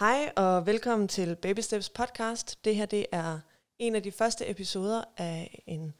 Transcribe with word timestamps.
Hej 0.00 0.32
og 0.36 0.66
velkommen 0.66 1.08
til 1.08 1.36
Baby 1.36 1.60
Steps 1.60 1.88
podcast. 1.88 2.64
Det 2.64 2.76
her 2.76 2.86
det 2.86 3.06
er 3.12 3.38
en 3.78 3.94
af 3.94 4.02
de 4.02 4.12
første 4.12 4.50
episoder 4.50 5.04
af 5.16 5.62
en 5.66 5.94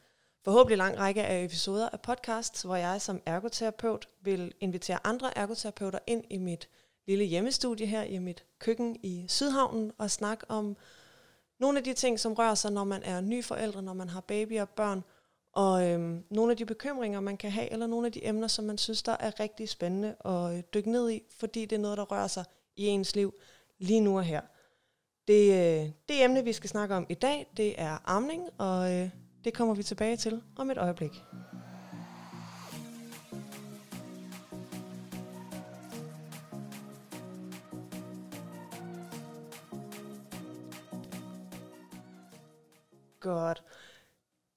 forhåbentlig 0.45 0.79
lang 0.79 0.99
række 0.99 1.25
af 1.25 1.45
episoder 1.45 1.89
af 1.89 2.01
podcasts, 2.01 2.63
hvor 2.63 2.77
jeg 2.77 3.01
som 3.01 3.23
ergoterapeut 3.27 4.09
vil 4.23 4.53
invitere 4.61 5.07
andre 5.07 5.39
ergoterapeuter 5.39 5.99
ind 6.07 6.25
i 6.31 6.39
mit 6.39 6.69
lille 7.07 7.25
hjemmestudie 7.25 7.87
her 7.87 8.03
i 8.03 8.19
mit 8.19 8.45
køkken 8.59 8.97
i 9.03 9.25
Sydhavnen 9.29 9.93
og 9.99 10.11
snakke 10.11 10.51
om 10.51 10.77
nogle 11.59 11.79
af 11.79 11.85
de 11.85 11.95
ting, 11.95 12.21
som 12.21 12.33
rører 12.33 12.55
sig, 12.55 12.73
når 12.73 12.85
man 12.85 13.03
er 13.03 13.21
ny 13.21 13.45
forældre, 13.45 13.83
når 13.83 13.95
man 13.95 14.09
har 14.09 14.21
babyer 14.21 14.63
og 14.63 14.69
børn, 14.69 15.05
og 15.53 15.89
øhm, 15.89 16.25
nogle 16.31 16.51
af 16.51 16.57
de 16.57 16.67
bekymringer, 16.67 17.21
man 17.21 17.37
kan 17.37 17.51
have, 17.51 17.73
eller 17.73 17.87
nogle 17.87 18.07
af 18.07 18.13
de 18.13 18.27
emner, 18.27 18.49
som 18.49 18.65
man 18.65 18.79
synes, 18.79 19.03
der 19.03 19.17
er 19.21 19.41
rigtig 19.41 19.69
spændende 19.69 20.17
at 20.25 20.75
dykke 20.75 20.91
ned 20.91 21.11
i, 21.11 21.23
fordi 21.39 21.65
det 21.67 21.77
er 21.77 21.81
noget, 21.81 21.99
der 21.99 22.05
rører 22.05 22.29
sig 22.29 22.45
i 22.77 22.87
ens 22.87 23.17
liv 23.17 23.35
lige 23.81 24.01
nu 24.01 24.19
og 24.19 24.25
her. 24.25 24.41
Det, 25.29 25.51
øh, 25.51 25.91
det 26.09 26.25
emne, 26.25 26.45
vi 26.45 26.53
skal 26.53 26.71
snakke 26.71 26.95
om 26.95 27.07
i 27.09 27.15
dag, 27.15 27.47
det 27.57 27.81
er 27.81 27.99
amning, 28.05 28.49
og 28.59 28.93
øh, 28.93 29.11
det 29.45 29.55
kommer 29.55 29.75
vi 29.75 29.83
tilbage 29.83 30.17
til 30.17 30.43
om 30.57 30.71
et 30.71 30.79
øjeblik. 30.79 31.13
Godt. 43.21 43.63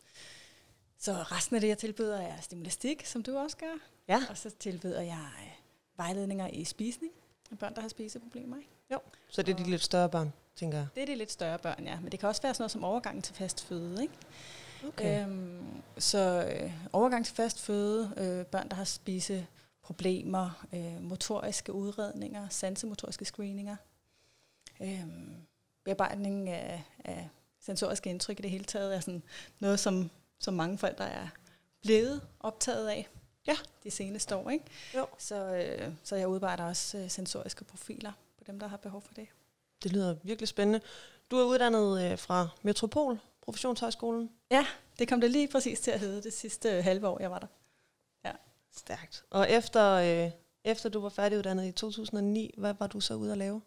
så 1.00 1.14
resten 1.14 1.56
af 1.56 1.62
det, 1.62 1.68
jeg 1.68 1.78
tilbyder, 1.78 2.18
er 2.18 2.42
stimulastik, 2.42 3.06
som 3.06 3.24
du 3.24 3.38
også 3.38 3.58
gør. 3.58 3.74
Ja. 4.08 4.22
Og 4.30 4.38
så 4.38 4.50
tilbyder 4.50 5.02
jeg 5.02 5.30
øh, 5.44 5.52
vejledninger 5.98 6.48
i 6.48 6.64
spisning 6.64 7.14
af 7.52 7.58
børn, 7.58 7.76
der 7.76 7.82
har 7.82 7.88
spiseproblemer. 7.90 8.58
Ikke? 8.58 8.70
Jo, 8.92 9.00
så 9.30 9.42
det 9.42 9.54
er 9.54 9.64
de 9.64 9.70
lidt 9.70 9.82
større 9.82 10.10
børn, 10.10 10.34
tænker 10.56 10.78
jeg. 10.78 10.88
Det 10.96 11.02
er 11.02 11.06
de 11.06 11.16
lidt 11.16 11.32
større 11.32 11.60
børn, 11.60 11.84
ja. 11.86 12.00
Men 12.00 12.12
det 12.12 12.20
kan 12.20 12.30
også 12.30 12.42
være 12.42 12.54
sådan 12.54 12.62
noget 12.62 12.72
som 12.72 12.84
overgang 12.84 13.24
til 13.24 13.36
fast 13.36 13.66
føde, 13.66 14.02
ikke? 14.02 14.14
Okay. 14.88 15.24
Øhm, 15.24 15.82
så 15.98 16.52
øh, 16.54 16.72
overgang 16.94 17.26
til 17.26 17.36
fast 17.36 17.62
føde, 17.62 18.14
øh, 18.18 18.46
børn, 18.46 18.70
der 18.70 18.76
har 18.76 18.84
spiseproblemer, 18.84 20.66
øh, 20.74 21.04
motoriske 21.04 21.74
udredninger, 21.74 22.50
sansemotoriske 22.50 23.26
screeninger, 23.26 23.76
øh, 24.82 25.08
bearbejdning 25.86 26.50
af, 26.50 26.84
af 27.06 27.30
sensoriske 27.60 28.10
indtryk 28.10 28.40
i 28.40 28.42
det 28.42 28.52
hele 28.52 28.66
taget, 28.66 28.96
er 28.96 29.00
sådan 29.00 29.24
noget, 29.60 29.80
som, 29.80 30.10
som 30.40 30.54
mange 30.54 30.78
forældre 30.78 31.10
er 31.10 31.28
blevet 31.82 32.22
optaget 32.40 32.88
af 32.88 33.08
Ja. 33.48 33.56
de 33.84 33.92
seneste 33.92 34.36
år. 34.36 34.50
Ikke? 34.50 34.66
Jo. 34.96 35.08
Så, 35.18 35.36
øh, 35.56 35.94
så 36.04 36.16
jeg 36.16 36.28
udarbejder 36.28 36.64
også 36.64 36.98
øh, 36.98 37.10
sensoriske 37.10 37.64
profiler 37.64 38.12
på 38.38 38.44
dem, 38.48 38.60
der 38.60 38.68
har 38.68 38.78
behov 38.78 39.02
for 39.02 39.14
det. 39.14 39.28
Det 39.84 39.92
lyder 39.92 40.16
virkelig 40.24 40.48
spændende. 40.48 40.82
Du 41.32 41.38
er 41.38 41.44
uddannet 41.44 42.12
øh, 42.12 42.18
fra 42.20 42.48
Metropol, 42.62 43.20
Professionshøjskolen. 43.42 44.30
Ja, 44.52 44.66
det 45.00 45.08
kom 45.08 45.22
det 45.22 45.32
lige 45.32 45.48
præcis 45.48 45.80
til 45.80 45.92
at 45.92 46.00
hedde 46.00 46.24
det 46.24 46.34
sidste 46.34 46.70
øh, 46.78 46.84
halve 46.84 47.08
år, 47.08 47.20
jeg 47.20 47.32
var 47.32 47.40
der. 47.40 47.48
Stærkt. 48.78 49.24
Og 49.30 49.52
efter, 49.52 49.92
øh, 49.92 50.32
efter 50.64 50.90
du 50.90 51.00
var 51.00 51.10
færdiguddannet 51.10 51.66
i 51.68 51.72
2009, 51.72 52.54
hvad 52.58 52.74
var 52.80 52.88
du 52.88 53.00
så 53.00 53.14
ude 53.14 53.32
at 53.32 53.38
lave? 53.38 53.62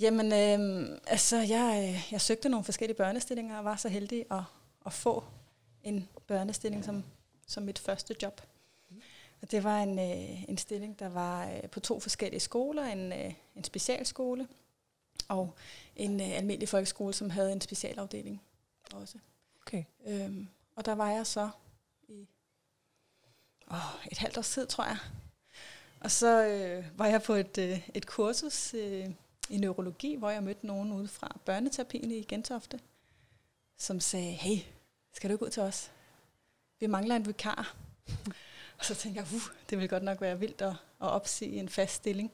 Jamen, 0.00 0.26
øh, 0.32 0.98
altså, 1.06 1.36
jeg, 1.36 1.84
øh, 1.94 2.08
jeg 2.12 2.20
søgte 2.20 2.48
nogle 2.48 2.64
forskellige 2.64 2.96
børnestillinger 2.96 3.58
og 3.58 3.64
var 3.64 3.76
så 3.76 3.88
heldig 3.88 4.24
at, 4.30 4.42
at 4.86 4.92
få 4.92 5.24
en 5.84 6.08
børnestilling 6.26 6.84
som, 6.84 7.04
som 7.46 7.62
mit 7.62 7.78
første 7.78 8.16
job. 8.22 8.40
Og 9.42 9.50
det 9.50 9.64
var 9.64 9.82
en, 9.82 9.98
øh, 9.98 10.48
en 10.48 10.58
stilling, 10.58 10.98
der 10.98 11.08
var 11.08 11.50
øh, 11.50 11.68
på 11.70 11.80
to 11.80 12.00
forskellige 12.00 12.40
skoler. 12.40 12.84
En, 12.84 13.12
øh, 13.12 13.34
en 13.56 13.64
specialskole 13.64 14.48
og 15.28 15.54
en 15.96 16.20
øh, 16.20 16.36
almindelig 16.36 16.68
folkeskole, 16.68 17.14
som 17.14 17.30
havde 17.30 17.52
en 17.52 17.60
specialafdeling 17.60 18.42
også. 18.92 19.18
Okay. 19.66 19.84
Øhm, 20.06 20.48
og 20.76 20.84
der 20.84 20.92
var 20.92 21.10
jeg 21.10 21.26
så 21.26 21.50
i 22.08 22.28
åh, 23.70 24.06
et 24.12 24.18
halvt 24.18 24.38
års 24.38 24.50
tid, 24.50 24.66
tror 24.66 24.84
jeg. 24.84 24.98
Og 26.00 26.10
så 26.10 26.46
øh, 26.46 26.98
var 26.98 27.06
jeg 27.06 27.22
på 27.22 27.34
et, 27.34 27.58
øh, 27.58 27.88
et 27.94 28.06
kursus 28.06 28.74
øh, 28.74 29.10
i 29.50 29.56
neurologi, 29.56 30.14
hvor 30.14 30.30
jeg 30.30 30.42
mødte 30.42 30.66
nogen 30.66 30.92
ude 30.92 31.08
fra 31.08 31.38
børneterapien 31.44 32.10
i 32.10 32.22
Gentofte, 32.22 32.80
som 33.78 34.00
sagde, 34.00 34.32
hey, 34.32 34.58
skal 35.14 35.30
du 35.30 35.34
ikke 35.34 35.44
ud 35.44 35.50
til 35.50 35.62
os? 35.62 35.90
Vi 36.80 36.86
mangler 36.86 37.16
en 37.16 37.26
vikar. 37.26 37.74
og 38.78 38.84
så 38.84 38.94
tænkte 38.94 39.20
jeg, 39.20 39.34
uh, 39.34 39.42
det 39.70 39.78
ville 39.78 39.88
godt 39.88 40.02
nok 40.02 40.20
være 40.20 40.38
vildt 40.38 40.62
at, 40.62 40.70
at 40.70 40.76
opsige 41.08 41.52
en 41.52 41.68
fast 41.68 41.94
stilling 41.94 42.32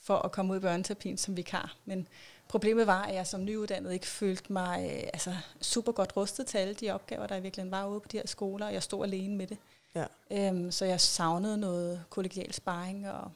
for 0.00 0.16
at 0.16 0.32
komme 0.32 0.52
ud 0.52 0.58
i 0.58 0.60
børneterapien 0.60 1.18
som 1.18 1.36
vikar. 1.36 1.76
Men 1.84 2.08
problemet 2.48 2.86
var, 2.86 3.02
at 3.02 3.14
jeg 3.14 3.26
som 3.26 3.44
nyuddannet 3.44 3.92
ikke 3.92 4.06
følte 4.06 4.52
mig 4.52 4.90
øh, 4.92 5.08
altså, 5.12 5.36
super 5.60 5.92
godt 5.92 6.16
rustet 6.16 6.46
til 6.46 6.58
alle 6.58 6.74
de 6.74 6.90
opgaver, 6.90 7.26
der 7.26 7.36
i 7.36 7.40
virkeligheden 7.40 7.70
var 7.70 7.86
ude 7.86 8.00
på 8.00 8.08
de 8.08 8.16
her 8.16 8.26
skoler, 8.26 8.66
og 8.66 8.72
jeg 8.72 8.82
stod 8.82 9.04
alene 9.04 9.36
med 9.36 9.46
det. 9.46 9.58
Ja. 9.94 10.04
Øhm, 10.30 10.70
så 10.70 10.84
jeg 10.84 11.00
savnede 11.00 11.58
noget 11.58 12.04
kollegial 12.10 12.52
sparring, 12.52 13.10
og 13.10 13.30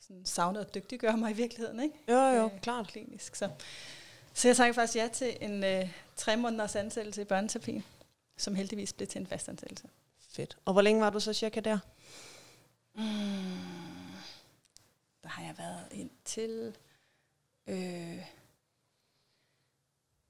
sådan 0.00 0.26
savnede 0.26 0.64
at 0.64 0.74
dygtiggøre 0.74 1.16
mig 1.16 1.30
i 1.30 1.34
virkeligheden, 1.34 1.80
ikke? 1.80 1.96
Jo, 2.08 2.14
jo, 2.14 2.44
Øh, 2.44 2.60
klart. 2.60 2.86
Klinisk, 2.86 3.34
så. 3.36 3.50
Så 4.34 4.48
jeg 4.48 4.56
takkede 4.56 4.74
faktisk 4.74 4.96
ja 4.96 5.08
til 5.12 5.36
en 5.40 5.64
øh, 5.64 5.98
tre 6.16 6.36
måneders 6.36 6.76
ansættelse 6.76 7.22
i 7.22 7.24
børneterapien, 7.24 7.84
som 8.36 8.54
heldigvis 8.54 8.92
blev 8.92 9.08
til 9.08 9.20
en 9.20 9.26
fast 9.26 9.48
ansættelse. 9.48 9.88
Fedt. 10.28 10.58
Og 10.64 10.72
hvor 10.72 10.82
længe 10.82 11.00
var 11.00 11.10
du 11.10 11.20
så 11.20 11.32
cirka 11.32 11.60
der? 11.60 11.78
Mm. 12.94 13.02
Der 15.22 15.28
har 15.28 15.44
jeg 15.44 15.58
været 15.58 15.88
indtil... 15.90 16.76
Øh, 17.66 18.22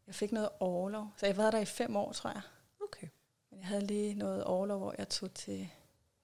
jeg 0.07 0.15
fik 0.15 0.33
noget 0.33 0.49
overlov, 0.61 1.09
så 1.17 1.27
jeg 1.27 1.37
været 1.37 1.53
der 1.53 1.59
i 1.59 1.65
fem 1.65 1.97
år, 1.97 2.13
tror 2.13 2.31
jeg. 2.31 2.41
Okay. 2.83 3.09
Men 3.51 3.59
jeg 3.59 3.69
havde 3.69 3.87
lige 3.87 4.15
noget 4.15 4.45
overlov, 4.45 4.79
hvor 4.79 4.95
jeg 4.99 5.09
tog 5.09 5.35
til, 5.35 5.69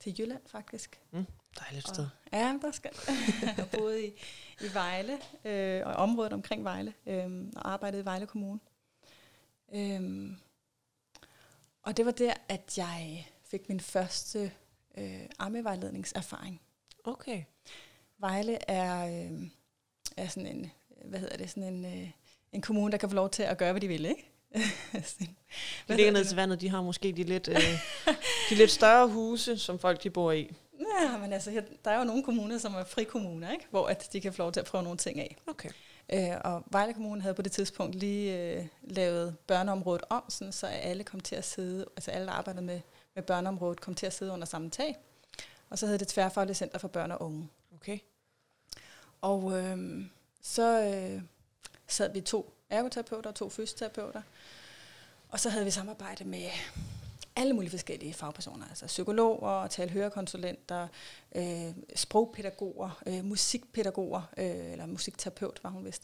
til 0.01 0.21
Jylland, 0.21 0.43
faktisk. 0.47 1.01
Dejligt 1.59 1.89
Og- 1.89 1.95
sted. 1.95 2.07
Ja, 2.33 2.59
der 2.63 2.73
skal 2.73 2.91
jeg 3.57 3.69
boede 3.71 4.07
i, 4.07 4.13
i 4.61 4.75
Vejle, 4.75 5.19
øh, 5.45 5.87
og 5.87 5.93
området 5.95 6.33
omkring 6.33 6.65
Vejle, 6.65 6.95
øh, 7.07 7.47
og 7.57 7.73
arbejdede 7.73 8.03
i 8.03 8.05
Vejle 8.05 8.27
Kommune. 8.27 8.61
Øh, 9.75 10.31
og 11.83 11.97
det 11.97 12.07
var 12.07 12.13
der, 12.13 12.35
at 12.49 12.79
jeg 12.79 13.27
fik 13.45 13.69
min 13.69 13.81
første 13.81 14.53
øh, 14.99 15.21
ammevejledningserfaring. 15.39 16.61
Okay. 17.05 17.43
Vejle 18.19 18.71
er, 18.71 19.07
øh, 19.07 19.49
er 20.17 20.29
sådan 20.29 20.47
en, 20.47 20.71
hvad 21.05 21.21
hedder 21.21 21.37
det, 21.37 21.51
sådan 21.51 21.75
en, 21.75 21.85
øh, 21.85 22.11
en 22.53 22.63
kommune, 22.63 22.93
der 22.93 22.99
kan 22.99 23.09
få 23.09 23.15
lov 23.15 23.31
til 23.31 23.43
at 23.43 23.59
gøre, 23.59 23.73
hvad 23.73 23.81
de 23.81 23.89
vil, 23.89 24.05
ikke? 24.05 24.31
De 25.89 25.97
ligger 25.97 26.13
ned 26.13 26.21
det 26.21 26.29
til 26.29 26.37
vandet, 26.37 26.61
de 26.61 26.69
har 26.69 26.83
måske 26.83 27.13
de 27.13 27.23
lidt, 27.25 27.49
øh, 27.53 27.63
de 28.51 28.55
lidt 28.55 28.71
større 28.71 29.09
huse, 29.09 29.59
som 29.59 29.79
folk 29.79 30.03
de 30.03 30.11
bor 30.11 30.33
i. 30.33 30.51
Ja, 31.01 31.17
men 31.19 31.33
altså, 31.33 31.63
der 31.85 31.91
er 31.91 31.99
jo 31.99 32.05
nogle 32.05 32.23
kommuner, 32.23 32.59
som 32.59 32.75
er 32.75 32.85
frikommuner, 32.85 33.53
ikke? 33.53 33.67
hvor 33.71 33.87
at 33.87 34.09
de 34.13 34.21
kan 34.21 34.33
få 34.33 34.43
lov 34.43 34.53
til 34.53 34.61
at 34.61 34.67
prøve 34.67 34.85
nogle 34.85 34.99
ting 34.99 35.21
af. 35.21 35.37
Okay. 35.47 35.69
Øh, 36.13 36.37
og 36.45 36.63
Vejle 36.67 36.95
Kommune 36.95 37.23
havde 37.23 37.35
på 37.35 37.43
det 37.43 37.53
tidspunkt 37.53 37.95
lige 37.95 38.39
øh, 38.39 38.67
lavet 38.83 39.37
børneområdet 39.47 40.03
om, 40.11 40.23
sådan, 40.29 40.53
så 40.53 40.67
alle 40.67 41.05
kom 41.05 41.21
til 41.21 41.37
at 41.37 41.45
sidde, 41.45 41.87
altså 41.97 42.11
alle, 42.11 42.27
der 42.27 42.33
arbejdede 42.33 42.65
med, 42.65 42.81
med 43.15 43.23
børneområdet, 43.23 43.81
kom 43.81 43.95
til 43.95 44.07
at 44.07 44.13
sidde 44.13 44.33
under 44.33 44.47
samme 44.47 44.71
tag. 44.71 44.97
Og 45.71 45.79
så 45.79 45.87
hed 45.87 45.99
det 45.99 46.09
Tværfaglige 46.09 46.55
Center 46.55 46.79
for 46.79 46.89
Børn 46.89 47.11
og 47.13 47.23
Unge. 47.23 47.49
Okay. 47.75 47.99
Og 49.21 49.59
øh, 49.59 50.05
så 50.43 50.83
øh, 50.83 51.23
sad 51.87 52.13
vi 52.13 52.21
to 52.21 52.55
ergoterapeuter 52.71 53.31
og 53.31 53.37
to 53.37 53.49
fysioterapeuter, 53.49 54.23
og 55.29 55.41
så 55.41 55.51
havde 55.51 55.65
vi 55.65 55.71
samarbejde 55.71 56.25
med 56.25 56.51
alle 57.39 57.53
mulige 57.53 57.71
forskellige 57.71 58.15
fagpersoner, 58.15 58.69
altså 58.69 58.87
psykologer, 58.87 59.67
talhørekonsulenter, 59.67 60.89
øh, 61.37 61.75
sprogpædagoger, 61.95 63.03
øh, 63.07 63.25
musikpædagoger, 63.25 64.23
øh, 64.37 64.73
eller 64.73 64.87
musikterapeut 64.87 65.61
var 65.63 65.71
hun 65.71 65.85
vist, 65.85 66.03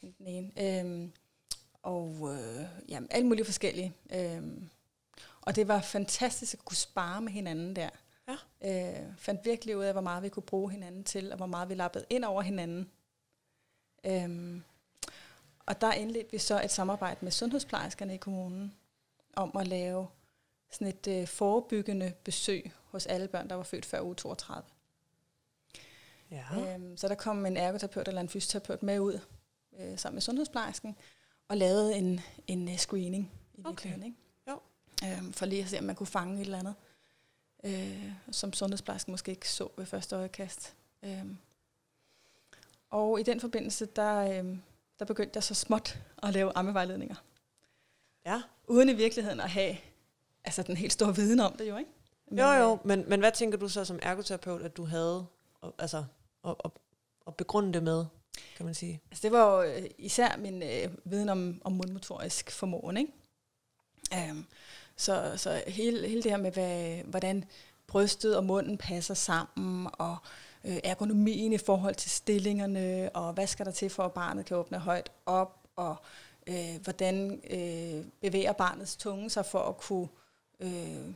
den 0.00 0.26
ene. 0.26 0.50
Øh, 0.60 1.08
og 1.82 2.28
øh, 2.34 2.64
jamen, 2.88 3.08
alle 3.10 3.26
mulige 3.26 3.44
forskellige. 3.44 3.92
Øh, 4.12 4.42
og 5.40 5.56
det 5.56 5.68
var 5.68 5.80
fantastisk 5.80 6.54
at 6.54 6.64
kunne 6.64 6.76
spare 6.76 7.20
med 7.20 7.32
hinanden 7.32 7.76
der. 7.76 7.90
Ja. 8.28 9.00
Øh, 9.00 9.06
fandt 9.16 9.44
virkelig 9.44 9.76
ud 9.76 9.84
af, 9.84 9.92
hvor 9.92 10.00
meget 10.00 10.22
vi 10.22 10.28
kunne 10.28 10.42
bruge 10.42 10.70
hinanden 10.70 11.04
til, 11.04 11.30
og 11.30 11.36
hvor 11.36 11.46
meget 11.46 11.68
vi 11.68 11.74
lappede 11.74 12.04
ind 12.10 12.24
over 12.24 12.42
hinanden. 12.42 12.90
Øhm, 14.06 14.62
og 15.66 15.80
der 15.80 15.92
indledte 15.92 16.30
vi 16.30 16.38
så 16.38 16.62
et 16.64 16.70
samarbejde 16.70 17.18
med 17.20 17.32
sundhedsplejerskerne 17.32 18.14
i 18.14 18.16
kommunen 18.16 18.74
om 19.36 19.56
at 19.56 19.68
lave 19.68 20.06
sådan 20.70 20.86
et 20.86 21.06
øh, 21.06 21.26
forebyggende 21.28 22.12
besøg 22.24 22.72
hos 22.84 23.06
alle 23.06 23.28
børn, 23.28 23.48
der 23.48 23.54
var 23.54 23.62
født 23.62 23.86
før 23.86 24.00
uge 24.00 24.14
32. 24.14 24.68
Ja. 26.30 26.74
Øhm, 26.74 26.96
så 26.96 27.08
der 27.08 27.14
kom 27.14 27.46
en 27.46 27.56
ergoterapeut 27.56 28.08
eller 28.08 28.20
en 28.20 28.28
fysioterapeut 28.28 28.82
med 28.82 29.00
ud 29.00 29.18
øh, 29.80 29.98
sammen 29.98 30.16
med 30.16 30.22
sundhedsplejersken 30.22 30.96
og 31.48 31.56
lavede 31.56 31.96
en, 31.96 32.20
en 32.46 32.68
uh, 32.68 32.76
screening 32.76 33.32
i 33.54 33.62
Okay. 33.64 34.04
Ikke? 34.04 34.16
Jo. 34.48 34.60
Øhm, 35.04 35.32
for 35.32 35.46
lige 35.46 35.62
at 35.62 35.68
se, 35.68 35.78
om 35.78 35.84
man 35.84 35.96
kunne 35.96 36.06
fange 36.06 36.34
et 36.34 36.40
eller 36.40 36.58
andet, 36.58 36.74
øh, 37.64 38.12
som 38.30 38.52
sundhedsplejersken 38.52 39.10
måske 39.10 39.30
ikke 39.30 39.50
så 39.50 39.68
ved 39.76 39.86
første 39.86 40.16
øjekast. 40.16 40.74
Øhm. 41.02 41.38
Og 42.90 43.20
i 43.20 43.22
den 43.22 43.40
forbindelse, 43.40 43.86
der, 43.86 44.38
øhm, 44.38 44.62
der 44.98 45.04
begyndte 45.04 45.36
jeg 45.36 45.42
så 45.44 45.54
småt 45.54 45.98
at 46.22 46.32
lave 46.32 46.52
ammevejledninger. 46.56 47.16
ja. 48.26 48.42
Uden 48.66 48.88
i 48.88 48.92
virkeligheden 48.92 49.40
at 49.40 49.50
have 49.50 49.76
altså, 50.44 50.62
den 50.62 50.76
helt 50.76 50.92
store 50.92 51.16
viden 51.16 51.40
om 51.40 51.56
det 51.56 51.68
jo, 51.68 51.76
ikke? 51.76 51.90
Jo, 52.32 52.46
jo, 52.46 52.72
øh, 52.72 52.86
men, 52.86 53.04
men 53.08 53.20
hvad 53.20 53.32
tænker 53.32 53.58
du 53.58 53.68
så 53.68 53.84
som 53.84 53.98
ergoterapeut, 54.02 54.62
at 54.62 54.76
du 54.76 54.84
havde 54.84 55.26
og, 55.60 55.74
altså, 55.78 56.04
at, 56.44 56.54
at, 56.64 56.70
at 57.26 57.34
begrunde 57.34 57.72
det 57.72 57.82
med, 57.82 58.04
kan 58.56 58.66
man 58.66 58.74
sige? 58.74 59.00
Altså 59.10 59.22
det 59.22 59.32
var 59.32 59.56
jo 59.56 59.62
øh, 59.62 59.82
især 59.98 60.36
min 60.36 60.62
øh, 60.62 60.88
viden 61.04 61.28
om, 61.28 61.60
om 61.64 61.72
mundmotorisk 61.72 62.50
formåen, 62.50 62.96
ikke? 62.96 63.12
Um, 64.30 64.46
så, 64.96 65.32
så 65.36 65.62
hele, 65.66 66.08
hele 66.08 66.22
det 66.22 66.30
her 66.30 66.38
med, 66.38 66.52
hvad, 66.52 67.02
hvordan 67.04 67.44
brystet 67.86 68.36
og 68.36 68.44
munden 68.44 68.78
passer 68.78 69.14
sammen, 69.14 69.88
og 69.92 70.16
øh, 70.64 70.76
ergonomien 70.84 71.52
i 71.52 71.58
forhold 71.58 71.94
til 71.94 72.10
stillingerne, 72.10 73.10
og 73.14 73.32
hvad 73.32 73.46
skal 73.46 73.66
der 73.66 73.72
til 73.72 73.90
for, 73.90 74.02
at 74.02 74.12
barnet 74.12 74.44
kan 74.46 74.56
åbne 74.56 74.78
højt 74.78 75.10
op, 75.26 75.58
og 75.76 75.96
øh, 76.46 76.80
hvordan 76.82 77.40
øh, 77.50 78.04
bevæger 78.20 78.52
barnets 78.52 78.96
tunge 78.96 79.30
sig 79.30 79.46
for 79.46 79.58
at 79.58 79.76
kunne, 79.76 80.08
øh, 80.60 81.14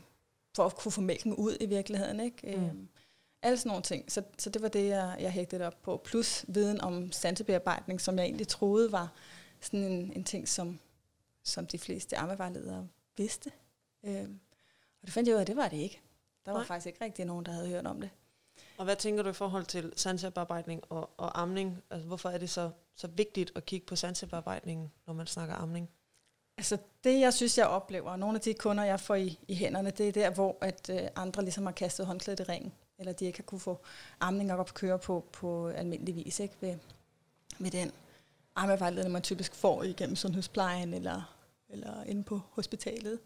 for 0.57 0.67
at 0.67 0.77
kunne 0.77 0.93
få 0.93 1.01
mælken 1.01 1.35
ud 1.35 1.57
i 1.61 1.67
virkeligheden, 1.67 2.21
ikke? 2.21 2.57
Mm. 2.57 2.65
Øhm, 2.65 2.89
alle 3.43 3.59
sådan 3.59 3.69
nogle 3.69 3.83
ting. 3.83 4.13
Så, 4.13 4.23
så 4.39 4.51
det 4.51 4.63
var 4.63 4.69
det, 4.69 4.89
jeg, 4.89 5.17
jeg 5.21 5.33
hægtede 5.33 5.67
op 5.67 5.83
på. 5.83 6.01
Plus 6.05 6.45
viden 6.49 6.81
om 6.81 7.13
sansebearbejdning, 7.13 8.01
som 8.01 8.19
jeg 8.19 8.25
egentlig 8.25 8.49
troede 8.49 8.93
var 8.93 9.13
sådan 9.61 9.85
en, 9.85 10.13
en 10.13 10.25
ting, 10.25 10.49
som, 10.49 10.79
som 11.43 11.67
de 11.67 11.79
fleste 11.79 12.17
ammevejledere 12.17 12.89
vidste. 13.17 13.53
Øhm, 14.05 14.41
og 15.01 15.07
det 15.07 15.13
fandt 15.13 15.29
jeg 15.29 15.35
ud 15.35 15.39
af, 15.39 15.43
at 15.43 15.47
det 15.47 15.57
var 15.57 15.69
det 15.69 15.77
ikke. 15.77 16.01
Der 16.47 16.53
var 16.53 16.59
Nej. 16.59 16.67
faktisk 16.67 16.87
ikke 16.87 17.05
rigtig 17.05 17.25
nogen, 17.25 17.47
der 17.47 17.53
havde 17.53 17.69
hørt 17.69 17.87
om 17.87 18.01
det. 18.01 18.11
Og 18.79 18.85
hvad 18.85 18.97
tænker 18.97 19.23
du 19.23 19.29
i 19.29 19.33
forhold 19.33 19.65
til 19.65 19.93
sansebearbejdning 19.97 20.83
og, 20.89 21.11
og 21.17 21.41
amning? 21.41 21.83
Altså, 21.91 22.07
hvorfor 22.07 22.29
er 22.29 22.39
det 22.39 22.51
så, 22.51 22.71
så 22.97 23.07
vigtigt 23.07 23.53
at 23.55 23.67
kigge 23.67 23.87
på 23.87 23.97
sansebearbejdningen, 23.97 24.93
når 25.07 25.15
man 25.15 25.27
snakker 25.27 25.55
amning? 25.55 25.91
Altså 26.57 26.79
det, 27.05 27.21
jeg 27.21 27.35
synes, 27.35 27.59
jeg 27.59 27.67
oplever, 27.67 28.11
og 28.11 28.19
nogle 28.19 28.35
af 28.35 28.41
de 28.41 28.55
kunder, 28.55 28.85
jeg 28.85 29.01
får 29.01 29.15
i, 29.15 29.39
i 29.49 29.55
hænderne, 29.55 29.91
det 29.91 30.09
er 30.09 30.13
der, 30.13 30.31
hvor 30.31 30.59
at, 30.61 30.91
øh, 30.91 31.09
andre 31.17 31.43
ligesom 31.43 31.67
har 31.67 31.73
kastet 31.73 32.07
håndklædet 32.07 32.41
i 32.41 32.43
ringen, 32.43 32.73
eller 32.99 33.13
de 33.13 33.25
ikke 33.25 33.39
har 33.39 33.45
kunne 33.45 33.61
få 33.61 33.79
amning 34.21 34.53
op 34.53 34.61
at 34.61 34.75
køre 34.75 34.99
på, 34.99 35.25
på 35.33 35.69
almindelig 35.69 36.17
vis, 36.17 36.41
ikke? 36.41 36.55
Ved, 36.61 36.77
med 37.59 37.71
den 37.71 37.93
ammevejledning, 38.57 39.13
man 39.13 39.23
typisk 39.23 39.55
får 39.55 39.83
igennem 39.83 40.17
sundhedsplejen, 40.17 40.95
eller, 40.95 41.37
eller 41.69 42.05
inde 42.05 42.25
på 42.25 42.41
hospitalet. 42.51 43.19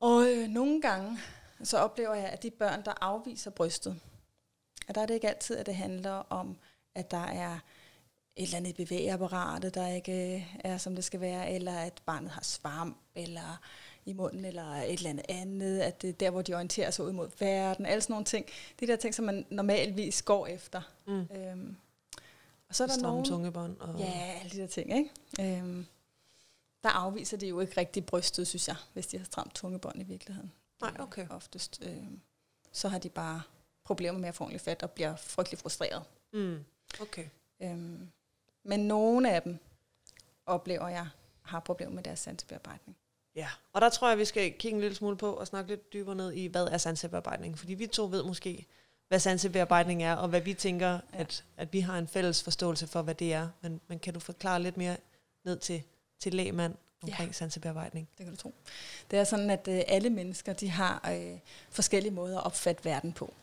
Og 0.00 0.26
øh, 0.28 0.48
nogle 0.48 0.80
gange, 0.80 1.18
så 1.62 1.78
oplever 1.78 2.14
jeg, 2.14 2.28
at 2.28 2.42
de 2.42 2.50
børn, 2.50 2.84
der 2.84 2.92
afviser 3.00 3.50
brystet, 3.50 4.00
at 4.88 4.94
der 4.94 5.00
er 5.00 5.06
det 5.06 5.14
ikke 5.14 5.28
altid, 5.28 5.56
at 5.56 5.66
det 5.66 5.76
handler 5.76 6.10
om, 6.10 6.56
at 6.94 7.10
der 7.10 7.24
er 7.24 7.58
et 8.38 8.44
eller 8.44 8.56
andet 8.56 8.70
i 8.70 8.84
bevægeapparatet, 8.84 9.74
der 9.74 9.88
ikke 9.88 10.34
øh, 10.36 10.56
er, 10.64 10.78
som 10.78 10.94
det 10.94 11.04
skal 11.04 11.20
være, 11.20 11.52
eller 11.52 11.78
at 11.78 12.02
barnet 12.06 12.30
har 12.30 12.42
svamp, 12.42 12.96
eller 13.14 13.60
i 14.04 14.12
munden, 14.12 14.44
eller 14.44 14.64
et 14.74 14.92
eller 14.92 15.10
andet 15.10 15.24
andet, 15.28 15.80
at 15.80 16.02
det 16.02 16.08
er 16.08 16.12
der, 16.12 16.30
hvor 16.30 16.42
de 16.42 16.54
orienterer 16.54 16.90
sig 16.90 17.04
ud 17.04 17.12
mod 17.12 17.28
verden, 17.38 17.86
alle 17.86 18.00
sådan 18.02 18.12
nogle 18.12 18.24
ting. 18.24 18.46
De 18.80 18.86
der 18.86 18.96
ting, 18.96 19.14
som 19.14 19.24
man 19.24 19.46
normalvis 19.50 20.22
går 20.22 20.46
efter. 20.46 20.80
Mm. 21.06 21.20
Øhm, 21.36 21.76
og 22.68 22.74
så 22.74 22.82
er 22.82 22.86
der 22.86 22.94
Stramme 22.94 23.10
nogen... 23.10 23.24
tungebånd. 23.24 23.76
Og, 23.80 23.98
Ja, 23.98 24.38
alle 24.40 24.50
de 24.50 24.56
der 24.56 24.66
ting, 24.66 24.96
ikke? 24.98 25.10
Øhm, 25.58 25.86
der 26.82 26.88
afviser 26.88 27.36
de 27.36 27.48
jo 27.48 27.60
ikke 27.60 27.80
rigtig 27.80 28.06
brystet, 28.06 28.48
synes 28.48 28.68
jeg, 28.68 28.76
hvis 28.92 29.06
de 29.06 29.18
har 29.18 29.24
stramt 29.24 29.54
tungebånd 29.54 30.00
i 30.00 30.04
virkeligheden. 30.04 30.52
Nej, 30.80 30.90
Øh, 30.98 31.02
okay. 31.02 31.26
Oftest. 31.30 31.80
Øhm, 31.82 32.20
så 32.72 32.88
har 32.88 32.98
de 32.98 33.08
bare 33.08 33.42
problemer 33.84 34.18
med 34.18 34.28
at 34.28 34.34
få 34.34 34.44
ordentligt 34.44 34.64
fat 34.64 34.82
og 34.82 34.90
bliver 34.90 35.16
frygtelig 35.16 35.58
frustreret. 35.58 36.02
Mm. 36.32 36.64
Okay. 37.00 37.24
Øhm, 37.62 38.08
men 38.68 38.80
nogle 38.80 39.32
af 39.32 39.42
dem 39.42 39.58
oplever 40.46 40.88
jeg 40.88 41.08
har 41.42 41.60
problemer 41.60 41.94
med 41.94 42.02
deres 42.02 42.18
sansebearbejdning. 42.18 42.96
Ja, 43.36 43.48
og 43.72 43.80
der 43.80 43.88
tror 43.88 44.08
jeg, 44.08 44.18
vi 44.18 44.24
skal 44.24 44.52
kigge 44.52 44.74
en 44.74 44.80
lille 44.80 44.96
smule 44.96 45.16
på 45.16 45.32
og 45.32 45.46
snakke 45.46 45.70
lidt 45.70 45.92
dybere 45.92 46.14
ned 46.14 46.32
i, 46.32 46.46
hvad 46.46 46.66
er 46.66 46.78
sansebearbejdning? 46.78 47.58
Fordi 47.58 47.74
vi 47.74 47.86
to 47.86 48.04
ved 48.04 48.22
måske, 48.22 48.66
hvad 49.08 49.18
sansebearbejdning 49.18 50.02
er, 50.02 50.14
og 50.14 50.28
hvad 50.28 50.40
vi 50.40 50.54
tænker, 50.54 50.90
ja. 50.90 51.00
At, 51.12 51.44
at 51.56 51.72
vi 51.72 51.80
har 51.80 51.98
en 51.98 52.08
fælles 52.08 52.42
forståelse 52.42 52.86
for, 52.86 53.02
hvad 53.02 53.14
det 53.14 53.32
er. 53.32 53.48
Men, 53.60 53.80
men 53.88 53.98
kan 53.98 54.14
du 54.14 54.20
forklare 54.20 54.62
lidt 54.62 54.76
mere 54.76 54.96
ned 55.44 55.58
til, 55.58 55.82
til 56.20 56.34
lægmand 56.34 56.74
omkring 57.02 57.28
ja. 57.28 57.32
sansebearbejdning? 57.32 58.08
Det 58.18 58.26
kan 58.26 58.34
du 58.34 58.40
tro. 58.40 58.54
Det 59.10 59.18
er 59.18 59.24
sådan, 59.24 59.50
at 59.50 59.68
øh, 59.68 59.80
alle 59.86 60.10
mennesker 60.10 60.52
de 60.52 60.70
har 60.70 61.10
øh, 61.12 61.38
forskellige 61.70 62.12
måder 62.12 62.38
at 62.38 62.46
opfatte 62.46 62.84
verden 62.84 63.12
på. 63.12 63.34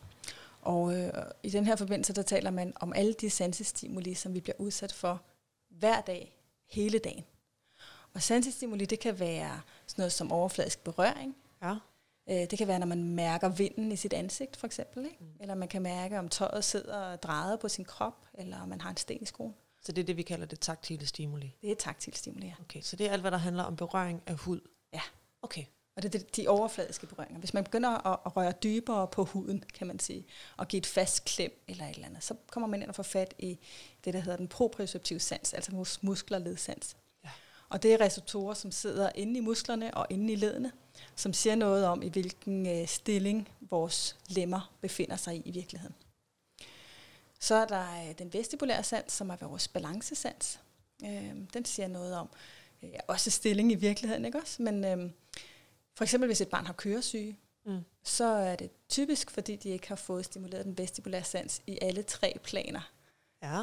Og 0.66 0.96
øh, 0.96 1.12
i 1.42 1.50
den 1.50 1.66
her 1.66 1.76
forbindelse, 1.76 2.12
der 2.12 2.22
taler 2.22 2.50
man 2.50 2.72
om 2.76 2.92
alle 2.92 3.12
de 3.12 3.30
sansestimuli, 3.30 4.14
som 4.14 4.34
vi 4.34 4.40
bliver 4.40 4.56
udsat 4.58 4.92
for 4.92 5.22
hver 5.68 6.00
dag, 6.00 6.36
hele 6.70 6.98
dagen. 6.98 7.24
Og 8.14 8.22
sansestimuli, 8.22 8.84
det 8.84 9.00
kan 9.00 9.20
være 9.20 9.60
sådan 9.86 10.00
noget 10.00 10.12
som 10.12 10.32
overfladisk 10.32 10.84
berøring. 10.84 11.36
Ja. 11.62 11.76
Øh, 12.30 12.50
det 12.50 12.58
kan 12.58 12.68
være, 12.68 12.78
når 12.78 12.86
man 12.86 13.04
mærker 13.04 13.48
vinden 13.48 13.92
i 13.92 13.96
sit 13.96 14.12
ansigt, 14.12 14.56
for 14.56 14.66
eksempel. 14.66 15.04
Ikke? 15.04 15.16
Mm. 15.20 15.26
Eller 15.40 15.54
man 15.54 15.68
kan 15.68 15.82
mærke, 15.82 16.18
om 16.18 16.28
tøjet 16.28 16.64
sidder 16.64 17.16
drejet 17.16 17.60
på 17.60 17.68
sin 17.68 17.84
krop, 17.84 18.26
eller 18.34 18.60
om 18.60 18.68
man 18.68 18.80
har 18.80 18.90
en 18.90 18.96
sten 18.96 19.22
i 19.22 19.26
skoen. 19.26 19.54
Så 19.82 19.92
det 19.92 20.02
er 20.02 20.06
det, 20.06 20.16
vi 20.16 20.22
kalder 20.22 20.46
det 20.46 20.60
taktile 20.60 21.06
stimuli. 21.06 21.54
Det 21.62 21.70
er 21.70 21.74
taktil 21.74 22.14
stimuli, 22.14 22.46
ja. 22.46 22.54
Okay, 22.60 22.80
så 22.80 22.96
det 22.96 23.06
er 23.06 23.12
alt, 23.12 23.20
hvad 23.20 23.30
der 23.30 23.38
handler 23.38 23.62
om 23.62 23.76
berøring 23.76 24.22
af 24.26 24.34
hud. 24.34 24.60
Ja. 24.92 25.00
Okay. 25.42 25.64
Og 25.96 26.02
det 26.02 26.14
er 26.14 26.18
de 26.36 26.48
overfladiske 26.48 27.06
berøringer. 27.06 27.38
Hvis 27.38 27.54
man 27.54 27.64
begynder 27.64 28.06
at, 28.06 28.18
at 28.26 28.36
røre 28.36 28.52
dybere 28.52 29.06
på 29.06 29.24
huden, 29.24 29.64
kan 29.74 29.86
man 29.86 29.98
sige, 29.98 30.26
og 30.56 30.68
give 30.68 30.78
et 30.78 30.86
fast 30.86 31.24
klem 31.24 31.62
eller 31.68 31.84
et 31.84 31.94
eller 31.94 32.06
andet, 32.06 32.24
så 32.24 32.34
kommer 32.50 32.66
man 32.66 32.82
ind 32.82 32.88
og 32.88 32.94
får 32.94 33.02
fat 33.02 33.34
i 33.38 33.58
det, 34.04 34.14
der 34.14 34.20
hedder 34.20 34.36
den 34.36 34.48
proprioceptive 34.48 35.20
sans, 35.20 35.52
altså 35.52 35.72
mus- 35.72 35.98
muskler- 36.02 36.38
ledsans. 36.38 36.96
Ja. 37.24 37.30
Og 37.68 37.82
det 37.82 37.92
er 37.92 38.00
receptorer, 38.00 38.54
som 38.54 38.70
sidder 38.72 39.10
inde 39.14 39.38
i 39.38 39.40
musklerne 39.40 39.94
og 39.94 40.06
inde 40.10 40.32
i 40.32 40.36
ledene, 40.36 40.72
som 41.16 41.32
siger 41.32 41.54
noget 41.54 41.84
om, 41.86 42.02
i 42.02 42.08
hvilken 42.08 42.66
øh, 42.66 42.88
stilling 42.88 43.48
vores 43.60 44.16
lemmer 44.28 44.72
befinder 44.80 45.16
sig 45.16 45.36
i 45.36 45.42
i 45.44 45.50
virkeligheden. 45.50 45.94
Så 47.40 47.54
er 47.54 47.64
der 47.64 48.08
øh, 48.08 48.18
den 48.18 48.32
vestibulære 48.32 48.82
sans, 48.84 49.12
som 49.12 49.30
er 49.30 49.36
vores 49.36 49.68
balancesans. 49.68 50.60
Øh, 51.04 51.34
den 51.54 51.64
siger 51.64 51.88
noget 51.88 52.14
om 52.14 52.28
øh, 52.82 52.90
også 53.08 53.30
stilling 53.30 53.72
i 53.72 53.74
virkeligheden, 53.74 54.24
ikke 54.24 54.38
også? 54.38 54.62
Men 54.62 54.84
øh, 54.84 55.10
for 55.96 56.04
eksempel 56.04 56.26
hvis 56.26 56.40
et 56.40 56.48
barn 56.48 56.66
har 56.66 56.72
køresyge, 56.72 57.36
Mm. 57.66 57.80
så 58.04 58.24
er 58.24 58.56
det 58.56 58.70
typisk, 58.88 59.30
fordi 59.30 59.56
de 59.56 59.68
ikke 59.68 59.88
har 59.88 59.96
fået 59.96 60.24
stimuleret 60.24 60.64
den 60.64 60.78
vestibulære 60.78 61.24
sans 61.24 61.62
i 61.66 61.78
alle 61.82 62.02
tre 62.02 62.38
planer. 62.42 62.90
Ja. 63.42 63.60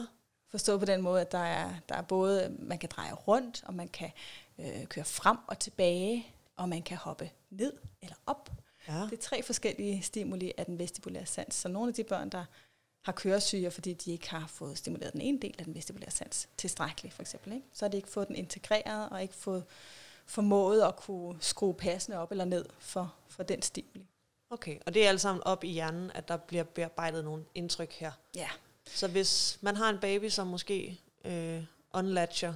Forstået 0.50 0.80
på 0.80 0.86
den 0.86 1.02
måde, 1.02 1.22
at 1.22 1.32
der 1.32 1.38
er, 1.38 1.74
der 1.90 1.96
er 1.96 2.02
både, 2.02 2.56
man 2.60 2.78
kan 2.78 2.90
dreje 2.96 3.13
rundt, 3.13 3.63
og 3.66 3.74
man 3.74 3.88
kan 3.88 4.12
øh, 4.60 4.86
køre 4.86 5.06
frem 5.06 5.38
og 5.48 5.60
tilbage, 5.60 6.28
og 6.56 6.70
man 6.70 6.82
kan 6.82 6.98
hoppe 6.98 7.30
ned 7.50 7.74
eller 8.02 8.16
op. 8.25 8.50
Ja. 8.88 8.94
Det 9.02 9.13
er 9.13 9.22
tre 9.22 9.44
forskellige 9.44 10.02
stimuli 10.02 10.52
af 10.58 10.66
den 10.66 10.80
vestibulære 10.80 11.25
sans. 11.25 11.56
Så 11.56 11.68
nogle 11.68 11.88
af 11.90 11.94
de 11.94 12.04
børn, 12.04 12.30
der 12.30 12.46
har 13.06 13.12
køresyge, 13.12 13.72
fordi 13.72 13.94
de 13.94 14.12
ikke 14.12 14.30
har 14.30 14.48
fået 14.48 14.78
stimuleret 14.78 15.13
den 15.13 15.22
ene 15.22 15.40
del 15.40 15.56
af 15.60 15.66
den 15.66 15.75
vestibulære 15.75 16.12
sans 16.12 16.50
tilstrækkeligt, 16.58 17.13
for 17.16 17.22
eksempel, 17.22 17.54
ikke? 17.54 17.68
så 17.74 17.86
har 17.86 17.90
de 17.90 17.98
ikke 17.98 18.10
fået 18.10 18.28
den 18.28 18.36
integreret, 18.36 19.10
og 19.10 19.22
ikke 19.22 19.36
fået 19.36 19.63
formået 20.25 20.82
at 20.82 20.96
kunne 20.96 21.38
skrue 21.42 21.74
passende 21.74 22.18
op 22.18 22.32
eller 22.32 22.46
ned 22.46 22.65
for, 22.80 23.13
for 23.27 23.44
den 23.44 23.62
stimuli. 23.62 24.08
Okay, 24.50 24.77
og 24.86 24.94
det 24.94 25.06
er 25.06 25.10
alt 25.10 25.22
sammen 25.22 25.44
op 25.44 25.63
i 25.63 25.68
hjernen, 25.68 26.12
at 26.15 26.27
der 26.27 26.38
bliver 26.38 26.63
bearbejdet 26.63 27.24
nogle 27.24 27.44
indtryk 27.56 27.94
her. 27.94 28.12
Ja. 28.36 28.50
Så 28.86 29.08
hvis 29.08 29.58
man 29.62 29.75
har 29.75 29.89
en 29.89 30.00
baby, 30.00 30.30
som 30.30 30.48
måske 30.48 31.00
øh, 31.25 31.63
unlatcher 31.94 32.53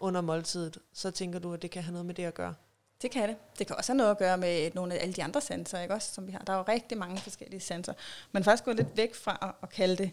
under 0.00 0.20
måltidet, 0.20 0.78
så 0.92 1.10
tænker 1.10 1.38
du, 1.38 1.52
at 1.52 1.62
det 1.62 1.70
kan 1.70 1.82
have 1.82 1.92
noget 1.92 2.06
med 2.06 2.14
det 2.14 2.24
at 2.24 2.34
gøre? 2.34 2.54
Det 3.02 3.10
kan 3.10 3.28
det. 3.28 3.36
Det 3.58 3.66
kan 3.66 3.76
også 3.76 3.92
have 3.92 3.96
noget 3.96 4.10
at 4.10 4.18
gøre 4.18 4.38
med 4.38 4.70
nogle 4.74 4.94
af 4.94 5.02
alle 5.02 5.14
de 5.14 5.24
andre 5.24 5.40
sanser, 5.40 5.80
ikke 5.80 5.94
også, 5.94 6.14
som 6.14 6.26
vi 6.26 6.32
har. 6.32 6.38
Der 6.38 6.52
er 6.52 6.56
jo 6.56 6.64
rigtig 6.68 6.98
mange 6.98 7.18
forskellige 7.18 7.60
sanser. 7.60 7.92
Man 8.32 8.44
faktisk 8.44 8.64
gået 8.64 8.76
lidt 8.76 8.96
væk 8.96 9.14
fra 9.14 9.38
at, 9.42 9.54
at 9.62 9.70
kalde 9.70 9.96
det 9.96 10.10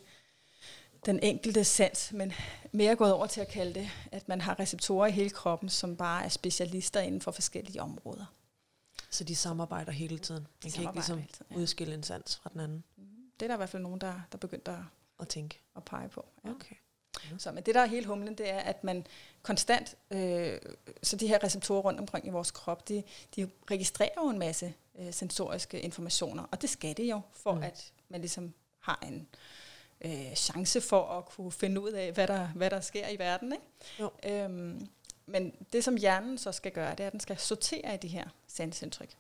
den 1.05 1.19
enkelte 1.24 1.63
sans, 1.63 2.12
men 2.13 2.33
mere 2.71 2.95
gået 2.95 3.13
over 3.13 3.27
til 3.27 3.41
at 3.41 3.47
kalde 3.47 3.74
det, 3.74 3.89
at 4.12 4.27
man 4.27 4.41
har 4.41 4.59
receptorer 4.59 5.07
i 5.07 5.12
hele 5.12 5.29
kroppen, 5.29 5.69
som 5.69 5.97
bare 5.97 6.25
er 6.25 6.29
specialister 6.29 7.00
inden 7.00 7.21
for 7.21 7.31
forskellige 7.31 7.81
områder. 7.81 8.25
Så 9.09 9.24
de 9.24 9.35
samarbejder 9.35 9.91
hele 9.91 10.17
tiden. 10.17 10.47
Man 10.63 10.71
kan 10.71 10.81
ikke 10.81 10.93
ligesom 10.93 11.17
hele 11.17 11.31
tiden, 11.33 11.47
ja. 11.51 11.55
udskille 11.55 11.93
en 11.93 12.03
sans 12.03 12.35
fra 12.35 12.50
den 12.53 12.59
anden 12.59 12.83
Det 13.39 13.45
er 13.45 13.47
der 13.47 13.53
i 13.53 13.57
hvert 13.57 13.69
fald 13.69 13.83
nogen, 13.83 14.01
der, 14.01 14.21
der 14.31 14.38
begyndte 14.38 14.71
at, 14.71 14.77
og 15.17 15.29
tænke. 15.29 15.59
at 15.75 15.83
pege 15.83 16.09
på. 16.09 16.25
Ja. 16.45 16.50
Okay. 16.50 16.75
Så, 17.38 17.51
men 17.51 17.63
det, 17.63 17.75
der 17.75 17.81
er 17.81 17.85
helt 17.85 18.05
humlen, 18.05 18.38
det 18.38 18.50
er, 18.50 18.59
at 18.59 18.83
man 18.83 19.07
konstant, 19.41 19.95
øh, 20.12 20.59
så 21.03 21.15
de 21.15 21.27
her 21.27 21.43
receptorer 21.43 21.81
rundt 21.81 22.00
omkring 22.00 22.27
i 22.27 22.29
vores 22.29 22.51
krop, 22.51 22.89
de, 22.89 23.03
de 23.35 23.50
registrerer 23.71 24.24
jo 24.24 24.29
en 24.29 24.39
masse 24.39 24.74
øh, 25.00 25.13
sensoriske 25.13 25.81
informationer, 25.81 26.43
og 26.43 26.62
det 26.62 26.69
skal 26.69 26.97
det 26.97 27.09
jo, 27.09 27.21
for 27.33 27.53
mm. 27.53 27.63
at 27.63 27.93
man 28.09 28.21
ligesom 28.21 28.53
har 28.79 29.00
en 29.07 29.15
øh, 29.15 29.39
chance 30.35 30.81
for 30.81 31.17
at 31.17 31.25
kunne 31.25 31.51
finde 31.51 31.81
ud 31.81 31.91
af, 31.91 32.12
hvad 32.12 32.27
der, 32.27 32.47
hvad 32.47 32.69
der 32.69 32.81
sker 32.81 33.09
i 33.09 33.19
verden. 33.19 33.53
Ikke? 33.53 33.65
Jo. 34.00 34.12
Øhm, 34.25 34.88
men 35.25 35.53
det, 35.74 35.83
som 35.83 35.97
hjernen 35.97 36.38
så 36.38 36.51
skal 36.51 36.71
gøre, 36.71 36.91
det 36.91 37.00
er, 37.00 37.07
at 37.07 37.12
den 37.12 37.19
skal 37.19 37.38
sortere 37.38 37.93
i 37.93 37.97
de 37.97 38.07
her 38.07 38.27
sansindtryk. 38.47 39.15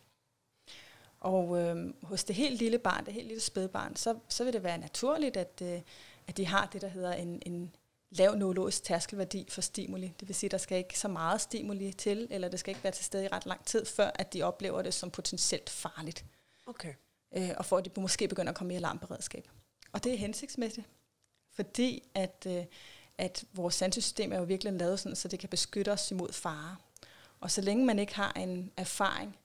Og 1.19 1.61
øh, 1.61 1.93
hos 2.03 2.23
det 2.23 2.35
helt 2.35 2.59
lille 2.59 2.77
barn, 2.77 3.05
det 3.05 3.13
helt 3.13 3.27
lille 3.27 3.41
spædbarn, 3.41 3.95
så, 3.95 4.17
så 4.29 4.43
vil 4.43 4.53
det 4.53 4.63
være 4.63 4.77
naturligt, 4.77 5.37
at, 5.37 5.61
øh, 5.61 5.81
at 6.27 6.37
de 6.37 6.45
har 6.45 6.65
det, 6.73 6.81
der 6.81 6.87
hedder 6.87 7.13
en, 7.13 7.41
en 7.45 7.75
lav 8.09 8.35
neurologisk 8.35 8.83
tærskelværdi 8.83 9.47
for 9.49 9.61
stimuli. 9.61 10.13
Det 10.19 10.27
vil 10.27 10.35
sige, 10.35 10.47
at 10.47 10.51
der 10.51 10.57
skal 10.57 10.77
ikke 10.77 10.99
så 10.99 11.07
meget 11.07 11.41
stimuli 11.41 11.93
til, 11.93 12.27
eller 12.31 12.49
det 12.49 12.59
skal 12.59 12.71
ikke 12.71 12.83
være 12.83 12.93
til 12.93 13.05
stede 13.05 13.25
i 13.25 13.27
ret 13.27 13.45
lang 13.45 13.65
tid, 13.65 13.85
før 13.85 14.11
at 14.15 14.33
de 14.33 14.43
oplever 14.43 14.81
det 14.81 14.93
som 14.93 15.11
potentielt 15.11 15.69
farligt, 15.69 16.25
Okay. 16.65 16.93
øh, 17.37 17.49
og 17.57 17.65
for 17.65 17.77
at 17.77 17.85
de 17.85 18.01
måske 18.01 18.27
begynder 18.27 18.51
at 18.51 18.57
komme 18.57 18.73
i 18.73 18.75
alarmberedskab. 18.75 19.47
Og 19.95 20.03
det 20.03 20.13
er 20.13 20.17
hensigtsmæssigt, 20.17 20.87
fordi 21.51 22.03
at, 22.13 22.47
øh, 22.49 22.65
at 23.17 23.45
vores 23.53 23.75
sansesystem 23.75 24.31
er 24.31 24.37
jo 24.37 24.43
virkelig 24.43 24.73
lavet 24.73 24.99
sådan, 24.99 25.15
så 25.15 25.27
det 25.27 25.39
kan 25.39 25.49
beskytte 25.49 25.91
os 25.91 26.11
imod 26.11 26.33
fare. 26.33 26.75
Og 27.39 27.51
så 27.51 27.61
længe 27.61 27.85
man 27.85 27.99
ikke 27.99 28.15
har 28.15 28.33
en 28.33 28.71
erfaring, 28.77 29.37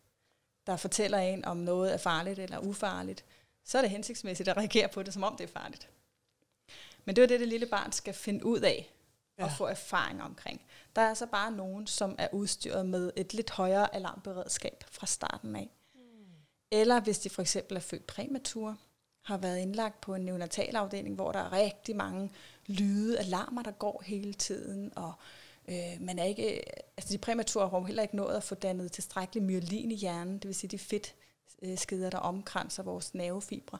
der 0.67 0.77
fortæller 0.77 1.19
en, 1.19 1.45
om 1.45 1.57
noget 1.57 1.93
er 1.93 1.97
farligt 1.97 2.39
eller 2.39 2.59
ufarligt, 2.59 3.25
så 3.65 3.79
er 3.79 3.83
det 3.83 3.91
hensigtsmæssigt 3.91 4.49
at 4.49 4.57
reagere 4.57 4.89
på 4.89 5.03
det, 5.03 5.15
som 5.15 5.23
om 5.23 5.37
det 5.37 5.45
er 5.45 5.53
farligt. 5.61 5.89
Men 7.05 7.17
det 7.17 7.25
er 7.25 7.29
det, 7.29 7.41
det 7.41 7.49
lille 7.49 7.67
barn 7.67 7.93
skal 7.93 8.15
finde 8.15 8.47
ud 8.47 8.61
af 8.61 8.91
ja. 9.39 9.45
og 9.45 9.51
få 9.53 9.65
erfaring 9.65 10.23
omkring. 10.23 10.63
Der 10.97 11.03
er 11.03 11.09
altså 11.09 11.27
bare 11.27 11.53
nogen, 11.53 11.87
som 11.87 12.15
er 12.19 12.29
udstyret 12.33 12.87
med 12.87 13.13
et 13.17 13.35
lidt 13.35 13.51
højere 13.51 13.95
alarmberedskab 13.95 14.85
fra 14.91 15.07
starten 15.07 15.57
af. 15.57 15.71
Eller 16.71 17.01
hvis 17.01 17.19
de 17.19 17.31
for 17.31 17.43
eksempel 17.43 17.77
er 17.77 17.81
født 17.81 18.07
præmatur, 18.07 18.79
har 19.23 19.37
været 19.37 19.59
indlagt 19.59 20.01
på 20.01 20.15
en 20.15 20.23
neonatalafdeling, 20.23 21.15
hvor 21.15 21.33
der 21.33 21.39
er 21.39 21.53
rigtig 21.53 21.97
mange 21.97 22.31
lyde, 22.67 23.19
alarmer, 23.19 23.63
der 23.63 23.71
går 23.71 24.03
hele 24.07 24.35
tiden, 24.35 24.93
og 24.97 25.13
øh, 25.69 26.01
man 26.01 26.19
er 26.19 26.25
ikke, 26.25 26.63
altså 26.97 27.13
de 27.13 27.19
præmature 27.19 27.69
har 27.69 27.81
heller 27.81 28.03
ikke 28.03 28.17
nået 28.17 28.37
at 28.37 28.43
få 28.43 28.55
dannet 28.55 28.93
tilstrækkelig 28.93 29.43
myelin 29.43 29.91
i 29.91 29.97
hjernen, 29.97 30.35
det 30.35 30.47
vil 30.47 30.55
sige 30.55 30.79
de 30.79 30.79
fedtskeder, 30.79 32.11
der 32.11 32.19
omkranser 32.19 32.83
vores 32.83 33.15
nervefibre, 33.15 33.79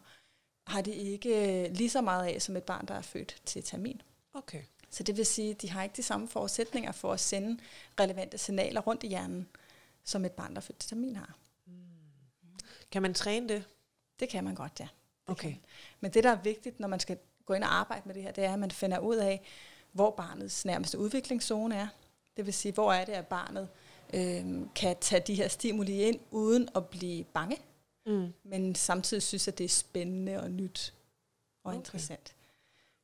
har 0.67 0.83
de 0.83 0.95
ikke 0.95 1.65
øh, 1.65 1.73
lige 1.73 1.91
så 1.91 2.01
meget 2.01 2.27
af 2.27 2.43
som 2.43 2.57
et 2.57 2.65
barn, 2.65 2.87
der 2.87 2.95
er 2.95 3.03
født 3.03 3.43
til 3.45 3.63
termin. 3.63 4.03
Okay. 4.35 4.63
Så 4.91 5.03
det 5.03 5.17
vil 5.17 5.27
sige, 5.27 5.51
at 5.51 5.63
de 5.63 5.71
har 5.71 5.83
ikke 5.83 5.97
de 5.97 6.03
samme 6.03 6.29
forudsætninger 6.29 6.93
for 6.93 7.13
at 7.13 7.21
sende 7.21 7.63
relevante 8.01 8.39
signaler 8.39 8.81
rundt 8.81 9.05
i 9.05 9.07
hjernen, 9.07 9.49
som 10.05 10.25
et 10.25 10.33
barn, 10.33 10.51
der 10.51 10.57
er 10.57 10.61
født 10.61 10.79
til 10.79 10.89
termin 10.89 11.17
har. 11.17 11.37
Kan 12.91 13.03
man 13.03 13.15
træne 13.15 13.49
det? 13.49 13.65
Det 14.21 14.29
kan 14.29 14.45
man 14.45 14.55
godt, 14.55 14.81
ja. 14.81 14.89
Okay. 15.31 15.55
Men 16.01 16.11
det, 16.13 16.25
der 16.25 16.31
er 16.31 16.43
vigtigt, 16.43 16.81
når 16.81 16.89
man 16.89 17.01
skal 17.01 17.19
gå 17.47 17.55
ind 17.55 17.65
og 17.65 17.75
arbejde 17.75 18.03
med 18.05 18.15
det 18.15 18.23
her, 18.23 18.33
det 18.33 18.45
er, 18.45 18.53
at 18.53 18.59
man 18.59 18.71
finder 18.71 18.99
ud 18.99 19.17
af, 19.17 19.41
hvor 19.93 20.11
barnets 20.11 20.65
nærmeste 20.65 20.99
udviklingszone 20.99 21.77
er. 21.77 21.89
Det 22.37 22.47
vil 22.47 22.55
sige, 22.55 22.73
hvor 22.73 22.93
er 22.93 23.05
det, 23.05 23.13
at 23.13 23.27
barnet 23.27 23.69
øh, 24.15 24.61
kan 24.75 24.97
tage 25.01 25.23
de 25.27 25.35
her 25.35 25.49
stimuli 25.49 26.03
ind, 26.03 26.21
uden 26.31 26.69
at 26.75 26.87
blive 26.87 27.25
bange, 27.25 27.57
Mm. 28.07 28.33
men 28.45 28.75
samtidig 28.75 29.23
synes, 29.23 29.49
at 29.49 29.59
det 29.59 29.65
er 29.65 29.69
spændende 29.69 30.41
og 30.41 30.51
nyt 30.51 30.95
og 31.65 31.69
okay. 31.69 31.79
interessant. 31.79 32.35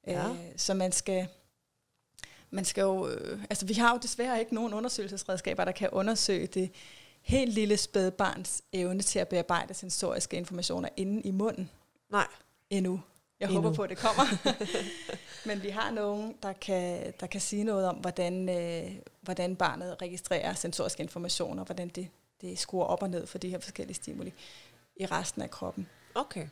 Ja. 0.06 0.28
Øh, 0.28 0.36
så 0.56 0.74
man 0.74 0.92
skal, 0.92 1.28
man 2.50 2.64
skal 2.64 2.82
jo, 2.82 3.08
øh, 3.08 3.44
altså 3.50 3.66
vi 3.66 3.72
har 3.72 3.92
jo 3.92 3.98
desværre 4.02 4.40
ikke 4.40 4.54
nogen 4.54 4.74
undersøgelsesredskaber, 4.74 5.64
der 5.64 5.72
kan 5.72 5.90
undersøge 5.90 6.46
det 6.46 6.70
helt 7.20 7.52
lille 7.52 7.76
spædbarns 7.76 8.62
evne 8.72 9.02
til 9.02 9.18
at 9.18 9.28
bearbejde 9.28 9.74
sensoriske 9.74 10.36
informationer 10.36 10.88
inde 10.96 11.22
i 11.22 11.30
munden 11.30 11.70
Nej. 12.16 12.26
endnu. 12.70 13.00
Jeg 13.40 13.46
Endnu. 13.46 13.62
håber 13.62 13.76
på, 13.76 13.82
at 13.82 13.90
det 13.90 13.98
kommer. 13.98 14.24
Men 15.48 15.62
vi 15.62 15.68
har 15.68 15.90
nogen, 15.90 16.34
der 16.42 16.52
kan, 16.52 17.12
der 17.20 17.26
kan 17.26 17.40
sige 17.40 17.64
noget 17.64 17.86
om, 17.86 17.96
hvordan, 17.96 18.48
øh, 18.48 18.92
hvordan 19.20 19.56
barnet 19.56 20.02
registrerer 20.02 20.54
sensoriske 20.54 21.02
informationer, 21.02 21.64
hvordan 21.64 21.88
det, 21.88 22.08
det 22.40 22.58
skruer 22.58 22.84
op 22.84 23.02
og 23.02 23.10
ned 23.10 23.26
for 23.26 23.38
de 23.38 23.48
her 23.48 23.58
forskellige 23.58 23.94
stimuli 23.94 24.32
i 24.96 25.06
resten 25.06 25.42
af 25.42 25.50
kroppen. 25.50 25.88
Okay. 26.14 26.48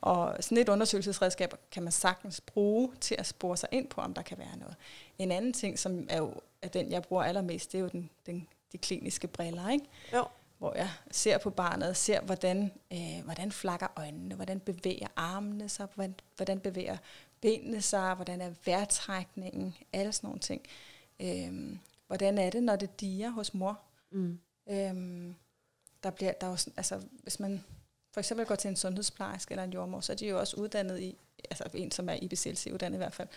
Og 0.00 0.36
sådan 0.40 0.58
et 0.58 0.68
undersøgelsesredskab 0.68 1.54
kan 1.70 1.82
man 1.82 1.92
sagtens 1.92 2.40
bruge 2.40 2.92
til 3.00 3.16
at 3.18 3.26
spore 3.26 3.56
sig 3.56 3.68
ind 3.72 3.88
på, 3.88 4.00
om 4.00 4.14
der 4.14 4.22
kan 4.22 4.38
være 4.38 4.56
noget. 4.58 4.76
En 5.18 5.32
anden 5.32 5.52
ting, 5.52 5.78
som 5.78 6.06
er 6.08 6.18
jo 6.18 6.34
er 6.62 6.68
den, 6.68 6.92
jeg 6.92 7.02
bruger 7.02 7.22
allermest, 7.22 7.72
det 7.72 7.78
er 7.78 7.82
jo 7.82 7.88
den, 7.88 8.10
den, 8.26 8.48
de 8.72 8.78
kliniske 8.78 9.26
briller, 9.26 9.68
ikke? 9.68 9.84
Jo. 10.12 10.24
Hvor 10.58 10.74
jeg 10.74 10.90
ser 11.10 11.38
på 11.38 11.50
barnet, 11.50 11.96
ser 11.96 12.20
hvordan, 12.20 12.72
øh, 12.92 13.24
hvordan 13.24 13.52
flakker 13.52 13.86
øjnene, 13.96 14.34
hvordan 14.34 14.60
bevæger 14.60 15.06
armene 15.16 15.68
sig, 15.68 15.88
hvordan, 15.94 16.14
hvordan 16.36 16.60
bevæger 16.60 16.96
benene 17.40 17.82
sig, 17.82 18.14
hvordan 18.14 18.40
er 18.40 18.50
vejrtrækningen, 18.64 19.76
alle 19.92 20.12
sådan 20.12 20.26
nogle 20.28 20.40
ting. 20.40 20.62
Øhm, 21.20 21.78
hvordan 22.06 22.38
er 22.38 22.50
det, 22.50 22.62
når 22.62 22.76
det 22.76 23.00
diger 23.00 23.30
hos 23.30 23.54
mor? 23.54 23.80
Mm. 24.10 24.38
Øhm, 24.70 25.34
der 26.02 26.10
bliver, 26.10 26.32
der 26.32 26.46
er 26.46 26.56
sådan, 26.56 26.74
altså, 26.76 27.02
hvis 27.22 27.40
man 27.40 27.64
for 28.12 28.20
eksempel 28.20 28.46
går 28.46 28.54
til 28.54 28.68
en 28.68 28.76
sundhedsplejerske 28.76 29.52
eller 29.52 29.64
en 29.64 29.72
jordmor, 29.72 30.00
så 30.00 30.12
er 30.12 30.16
de 30.16 30.28
jo 30.28 30.38
også 30.38 30.56
uddannet 30.56 31.00
i, 31.00 31.18
altså 31.50 31.64
en, 31.74 31.90
som 31.90 32.08
er 32.08 32.12
IBCLC-uddannet 32.12 32.96
i 32.96 32.98
hvert 32.98 33.14
fald, 33.14 33.28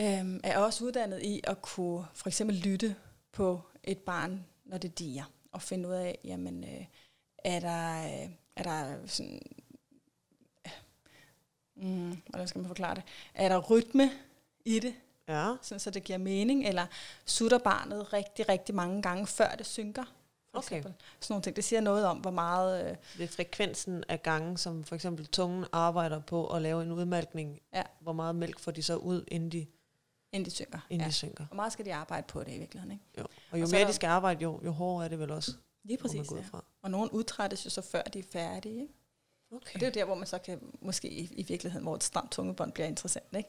øhm, 0.00 0.40
er 0.44 0.58
også 0.58 0.84
uddannet 0.84 1.22
i 1.22 1.40
at 1.44 1.62
kunne 1.62 2.06
for 2.14 2.28
eksempel 2.28 2.56
lytte 2.56 2.96
på 3.32 3.60
et 3.84 3.98
barn, 3.98 4.44
når 4.64 4.78
det 4.78 4.98
diger, 4.98 5.24
og 5.56 5.62
finde 5.62 5.88
ud 5.88 5.94
af, 5.94 6.18
jamen, 6.24 6.64
øh, 6.64 6.84
er 7.38 7.60
der, 7.60 8.04
øh, 8.04 8.30
er 8.56 8.62
der 8.62 9.06
sådan, 9.06 9.40
øh, 10.66 10.72
mm, 11.74 12.22
hvordan 12.28 12.48
skal 12.48 12.58
man 12.58 12.66
forklare 12.68 12.94
det, 12.94 13.02
er 13.34 13.48
der 13.48 13.58
rytme 13.58 14.10
i 14.64 14.78
det, 14.78 14.94
Ja. 15.28 15.54
sådan, 15.62 15.80
så 15.80 15.90
det 15.90 16.04
giver 16.04 16.18
mening, 16.18 16.66
eller 16.68 16.86
sutter 17.26 17.58
barnet 17.58 18.12
rigtig, 18.12 18.48
rigtig 18.48 18.74
mange 18.74 19.02
gange, 19.02 19.26
før 19.26 19.48
det 19.54 19.66
synker, 19.66 20.04
for 20.50 20.58
Okay. 20.58 20.76
eksempel. 20.76 20.94
Sådan 21.20 21.32
nogle 21.34 21.42
ting. 21.42 21.56
Det 21.56 21.64
siger 21.64 21.80
noget 21.80 22.04
om, 22.06 22.18
hvor 22.18 22.30
meget... 22.30 22.90
Øh, 23.18 23.22
er 23.22 23.26
frekvensen 23.28 24.04
af 24.08 24.22
gange, 24.22 24.58
som 24.58 24.84
for 24.84 24.94
eksempel 24.94 25.26
tungen 25.26 25.64
arbejder 25.72 26.20
på 26.20 26.46
at 26.46 26.62
lave 26.62 26.82
en 26.82 26.92
udmalkning. 26.92 27.60
Ja. 27.74 27.82
Hvor 28.00 28.12
meget 28.12 28.34
mælk 28.34 28.58
får 28.58 28.72
de 28.72 28.82
så 28.82 28.96
ud, 28.96 29.24
inden 29.28 29.50
de, 29.52 29.66
inden 30.32 30.44
de 30.44 30.50
synker. 30.50 30.78
inden 30.90 31.00
ja. 31.04 31.08
de 31.08 31.12
synker. 31.12 31.44
Hvor 31.46 31.56
meget 31.56 31.72
skal 31.72 31.84
de 31.84 31.94
arbejde 31.94 32.26
på 32.28 32.44
det 32.44 32.52
i 32.54 32.58
virkeligheden, 32.58 32.92
ikke? 32.92 33.04
Jo. 33.18 33.26
Og 33.56 33.60
jo 33.60 33.64
Og 33.64 33.70
mere 33.70 33.80
er 33.80 33.84
de 33.84 33.88
der- 33.88 33.94
skal 33.94 34.06
arbejde, 34.06 34.42
jo, 34.42 34.60
jo 34.64 34.70
hårdere 34.70 35.04
er 35.04 35.08
det 35.08 35.18
vel 35.18 35.30
også. 35.30 35.52
Lige 35.84 35.98
præcis, 35.98 36.30
ja. 36.30 36.36
fra. 36.50 36.64
Og 36.82 36.90
nogen 36.90 37.10
udtrættes 37.10 37.64
jo 37.64 37.70
så 37.70 37.82
før 37.82 38.02
de 38.02 38.18
er 38.18 38.22
færdige, 38.32 38.80
ikke? 38.82 38.94
Okay. 39.52 39.74
Og 39.74 39.80
det 39.80 39.82
er 39.82 39.86
jo 39.86 39.92
der, 39.94 40.04
hvor 40.04 40.14
man 40.14 40.26
så 40.26 40.38
kan, 40.38 40.60
måske 40.80 41.08
i, 41.10 41.28
i 41.32 41.42
virkeligheden, 41.42 41.84
hvor 41.86 41.94
et 41.96 42.04
stramt 42.04 42.30
tungebånd 42.32 42.72
bliver 42.72 42.86
interessant, 42.86 43.36
ikke? 43.36 43.48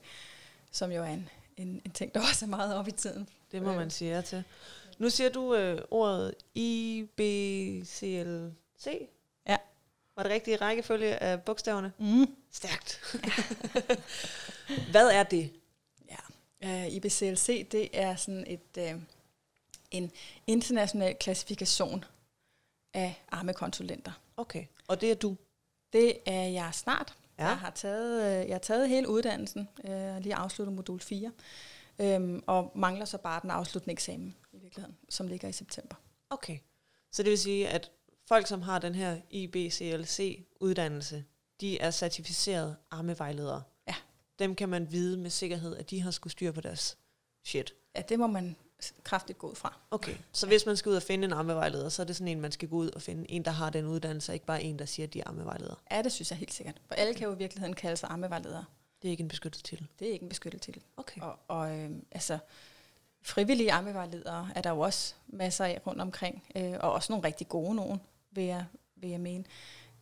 Som 0.72 0.92
jo 0.92 1.04
er 1.04 1.08
en, 1.08 1.30
en, 1.58 1.82
en 1.86 1.92
ting, 1.92 2.14
der 2.14 2.20
også 2.30 2.46
er 2.46 2.50
meget 2.50 2.76
op 2.76 2.88
i 2.88 2.92
tiden. 2.92 3.30
Det 3.52 3.62
må 3.62 3.70
Øh. 3.72 3.76
man 3.78 3.90
sige 3.90 4.16
ja 4.16 4.22
til. 4.22 4.44
Nu 4.98 5.10
siger 5.10 5.30
du 5.30 5.56
øh, 5.56 5.82
ordet 5.92 6.34
IBCLC. 6.56 8.04
Ja. 9.48 9.58
Var 10.16 10.24
det 10.24 10.32
rigtige 10.32 10.58
rækkefølge 10.58 11.16
af 11.24 11.42
bogstaverne? 11.42 11.92
Mm. 11.98 12.36
Stærkt. 12.52 13.16
Hvad 14.92 15.08
er 15.10 15.24
det? 15.24 15.52
Ja. 16.10 16.16
Uh, 16.88 16.94
IBCLC, 16.94 17.70
det 17.70 17.90
er 17.94 18.16
sådan 18.16 18.44
et, 18.48 18.94
uh, 18.96 19.02
en 19.91 20.12
international 20.48 21.15
klassifikation 21.15 22.06
af 22.94 23.24
armekonsulenter. 23.32 24.12
Okay. 24.38 24.65
Og 24.88 25.01
det 25.01 25.12
er 25.12 25.15
du? 25.15 25.38
Det 25.94 26.17
er 26.25 26.44
jeg 26.44 26.70
snart. 26.74 27.13
Ja. 27.39 27.48
Jeg, 27.48 27.58
har 27.58 27.70
taget, 27.70 28.41
øh, 28.41 28.48
jeg 28.48 28.53
har 28.53 28.60
taget 28.60 28.89
hele 28.89 29.10
uddannelsen, 29.10 29.70
øh, 29.84 30.17
lige 30.17 30.36
afsluttet 30.36 30.75
modul 30.75 31.00
4, 31.00 31.32
øhm, 32.00 32.44
og 32.48 32.72
mangler 32.75 33.06
så 33.06 33.17
bare 33.17 33.39
den 33.41 33.51
afsluttende 33.51 33.91
eksamen 33.91 34.36
i 34.53 34.58
virkeligheden, 34.58 34.98
som 35.10 35.27
ligger 35.27 35.48
i 35.48 35.51
september. 35.51 35.96
Okay. 36.29 36.58
Så 37.12 37.24
det 37.24 37.29
vil 37.29 37.39
sige, 37.39 37.67
at 37.70 37.91
folk, 38.27 38.48
som 38.48 38.62
har 38.62 38.79
den 38.79 38.96
her 38.96 39.17
IBCLC-uddannelse, 39.29 41.25
de 41.62 41.79
er 41.79 41.91
certificerede 41.91 42.75
armevejledere. 42.91 43.63
Ja. 43.88 43.96
Dem 44.39 44.56
kan 44.56 44.70
man 44.70 44.91
vide 44.91 45.17
med 45.17 45.29
sikkerhed, 45.29 45.75
at 45.75 45.89
de 45.89 46.01
har 46.01 46.12
skulle 46.12 46.32
styre 46.32 46.53
på 46.53 46.62
deres 46.62 46.98
shit. 47.46 47.74
Ja, 47.96 48.01
det 48.01 48.20
må 48.20 48.27
man 48.27 48.56
kraftigt 49.04 49.40
gå 49.40 49.50
ud 49.50 49.56
fra. 49.56 49.78
Okay, 49.92 50.16
så 50.32 50.48
hvis 50.48 50.66
man 50.66 50.78
skal 50.78 50.90
ud 50.90 50.96
og 50.96 51.04
finde 51.04 51.26
en 51.26 51.34
armevejleder, 51.34 51.90
så 51.90 52.02
er 52.02 52.06
det 52.06 52.16
sådan 52.16 52.28
en, 52.28 52.42
man 52.42 52.52
skal 52.52 52.70
gå 52.70 52.76
ud 52.76 52.90
og 52.90 53.02
finde 53.02 53.32
en, 53.32 53.46
der 53.46 53.52
har 53.52 53.70
den 53.70 53.86
uddannelse, 53.86 54.32
og 54.32 54.34
ikke 54.34 54.46
bare 54.46 54.64
en, 54.64 54.80
der 54.80 54.86
siger, 54.86 55.08
at 55.08 55.14
de 55.14 55.20
er 55.20 55.24
armevejledere. 55.28 55.76
Ja, 55.92 56.02
det 56.02 56.12
synes 56.12 56.32
jeg 56.32 56.38
helt 56.38 56.54
sikkert. 56.54 56.82
For 56.88 56.96
alle 56.96 57.14
kan 57.14 57.28
jo 57.28 57.34
i 57.34 57.38
virkeligheden 57.38 57.76
kalde 57.76 57.98
sig 57.98 58.10
armevejledere. 58.10 58.66
Det 59.02 59.08
er 59.08 59.12
ikke 59.12 59.22
en 59.22 59.28
beskyttet 59.28 59.64
titel. 59.64 59.88
Det 60.00 60.08
er 60.08 60.12
ikke 60.12 60.24
en 60.24 60.30
beskyttet 60.30 60.62
titel. 60.62 60.82
Okay. 60.98 61.22
Og, 61.22 61.40
og 61.48 61.78
øh, 61.78 61.90
altså, 62.12 62.38
frivillige 63.22 63.72
armevejledere 63.72 64.50
er 64.56 64.62
der 64.62 64.70
jo 64.70 64.80
også 64.80 65.14
masser 65.28 65.66
af 65.66 65.82
rundt 65.88 66.02
omkring, 66.02 66.44
øh, 66.56 66.74
og 66.80 66.92
også 66.92 67.12
nogle 67.12 67.28
rigtig 67.28 67.48
gode 67.50 67.76
nogen, 67.76 68.02
vil 68.32 68.44
jeg, 68.44 68.66
vil 68.96 69.10
jeg 69.10 69.20
mene. 69.20 69.44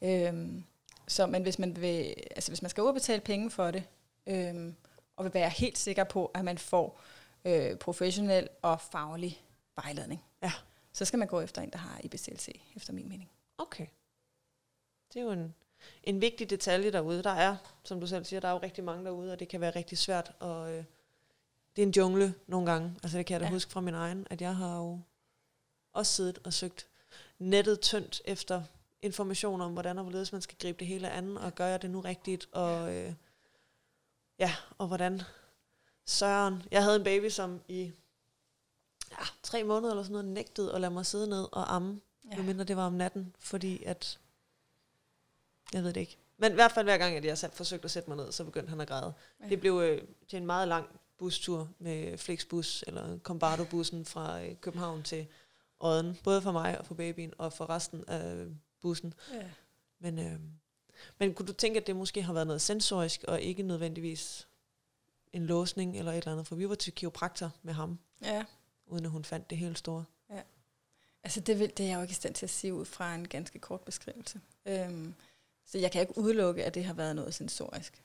Øhm, 0.01 0.63
så, 1.07 1.25
men 1.25 1.43
hvis 1.43 1.59
man, 1.59 1.81
vil, 1.81 2.13
altså 2.35 2.51
hvis 2.51 2.61
man 2.61 2.69
skal 2.69 2.83
udbetale 2.83 3.21
penge 3.21 3.51
for 3.51 3.71
det, 3.71 3.83
øhm, 4.27 4.75
og 5.17 5.25
vil 5.25 5.33
være 5.33 5.49
helt 5.49 5.77
sikker 5.77 6.03
på, 6.03 6.31
at 6.33 6.45
man 6.45 6.57
får 6.57 6.99
øh, 6.99 7.14
professionel 7.79 8.49
og 8.61 8.81
faglig 8.81 9.41
vejledning, 9.75 10.23
Ja. 10.43 10.51
så 10.93 11.05
skal 11.05 11.19
man 11.19 11.27
gå 11.27 11.41
efter 11.41 11.61
en, 11.61 11.69
der 11.69 11.77
har 11.77 11.99
IBCLC, 12.03 12.61
efter 12.75 12.93
min 12.93 13.09
mening. 13.09 13.31
Okay. 13.57 13.87
Det 15.13 15.19
er 15.19 15.23
jo 15.23 15.31
en, 15.31 15.55
en 16.03 16.21
vigtig 16.21 16.49
detalje 16.49 16.91
derude. 16.91 17.23
Der 17.23 17.29
er, 17.29 17.57
som 17.83 17.99
du 17.99 18.07
selv 18.07 18.25
siger, 18.25 18.39
der 18.39 18.47
er 18.47 18.51
jo 18.51 18.57
rigtig 18.57 18.83
mange 18.83 19.05
derude, 19.05 19.31
og 19.31 19.39
det 19.39 19.47
kan 19.47 19.61
være 19.61 19.75
rigtig 19.75 19.97
svært. 19.97 20.31
Og 20.39 20.71
øh, 20.73 20.83
det 21.75 21.81
er 21.81 21.85
en 21.87 21.93
jungle 21.97 22.33
nogle 22.47 22.71
gange. 22.71 22.95
Altså 23.03 23.17
det 23.17 23.25
kan 23.25 23.33
jeg 23.33 23.41
da 23.41 23.45
ja. 23.45 23.51
huske 23.51 23.71
fra 23.71 23.81
min 23.81 23.93
egen, 23.93 24.27
at 24.29 24.41
jeg 24.41 24.55
har 24.55 24.77
jo 24.77 24.99
også 25.93 26.13
siddet 26.13 26.39
og 26.43 26.53
søgt 26.53 26.87
nettet 27.39 27.81
tyndt 27.81 28.21
efter 28.25 28.63
information 29.01 29.61
om, 29.61 29.73
hvordan 29.73 29.97
og 29.97 30.03
hvorledes 30.03 30.31
man 30.31 30.41
skal 30.41 30.57
gribe 30.57 30.79
det 30.79 30.87
hele 30.87 31.09
an, 31.09 31.37
og 31.37 31.55
gør 31.55 31.65
jeg 31.65 31.81
det 31.81 31.89
nu 31.91 31.99
rigtigt, 31.99 32.47
og 32.51 32.95
øh, 32.95 33.13
ja, 34.39 34.55
og 34.77 34.87
hvordan 34.87 35.21
Søren, 36.05 36.63
jeg 36.71 36.83
havde 36.83 36.95
en 36.95 37.03
baby, 37.03 37.29
som 37.29 37.61
i 37.67 37.91
ja, 39.11 39.25
tre 39.43 39.63
måneder 39.63 39.91
eller 39.91 40.03
sådan 40.03 40.11
noget, 40.11 40.27
nægtede 40.27 40.73
at 40.73 40.81
lade 40.81 40.93
mig 40.93 41.05
sidde 41.05 41.27
ned 41.27 41.47
og 41.51 41.75
amme 41.75 42.01
Ja. 42.31 42.37
Medmindre 42.37 42.63
det 42.63 42.77
var 42.77 42.85
om 42.85 42.93
natten, 42.93 43.35
fordi 43.39 43.83
at... 43.83 44.19
Jeg 45.73 45.83
ved 45.83 45.93
det 45.93 46.01
ikke. 46.01 46.17
Men 46.37 46.51
i 46.51 46.55
hvert 46.55 46.71
fald 46.71 46.85
hver 46.85 46.97
gang, 46.97 47.15
at 47.15 47.25
jeg 47.25 47.37
sat, 47.37 47.53
forsøgte 47.53 47.85
at 47.85 47.91
sætte 47.91 48.09
mig 48.09 48.17
ned, 48.17 48.31
så 48.31 48.43
begyndte 48.43 48.69
han 48.69 48.81
at 48.81 48.87
græde. 48.87 49.13
Ja. 49.43 49.49
Det 49.49 49.59
blev 49.59 49.81
øh, 49.83 50.01
til 50.27 50.37
en 50.37 50.45
meget 50.45 50.67
lang 50.67 50.99
bustur 51.17 51.69
med 51.79 52.17
Flixbus, 52.17 52.83
eller 52.87 53.19
Combardo-bussen 53.19 54.05
fra 54.05 54.43
øh, 54.43 54.55
København 54.61 55.03
til 55.03 55.27
Odden. 55.79 56.17
Både 56.23 56.41
for 56.41 56.51
mig 56.51 56.79
og 56.79 56.85
for 56.85 56.95
babyen, 56.95 57.33
og 57.37 57.53
for 57.53 57.69
resten 57.69 58.03
af 58.07 58.47
bussen. 58.81 59.13
Ja. 59.33 59.49
Men, 59.99 60.19
øh, 60.19 60.39
men 61.19 61.33
kunne 61.33 61.47
du 61.47 61.53
tænke, 61.53 61.79
at 61.79 61.87
det 61.87 61.95
måske 61.95 62.21
har 62.21 62.33
været 62.33 62.47
noget 62.47 62.61
sensorisk, 62.61 63.23
og 63.27 63.41
ikke 63.41 63.63
nødvendigvis 63.63 64.47
en 65.35 65.45
låsning 65.45 65.97
eller 65.97 66.11
et 66.11 66.17
eller 66.17 66.31
andet? 66.31 66.47
For 66.47 66.55
vi 66.55 66.69
var 66.69 66.75
til 66.75 66.93
kiropraktor 66.93 67.51
med 67.63 67.73
ham, 67.73 67.99
ja. 68.21 68.43
uden 68.85 69.05
at 69.05 69.11
hun 69.11 69.23
fandt 69.23 69.49
det 69.49 69.57
helt 69.57 69.77
store. 69.77 70.05
Altså 71.25 71.39
det, 71.39 71.59
vil, 71.59 71.71
det 71.77 71.83
er 71.83 71.87
jeg 71.87 71.95
jo 71.95 72.01
ikke 72.01 72.11
i 72.11 72.15
stand 72.15 72.33
til 72.33 72.45
at 72.45 72.49
sige 72.49 72.73
ud 72.73 72.85
fra 72.85 73.15
en 73.15 73.27
ganske 73.27 73.59
kort 73.59 73.81
beskrivelse. 73.81 74.39
Øhm, 74.65 75.13
så 75.65 75.77
jeg 75.77 75.91
kan 75.91 76.01
ikke 76.01 76.17
udelukke, 76.17 76.65
at 76.65 76.75
det 76.75 76.85
har 76.85 76.93
været 76.93 77.15
noget 77.15 77.33
sensorisk. 77.33 78.03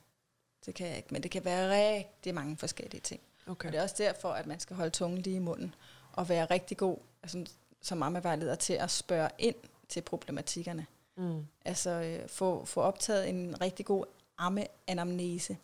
Det 0.65 0.75
kan 0.75 0.87
jeg 0.87 0.97
ikke, 0.97 1.09
men 1.11 1.23
det 1.23 1.31
kan 1.31 1.45
være 1.45 1.69
rigtig 1.69 2.35
mange 2.35 2.57
forskellige 2.57 3.01
ting. 3.01 3.21
Okay. 3.47 3.67
Og 3.67 3.73
det 3.73 3.79
er 3.79 3.83
også 3.83 3.95
derfor, 3.97 4.29
at 4.29 4.47
man 4.47 4.59
skal 4.59 4.75
holde 4.75 4.91
tungen 4.91 5.21
lige 5.21 5.35
i 5.35 5.39
munden, 5.39 5.75
og 6.13 6.29
være 6.29 6.45
rigtig 6.45 6.77
god 6.77 6.97
altså, 7.23 7.45
som 7.81 8.03
ammevejleder 8.03 8.55
til 8.55 8.73
at 8.73 8.91
spørge 8.91 9.29
ind 9.37 9.55
til 9.89 10.01
problematikkerne. 10.01 10.85
Mm. 11.15 11.47
Altså 11.65 11.89
øh, 11.89 12.29
få, 12.29 12.65
få 12.65 12.81
optaget 12.81 13.29
en 13.29 13.61
rigtig 13.61 13.85
god 13.85 14.05
ammeanamnese. 14.37 15.57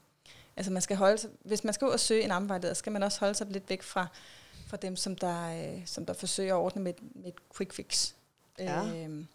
Altså 0.58 0.72
man 0.72 0.82
skal 0.82 0.98
holde 0.98 1.18
sig, 1.18 1.30
hvis 1.46 1.64
man 1.64 1.74
skal 1.74 1.86
ud 1.88 1.92
og 1.92 2.00
søge 2.00 2.24
en 2.24 2.32
ammevejleder, 2.32 2.74
skal 2.74 2.92
man 2.92 3.04
også 3.04 3.20
holde 3.20 3.36
sig 3.36 3.48
lidt 3.48 3.70
væk 3.70 3.82
fra, 3.84 4.08
fra 4.68 4.78
dem, 4.78 4.96
som 4.96 5.16
der, 5.16 5.74
øh, 5.78 5.82
som 5.88 6.06
der 6.06 6.14
forsøger 6.14 6.56
at 6.56 6.60
ordne 6.60 6.82
med, 6.82 6.94
et- 6.94 7.16
med 7.16 7.28
et 7.28 7.36
quick 7.58 7.74
fix. 7.74 8.14
Ja. 8.60 8.84
Øhm, 8.96 9.28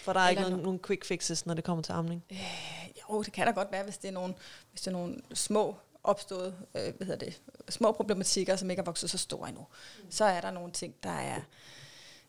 For 0.00 0.12
der 0.12 0.20
er 0.20 0.28
ikke 0.28 0.42
nogen, 0.42 0.58
nogen 0.58 0.78
quick 0.86 1.04
fixes, 1.04 1.46
når 1.46 1.54
det 1.54 1.64
kommer 1.64 1.82
til 1.82 1.92
amning. 1.92 2.24
Øh, 2.30 2.38
jo, 3.10 3.22
det 3.22 3.32
kan 3.32 3.46
da 3.46 3.52
godt 3.52 3.72
være, 3.72 3.84
hvis 3.84 3.98
det 3.98 4.08
er 4.08 4.12
nogle, 4.12 4.34
hvis 4.70 4.80
det 4.80 4.86
er 4.86 4.92
nogle 4.92 5.20
små 5.34 5.76
opstået, 6.04 6.54
øh, 6.74 6.94
hvad 6.96 7.06
hedder 7.06 7.26
det, 7.26 7.40
små 7.68 7.92
problematikker, 7.92 8.56
som 8.56 8.70
ikke 8.70 8.80
er 8.80 8.84
vokset 8.84 9.10
så 9.10 9.18
store 9.18 9.48
endnu. 9.48 9.66
Mm. 10.04 10.10
Så 10.10 10.24
er 10.24 10.40
der 10.40 10.50
nogle 10.50 10.72
ting, 10.72 10.94
der 11.02 11.10
er, 11.10 11.40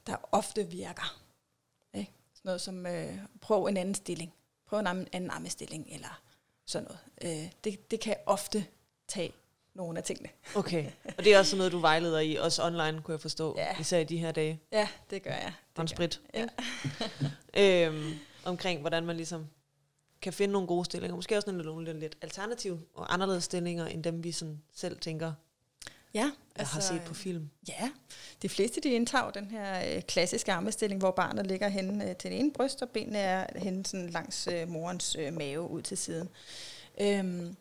der 0.08 0.16
ofte 0.32 0.68
virker. 0.68 1.22
Ikke? 1.94 2.12
Sådan 2.34 2.50
noget 2.50 2.62
som, 2.62 2.86
øh, 2.86 3.18
prøv 3.42 3.66
en 3.66 3.78
anden 3.78 3.96
stilling. 3.96 4.34
Prøv 4.68 4.79
en 4.79 4.88
anden, 4.88 5.08
anden 5.12 5.29
armestilling, 5.32 5.88
eller 5.92 6.22
sådan 6.70 6.88
noget. 6.88 7.00
Øh, 7.44 7.51
det, 7.64 7.92
det 7.92 8.00
kan 8.00 8.16
ofte 8.25 8.66
tage 9.08 9.34
nogle 9.74 9.98
af 9.98 10.03
tingene. 10.03 10.29
Okay. 10.55 10.86
Og 11.18 11.24
det 11.24 11.34
er 11.34 11.40
også 11.40 11.58
noget, 11.58 11.72
du 11.72 11.79
vejleder 11.79 12.20
i, 12.20 12.36
også 12.36 12.64
online, 12.64 13.01
kunne 13.01 13.14
jeg 13.14 13.22
forstå. 13.22 13.55
Ja. 13.58 13.79
Især 13.79 14.00
i 14.00 14.03
de 14.03 14.18
her 14.18 14.32
dage. 14.32 14.60
Ja, 14.72 14.88
det 15.10 15.24
gør 15.24 15.32
jeg. 15.32 15.44
Det 15.46 15.53
gør 15.75 15.82
Håndsprit. 15.82 16.22
jeg. 16.34 16.50
øhm, 17.88 18.14
omkring, 18.46 18.82
hvordan 18.82 19.05
man 19.05 19.16
ligesom 19.16 19.48
kan 20.22 20.34
finde 20.34 20.51
nogle 20.51 20.68
gode 20.68 20.86
stillinger. 20.86 21.16
Måske 21.16 21.38
også 21.38 21.51
nogle, 21.51 21.66
nogle 21.66 21.86
lidt, 21.86 22.00
lidt 22.00 22.18
alternative 22.22 22.82
og 22.94 23.14
anderledes 23.14 23.44
stillinger, 23.44 23.86
end 23.86 24.03
dem 24.03 24.24
vi 24.24 24.32
sådan 24.32 24.62
selv 24.74 25.00
tænker, 25.00 25.34
Ja, 26.13 26.31
jeg 26.57 26.67
har 26.67 26.79
set 26.79 27.01
på 27.05 27.13
film. 27.13 27.50
Ja, 27.67 27.91
de 28.41 28.50
fleste 28.50 28.81
de 28.81 28.89
indtager 28.89 29.31
den 29.31 29.45
her 29.45 29.95
øh, 29.95 30.01
klassiske 30.01 30.53
armestilling, 30.53 31.01
hvor 31.01 31.11
barnet 31.11 31.48
ligger 31.48 31.67
hen 31.67 32.01
øh, 32.01 32.15
til 32.15 32.31
den 32.31 32.39
ene 32.39 32.51
bryst, 32.51 32.81
og 32.81 32.89
benene 32.89 33.17
er 33.17 33.59
hen 33.59 33.85
sådan 33.85 34.09
langs 34.09 34.48
øh, 34.48 34.69
morens 34.69 35.15
øh, 35.19 35.33
mave 35.33 35.69
ud 35.69 35.81
til 35.81 35.98
siden. 35.98 36.29
Øhm, 37.01 37.55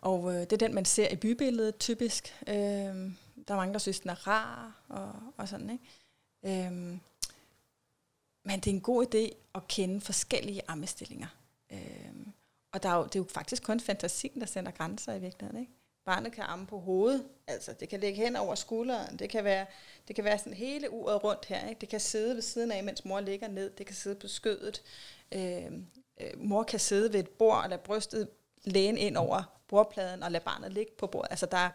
og 0.00 0.34
øh, 0.34 0.40
det 0.40 0.52
er 0.52 0.56
den, 0.56 0.74
man 0.74 0.84
ser 0.84 1.08
i 1.08 1.16
bybilledet 1.16 1.78
typisk. 1.78 2.34
Øhm, 2.46 3.16
der 3.48 3.54
er 3.54 3.56
mange, 3.56 3.72
der 3.72 3.78
synes, 3.78 4.00
den 4.00 4.10
er 4.10 4.28
rar 4.28 4.82
og, 4.88 5.12
og 5.36 5.48
sådan, 5.48 5.70
ikke? 5.70 6.66
Øhm, 6.66 7.00
men 8.44 8.60
det 8.60 8.66
er 8.66 8.74
en 8.74 8.80
god 8.80 9.06
idé 9.06 9.36
at 9.54 9.68
kende 9.68 10.00
forskellige 10.00 10.62
armestillinger. 10.68 11.28
Øhm, 11.72 12.32
og 12.72 12.82
der 12.82 12.88
er 12.88 12.96
jo, 12.96 13.04
det 13.04 13.16
er 13.16 13.20
jo 13.20 13.26
faktisk 13.30 13.62
kun 13.62 13.80
fantasien, 13.80 14.40
der 14.40 14.46
sender 14.46 14.70
grænser 14.70 15.14
i 15.14 15.20
virkeligheden, 15.20 15.60
ikke? 15.60 15.72
Barnet 16.04 16.32
kan 16.32 16.44
amme 16.44 16.66
på 16.66 16.78
hovedet, 16.78 17.24
altså 17.46 17.72
det 17.80 17.88
kan 17.88 18.00
ligge 18.00 18.22
hen 18.22 18.36
over 18.36 18.54
skulderen, 18.54 19.18
det 19.18 19.30
kan 19.30 19.44
være, 19.44 19.66
det 20.08 20.16
kan 20.16 20.24
være 20.24 20.38
sådan 20.38 20.54
hele 20.54 20.90
uret 20.90 21.24
rundt 21.24 21.44
her, 21.44 21.68
ikke? 21.68 21.80
det 21.80 21.88
kan 21.88 22.00
sidde 22.00 22.34
ved 22.34 22.42
siden 22.42 22.72
af, 22.72 22.84
mens 22.84 23.04
mor 23.04 23.20
ligger 23.20 23.48
ned, 23.48 23.70
det 23.70 23.86
kan 23.86 23.94
sidde 23.96 24.16
på 24.16 24.28
skødet, 24.28 24.82
øh, 25.32 25.72
øh, 26.20 26.30
mor 26.36 26.62
kan 26.62 26.80
sidde 26.80 27.12
ved 27.12 27.20
et 27.20 27.28
bord 27.28 27.62
og 27.62 27.70
lade 27.70 27.80
brystet 27.84 28.28
læne 28.64 29.00
ind 29.00 29.16
over 29.16 29.42
bordpladen 29.68 30.22
og 30.22 30.30
lade 30.32 30.44
barnet 30.44 30.72
ligge 30.72 30.92
på 30.98 31.06
bordet. 31.06 31.28
Altså 31.30 31.46
der, 31.46 31.56
er- 31.56 31.70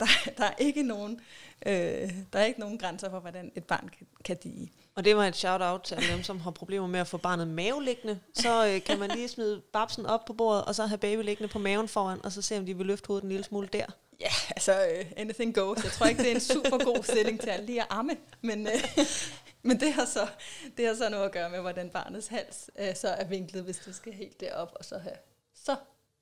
der, 0.00 0.06
der 0.38 0.44
er 0.44 0.54
ikke 0.58 0.82
nogen, 0.82 1.20
øh, 1.66 2.10
der 2.32 2.38
er 2.38 2.44
ikke 2.44 2.60
nogen 2.60 2.78
grænser 2.78 3.10
for, 3.10 3.20
hvordan 3.20 3.52
et 3.54 3.64
barn 3.64 3.90
kan, 3.98 4.06
kan 4.24 4.36
dige. 4.36 4.72
Og 4.94 5.04
det 5.04 5.16
var 5.16 5.26
et 5.26 5.36
shout-out 5.36 5.80
til 5.82 5.96
dem, 6.12 6.22
som 6.22 6.40
har 6.40 6.50
problemer 6.50 6.86
med 6.86 7.00
at 7.00 7.06
få 7.06 7.16
barnet 7.18 7.48
maveliggende. 7.48 8.20
Så 8.34 8.66
øh, 8.66 8.84
kan 8.84 8.98
man 8.98 9.10
lige 9.10 9.28
smide 9.28 9.60
babsen 9.72 10.06
op 10.06 10.24
på 10.24 10.32
bordet, 10.32 10.64
og 10.64 10.74
så 10.74 10.86
have 10.86 10.98
baby 10.98 11.22
liggende 11.24 11.52
på 11.52 11.58
maven 11.58 11.88
foran, 11.88 12.24
og 12.24 12.32
så 12.32 12.42
se, 12.42 12.58
om 12.58 12.66
de 12.66 12.76
vil 12.76 12.86
løfte 12.86 13.06
hovedet 13.06 13.22
en 13.22 13.28
lille 13.28 13.44
smule 13.44 13.68
der. 13.72 13.86
Ja, 14.20 14.30
altså 14.50 14.72
uh, 14.72 15.06
anything 15.16 15.54
goes. 15.54 15.84
Jeg 15.84 15.92
tror 15.92 16.06
ikke, 16.06 16.22
det 16.22 16.30
er 16.30 16.34
en 16.34 16.40
super 16.40 16.84
god 16.84 17.02
stilling 17.02 17.40
til 17.40 17.50
at 17.50 17.64
lige 17.64 17.80
at 17.80 17.86
amme, 17.90 18.16
men, 18.40 18.66
uh, 18.66 19.04
men 19.62 19.80
det, 19.80 19.92
har 19.92 20.04
så, 20.04 20.28
det 20.76 20.86
har 20.86 20.94
så 20.94 21.08
noget 21.08 21.24
at 21.24 21.32
gøre 21.32 21.50
med, 21.50 21.60
hvordan 21.60 21.90
barnets 21.90 22.26
hals 22.26 22.70
uh, 22.80 22.94
så 22.94 23.08
er 23.08 23.24
vinklet, 23.24 23.62
hvis 23.64 23.76
det 23.78 23.94
skal 23.94 24.12
helt 24.12 24.40
derop, 24.40 24.72
og 24.74 24.84
så 24.84 24.98
have 24.98 25.16
så 25.54 25.76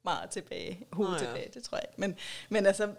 meget 0.04 0.30
tilbage, 0.30 0.86
hovedet 0.92 1.22
Nå 1.22 1.28
ja. 1.28 1.34
tilbage, 1.34 1.50
det 1.54 1.64
tror 1.64 1.76
jeg 1.78 1.84
ikke. 1.88 2.00
Men, 2.00 2.16
men 2.48 2.66
altså, 2.66 2.94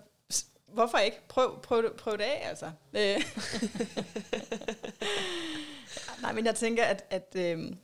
hvorfor 0.67 0.97
ikke? 0.97 1.27
Prøv, 1.27 1.61
prøv, 1.61 1.83
det- 1.83 1.93
prøv 1.93 2.17
det 2.17 2.23
af, 2.23 2.47
altså. 2.49 2.71
Øh. 2.93 3.21
Nej, 6.21 6.31
men 6.33 6.45
jeg 6.45 6.55
tænker, 6.55 6.83
at, 6.83 7.05
at 7.09 7.33
øhm, 7.35 7.77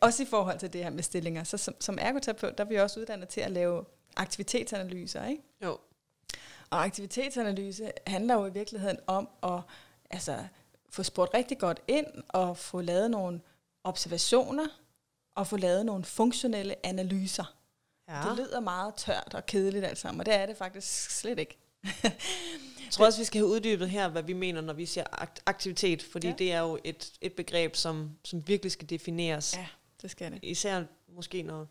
også 0.00 0.22
i 0.22 0.26
forhold 0.26 0.58
til 0.58 0.72
det 0.72 0.82
her 0.84 0.90
med 0.90 1.02
stillinger, 1.02 1.44
så 1.44 1.56
som, 1.56 1.74
som 1.80 1.98
ergoterapeut, 2.00 2.58
der 2.58 2.64
er 2.64 2.68
vi 2.68 2.76
også 2.76 3.00
uddannet 3.00 3.28
til 3.28 3.40
at 3.40 3.50
lave 3.50 3.84
aktivitetsanalyser, 4.16 5.26
ikke? 5.26 5.42
Jo. 5.64 5.78
Og 6.70 6.84
aktivitetsanalyse 6.84 7.92
handler 8.06 8.34
jo 8.34 8.46
i 8.46 8.52
virkeligheden 8.52 8.98
om 9.06 9.28
at 9.42 9.60
altså, 10.10 10.38
få 10.90 11.02
spurgt 11.02 11.34
rigtig 11.34 11.58
godt 11.58 11.80
ind 11.88 12.06
og 12.28 12.56
få 12.56 12.80
lavet 12.80 13.10
nogle 13.10 13.40
observationer 13.84 14.66
og 15.34 15.46
få 15.46 15.56
lavet 15.56 15.86
nogle 15.86 16.04
funktionelle 16.04 16.86
analyser. 16.86 17.54
Ja. 18.08 18.22
Det 18.28 18.36
lyder 18.36 18.60
meget 18.60 18.94
tørt 18.94 19.34
og 19.34 19.46
kedeligt 19.46 19.84
alt 19.84 19.98
sammen, 19.98 20.20
og 20.20 20.26
det 20.26 20.34
er 20.34 20.46
det 20.46 20.56
faktisk 20.56 21.10
slet 21.10 21.38
ikke. 21.38 21.58
Jeg 22.02 22.92
tror 22.92 23.06
også, 23.06 23.18
vi 23.20 23.24
skal 23.24 23.38
have 23.38 23.48
uddybet 23.48 23.90
her, 23.90 24.08
hvad 24.08 24.22
vi 24.22 24.32
mener, 24.32 24.60
når 24.60 24.72
vi 24.72 24.86
siger 24.86 25.04
akt- 25.22 25.42
aktivitet, 25.46 26.02
fordi 26.02 26.26
Ja. 26.26 26.30
ja. 26.30 26.36
det 26.38 26.52
er 26.52 26.60
jo 26.60 26.78
et, 26.84 27.12
et 27.20 27.32
begreb, 27.32 27.76
som, 27.76 28.10
som 28.24 28.48
virkelig 28.48 28.72
skal 28.72 28.90
defineres. 28.90 29.56
Ja, 29.56 29.66
det 30.02 30.10
skal 30.10 30.32
det. 30.32 30.38
Især 30.42 30.82
måske, 31.08 31.42
når 31.42 31.66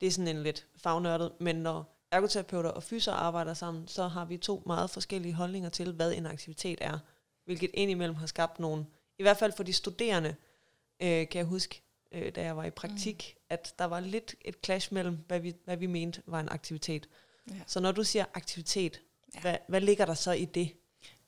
det 0.00 0.06
er 0.06 0.10
sådan 0.10 0.36
en 0.36 0.42
lidt 0.42 0.66
fagnørdet, 0.76 1.32
men 1.40 1.56
når 1.56 1.94
ergoterapeuter 2.10 2.70
og 2.70 2.82
fyser 2.82 3.12
arbejder 3.12 3.54
sammen, 3.54 3.88
så 3.88 4.08
har 4.08 4.24
vi 4.24 4.36
to 4.36 4.62
meget 4.66 4.90
forskellige 4.90 5.34
holdninger 5.34 5.68
til, 5.70 5.92
hvad 5.92 6.12
en 6.12 6.26
aktivitet 6.26 6.78
er. 6.80 6.98
Hvilket 7.44 7.70
indimellem 7.74 8.14
har 8.16 8.26
skabt 8.26 8.58
nogle, 8.58 8.86
i 9.18 9.22
hvert 9.22 9.36
fald 9.36 9.52
for 9.52 9.62
de 9.62 9.72
studerende, 9.72 10.34
øh, 11.02 11.08
kan 11.28 11.38
jeg 11.38 11.44
huske, 11.44 11.82
øh, 12.12 12.32
da 12.34 12.42
jeg 12.42 12.56
var 12.56 12.64
i 12.64 12.70
praktik, 12.70 13.34
mm. 13.36 13.44
at 13.50 13.74
der 13.78 13.84
var 13.84 14.00
lidt 14.00 14.34
et 14.40 14.54
clash 14.64 14.94
mellem, 14.94 15.18
hvad 15.26 15.40
vi, 15.40 15.54
hvad 15.64 15.76
vi 15.76 15.86
mente 15.86 16.22
var 16.26 16.40
en 16.40 16.48
aktivitet. 16.48 17.08
Ja. 17.50 17.54
Så 17.66 17.80
når 17.80 17.92
du 17.92 18.04
siger 18.04 18.24
aktivitet, 18.34 19.00
Ja. 19.34 19.40
hvad, 19.40 19.56
hvad 19.68 19.80
ligger 19.80 20.04
der 20.04 20.14
så 20.14 20.32
i 20.32 20.44
det? 20.44 20.72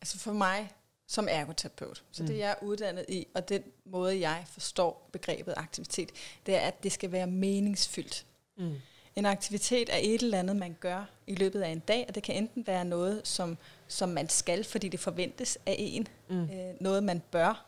Altså 0.01 0.19
for 0.19 0.33
mig 0.33 0.71
som 1.07 1.29
ergoterapeut, 1.31 2.05
så 2.11 2.23
det 2.23 2.31
Mm. 2.33 2.39
jeg 2.39 2.51
er 2.51 2.55
uddannet 2.63 3.05
i, 3.09 3.27
og 3.35 3.49
den 3.49 3.63
måde 3.85 4.21
jeg 4.21 4.45
forstår 4.47 5.09
begrebet 5.13 5.55
aktivitet, 5.57 6.11
det 6.47 6.55
er, 6.55 6.61
at 6.61 6.83
det 6.83 6.93
skal 6.93 7.13
være 7.13 7.27
meningsfyldt. 7.27 8.27
Mm. 8.57 8.75
En 9.17 9.27
aktivitet 9.27 9.89
er 9.93 9.99
et 10.03 10.23
eller 10.23 10.39
andet, 10.39 10.57
man 10.57 10.77
gør 10.81 11.05
i 11.27 11.35
løbet 11.35 11.63
af 11.63 11.69
en 11.69 11.79
dag, 11.79 12.05
og 12.09 12.15
det 12.15 12.23
kan 12.23 12.35
enten 12.35 12.67
være 12.67 12.85
noget, 12.85 13.27
som, 13.27 13.59
som 13.89 14.09
man 14.09 14.29
skal, 14.29 14.65
fordi 14.65 14.89
det 14.89 15.01
forventes 15.01 15.59
af 15.67 15.77
en, 15.79 16.09
Mm. 16.29 16.43
øh, 16.45 16.75
noget 16.81 17.05
man 17.05 17.21
bør, 17.31 17.67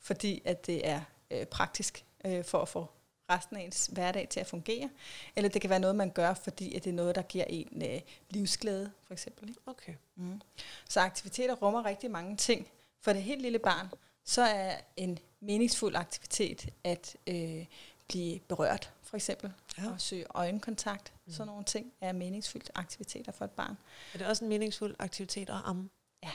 fordi 0.00 0.42
at 0.44 0.66
det 0.66 0.88
er 0.88 1.00
øh, 1.30 1.46
praktisk 1.46 2.04
øh, 2.24 2.44
for 2.44 2.62
at 2.62 2.68
få 2.68 2.86
resten 3.30 3.56
af 3.56 3.60
ens 3.60 3.86
hverdag 3.86 4.28
til 4.28 4.40
at 4.40 4.46
fungere. 4.46 4.90
Eller 5.36 5.50
det 5.50 5.60
kan 5.60 5.70
være 5.70 5.80
noget, 5.80 5.96
man 5.96 6.10
gør, 6.10 6.34
fordi 6.34 6.74
at 6.74 6.84
det 6.84 6.90
er 6.90 6.94
noget, 6.94 7.14
der 7.14 7.22
giver 7.22 7.44
en 7.44 7.82
øh, 7.82 8.00
livsglæde, 8.30 8.92
for 9.02 9.12
eksempel. 9.12 9.48
Ikke? 9.48 9.60
Okay. 9.66 9.94
Mm. 10.16 10.40
Så 10.88 11.00
aktiviteter 11.00 11.54
rummer 11.54 11.84
rigtig 11.84 12.10
mange 12.10 12.36
ting. 12.36 12.68
For 13.00 13.12
det 13.12 13.22
helt 13.22 13.42
lille 13.42 13.58
barn, 13.58 13.88
så 14.24 14.42
er 14.42 14.76
en 14.96 15.18
meningsfuld 15.40 15.96
aktivitet 15.96 16.68
at 16.84 17.16
øh, 17.26 17.66
blive 18.08 18.38
berørt, 18.38 18.92
for 19.02 19.16
eksempel, 19.16 19.52
ja. 19.78 19.90
og 19.90 20.00
søge 20.00 20.26
øjenkontakt. 20.34 21.12
Mm. 21.26 21.32
Sådan 21.32 21.46
nogle 21.46 21.64
ting 21.64 21.92
er 22.00 22.12
meningsfulde 22.12 22.66
aktiviteter 22.74 23.32
for 23.32 23.44
et 23.44 23.50
barn. 23.50 23.76
Er 24.14 24.18
det 24.18 24.26
også 24.26 24.44
en 24.44 24.48
meningsfuld 24.48 24.94
aktivitet 24.98 25.50
at 25.50 25.56
amme? 25.64 25.90
Ja, 26.22 26.30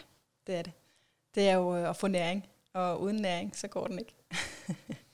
det 0.47 0.55
er 0.55 0.61
det. 0.61 0.71
Det 1.35 1.49
er 1.49 1.53
jo 1.53 1.75
øh, 1.75 1.89
at 1.89 1.95
få 1.95 2.07
næring, 2.07 2.47
og 2.73 3.01
uden 3.01 3.15
næring, 3.15 3.55
så 3.55 3.67
går 3.67 3.87
den 3.87 3.99
ikke. 3.99 4.13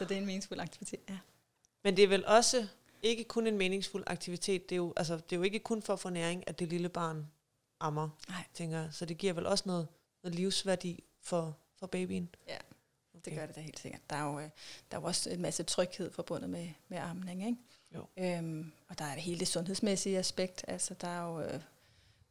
så 0.00 0.04
det 0.04 0.14
er 0.14 0.18
en 0.18 0.26
meningsfuld 0.26 0.60
aktivitet, 0.60 1.00
ja. 1.08 1.18
Men 1.84 1.96
det 1.96 2.04
er 2.04 2.08
vel 2.08 2.26
også 2.26 2.66
ikke 3.02 3.24
kun 3.24 3.46
en 3.46 3.58
meningsfuld 3.58 4.04
aktivitet. 4.06 4.68
Det 4.68 4.74
er 4.74 4.76
jo, 4.76 4.92
altså, 4.96 5.14
det 5.14 5.32
er 5.32 5.36
jo 5.36 5.42
ikke 5.42 5.58
kun 5.58 5.82
for 5.82 5.92
at 5.92 6.00
få 6.00 6.10
næring, 6.10 6.48
at 6.48 6.58
det 6.58 6.68
lille 6.68 6.88
barn 6.88 7.30
ammer, 7.80 8.08
Nej. 8.28 8.44
tænker 8.54 8.78
jeg. 8.78 8.88
Så 8.92 9.04
det 9.04 9.18
giver 9.18 9.32
vel 9.32 9.46
også 9.46 9.64
noget, 9.66 9.88
noget 10.22 10.34
livsværdi 10.34 11.04
for, 11.22 11.56
for 11.78 11.86
babyen. 11.86 12.28
Ja, 12.48 12.56
okay. 13.14 13.20
det 13.24 13.38
gør 13.38 13.46
det 13.46 13.56
da 13.56 13.60
helt 13.60 13.78
sikkert. 13.78 14.00
Der 14.10 14.16
er 14.16 14.32
jo, 14.32 14.38
øh, 14.38 14.50
der 14.90 14.96
er 14.96 15.00
jo 15.00 15.06
også 15.06 15.30
en 15.30 15.42
masse 15.42 15.62
tryghed 15.62 16.12
forbundet 16.12 16.50
med, 16.50 16.68
med 16.88 16.98
amning, 16.98 17.46
ikke? 17.46 17.58
Jo. 17.94 18.06
Øhm, 18.16 18.72
og 18.88 18.98
der 18.98 19.04
er 19.04 19.14
det 19.14 19.22
hele 19.22 19.40
det 19.40 19.48
sundhedsmæssige 19.48 20.18
aspekt. 20.18 20.64
Altså, 20.68 20.94
der 20.94 21.08
er 21.08 21.22
jo 21.22 21.40
øh, 21.40 21.60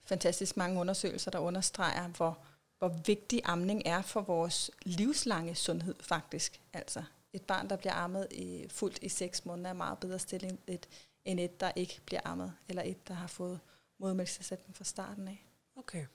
fantastisk 0.04 0.58
mange 0.58 0.80
undersøgelser, 0.80 1.32
der 1.32 1.40
understreger, 1.40 2.08
hvor, 2.08 2.40
hvor 2.80 2.88
vigtig 3.06 3.42
amning 3.44 3.82
er 3.86 4.02
for 4.02 4.22
vores 4.22 4.72
livslange 4.82 5.56
sundhed, 5.56 5.96
faktisk. 6.00 6.62
Altså, 6.74 7.04
et 7.34 7.42
barn, 7.42 7.70
der 7.70 7.76
bliver 7.76 7.94
ammet 7.94 8.28
i, 8.32 8.66
fuldt 8.70 9.00
i 9.02 9.10
seks 9.10 9.46
måneder, 9.46 9.70
er 9.70 9.74
meget 9.74 10.00
bedre 10.00 10.20
stilling 10.20 10.60
et, 10.68 10.88
end 11.26 11.40
et, 11.40 11.60
der 11.60 11.72
ikke 11.76 12.02
bliver 12.06 12.22
ammet, 12.26 12.54
eller 12.70 12.84
et, 12.84 13.08
der 13.08 13.14
har 13.14 13.28
fået 13.28 13.60
modermælksersætning 13.98 14.78
fra 14.78 14.84
starten 14.84 15.28
af. 15.28 15.46
Okay. 15.76 16.06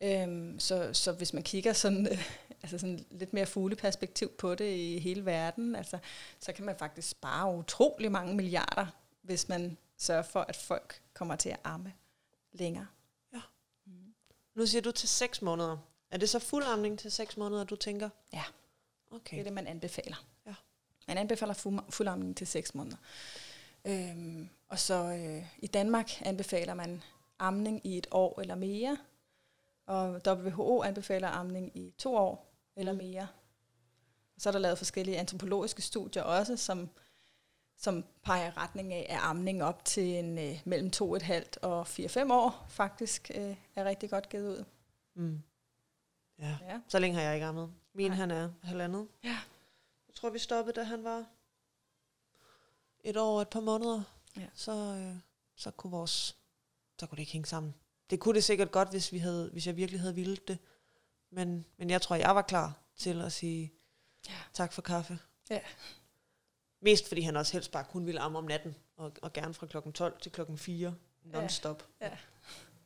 Øhm, 0.00 0.58
så, 0.58 0.90
så 0.92 1.12
hvis 1.12 1.32
man 1.32 1.42
kigger 1.42 1.72
sådan, 1.72 2.06
øh, 2.06 2.32
altså 2.62 2.78
sådan 2.78 3.06
lidt 3.10 3.32
mere 3.32 3.46
fugleperspektiv 3.46 4.30
på 4.30 4.54
det 4.54 4.74
i 4.74 4.98
hele 4.98 5.24
verden, 5.24 5.76
altså, 5.76 5.98
så 6.40 6.52
kan 6.52 6.64
man 6.64 6.76
faktisk 6.78 7.08
spare 7.08 7.54
utrolig 7.54 8.12
mange 8.12 8.34
milliarder, 8.34 8.86
hvis 9.22 9.48
man 9.48 9.76
sørger 9.96 10.22
for, 10.22 10.40
at 10.40 10.56
folk 10.56 11.00
kommer 11.14 11.36
til 11.36 11.48
at 11.48 11.60
amme 11.64 11.92
længere. 12.52 12.86
Nu 14.54 14.66
siger 14.66 14.82
du 14.82 14.90
til 14.90 15.08
6 15.08 15.42
måneder. 15.42 15.76
Er 16.10 16.16
det 16.16 16.28
så 16.28 16.38
fuld 16.38 16.64
amning 16.64 16.98
til 16.98 17.12
6 17.12 17.36
måneder, 17.36 17.64
du 17.64 17.76
tænker? 17.76 18.08
Ja. 18.32 18.44
Okay. 19.12 19.36
Det 19.36 19.40
er 19.40 19.44
det, 19.44 19.52
man 19.52 19.66
anbefaler. 19.66 20.24
Ja. 20.46 20.54
Man 21.08 21.18
anbefaler 21.18 21.54
fu- 21.54 21.90
fuld 21.90 22.08
amning 22.08 22.36
til 22.36 22.46
6 22.46 22.74
måneder. 22.74 22.96
Øhm, 23.84 24.48
og 24.68 24.78
så 24.78 24.94
øh, 24.94 25.46
i 25.58 25.66
Danmark 25.66 26.10
anbefaler 26.26 26.74
man 26.74 27.02
amning 27.38 27.86
i 27.86 27.98
et 27.98 28.06
år 28.10 28.40
eller 28.40 28.54
mere, 28.54 28.96
og 29.86 30.20
WHO 30.26 30.82
anbefaler 30.82 31.28
amning 31.28 31.76
i 31.76 31.94
to 31.98 32.16
år 32.16 32.52
eller 32.76 32.92
mere. 32.92 33.28
Så 34.38 34.48
er 34.48 34.52
der 34.52 34.58
lavet 34.58 34.78
forskellige 34.78 35.18
antropologiske 35.18 35.82
studier 35.82 36.22
også, 36.22 36.56
som, 36.56 36.90
som 37.76 38.04
peger 38.22 38.56
retning 38.56 38.92
af, 38.92 39.06
at 39.10 39.18
amning 39.22 39.62
op 39.64 39.84
til 39.84 40.04
en, 40.18 40.38
øh, 40.38 40.60
mellem 40.64 40.90
2,5 40.96 41.44
og 41.62 41.82
4-5 41.82 42.32
år 42.32 42.66
faktisk 42.68 43.30
øh, 43.34 43.56
er 43.76 43.84
rigtig 43.84 44.10
godt 44.10 44.28
givet 44.28 44.48
ud. 44.58 44.64
Mm. 45.14 45.42
Ja. 46.38 46.56
Ja. 46.68 46.80
Så 46.88 46.98
længe 46.98 47.16
har 47.16 47.22
jeg 47.22 47.34
ikke 47.34 47.46
ammet. 47.46 47.72
Min 47.94 48.10
Nej. 48.10 48.16
han 48.16 48.30
er 48.30 48.50
halvandet. 48.62 49.08
Ja. 49.24 49.38
Jeg 50.08 50.14
tror, 50.14 50.30
vi 50.30 50.38
stoppede, 50.38 50.74
da 50.76 50.82
han 50.82 51.04
var 51.04 51.24
et 53.04 53.16
år 53.16 53.36
og 53.36 53.42
et 53.42 53.48
par 53.48 53.60
måneder. 53.60 54.02
Ja. 54.36 54.46
Så, 54.54 54.72
øh, 54.72 55.16
så 55.56 55.70
kunne 55.70 55.90
vores, 55.90 56.36
så 57.00 57.06
kunne 57.06 57.16
det 57.16 57.20
ikke 57.22 57.32
hænge 57.32 57.46
sammen. 57.46 57.74
Det 58.10 58.20
kunne 58.20 58.34
det 58.34 58.44
sikkert 58.44 58.70
godt, 58.70 58.90
hvis, 58.90 59.12
vi 59.12 59.18
havde, 59.18 59.48
hvis 59.52 59.66
jeg 59.66 59.76
virkelig 59.76 60.00
havde 60.00 60.14
vildt 60.14 60.48
det. 60.48 60.58
Men, 61.30 61.64
men 61.76 61.90
jeg 61.90 62.02
tror, 62.02 62.16
jeg 62.16 62.34
var 62.34 62.42
klar 62.42 62.78
til 62.96 63.20
at 63.20 63.32
sige 63.32 63.72
Ja. 64.28 64.34
tak 64.52 64.72
for 64.72 64.82
kaffe. 64.82 65.18
Ja. 65.50 65.60
Mest 66.80 67.08
fordi 67.08 67.20
han 67.20 67.36
også 67.36 67.52
helst 67.52 67.70
bare 67.72 67.84
kun 67.84 68.06
ville 68.06 68.20
amme 68.20 68.38
om 68.38 68.44
natten, 68.44 68.76
og, 68.96 69.12
og 69.22 69.32
gerne 69.32 69.54
fra 69.54 69.66
klokken 69.66 69.92
12 69.92 70.20
til 70.20 70.32
klokken 70.32 70.58
4, 70.58 70.94
non-stop. 71.24 71.88
Ja. 72.00 72.10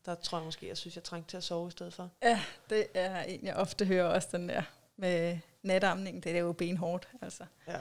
Der 0.04 0.14
tror 0.14 0.38
jeg 0.38 0.44
måske, 0.44 0.68
jeg 0.68 0.76
synes, 0.76 0.96
jeg 0.96 1.04
trængte 1.04 1.30
til 1.30 1.36
at 1.36 1.44
sove 1.44 1.68
i 1.68 1.70
stedet 1.70 1.94
for. 1.94 2.10
Ja, 2.22 2.42
det 2.70 2.86
er 2.94 3.22
en, 3.22 3.44
jeg 3.44 3.56
ofte 3.56 3.84
hører 3.84 4.04
også, 4.14 4.28
den 4.32 4.48
der 4.48 4.62
med 4.96 5.38
natamningen. 5.62 6.22
Det 6.22 6.32
er 6.36 6.40
jo 6.40 6.52
benhårdt, 6.52 7.08
altså. 7.20 7.46
Ja. 7.66 7.80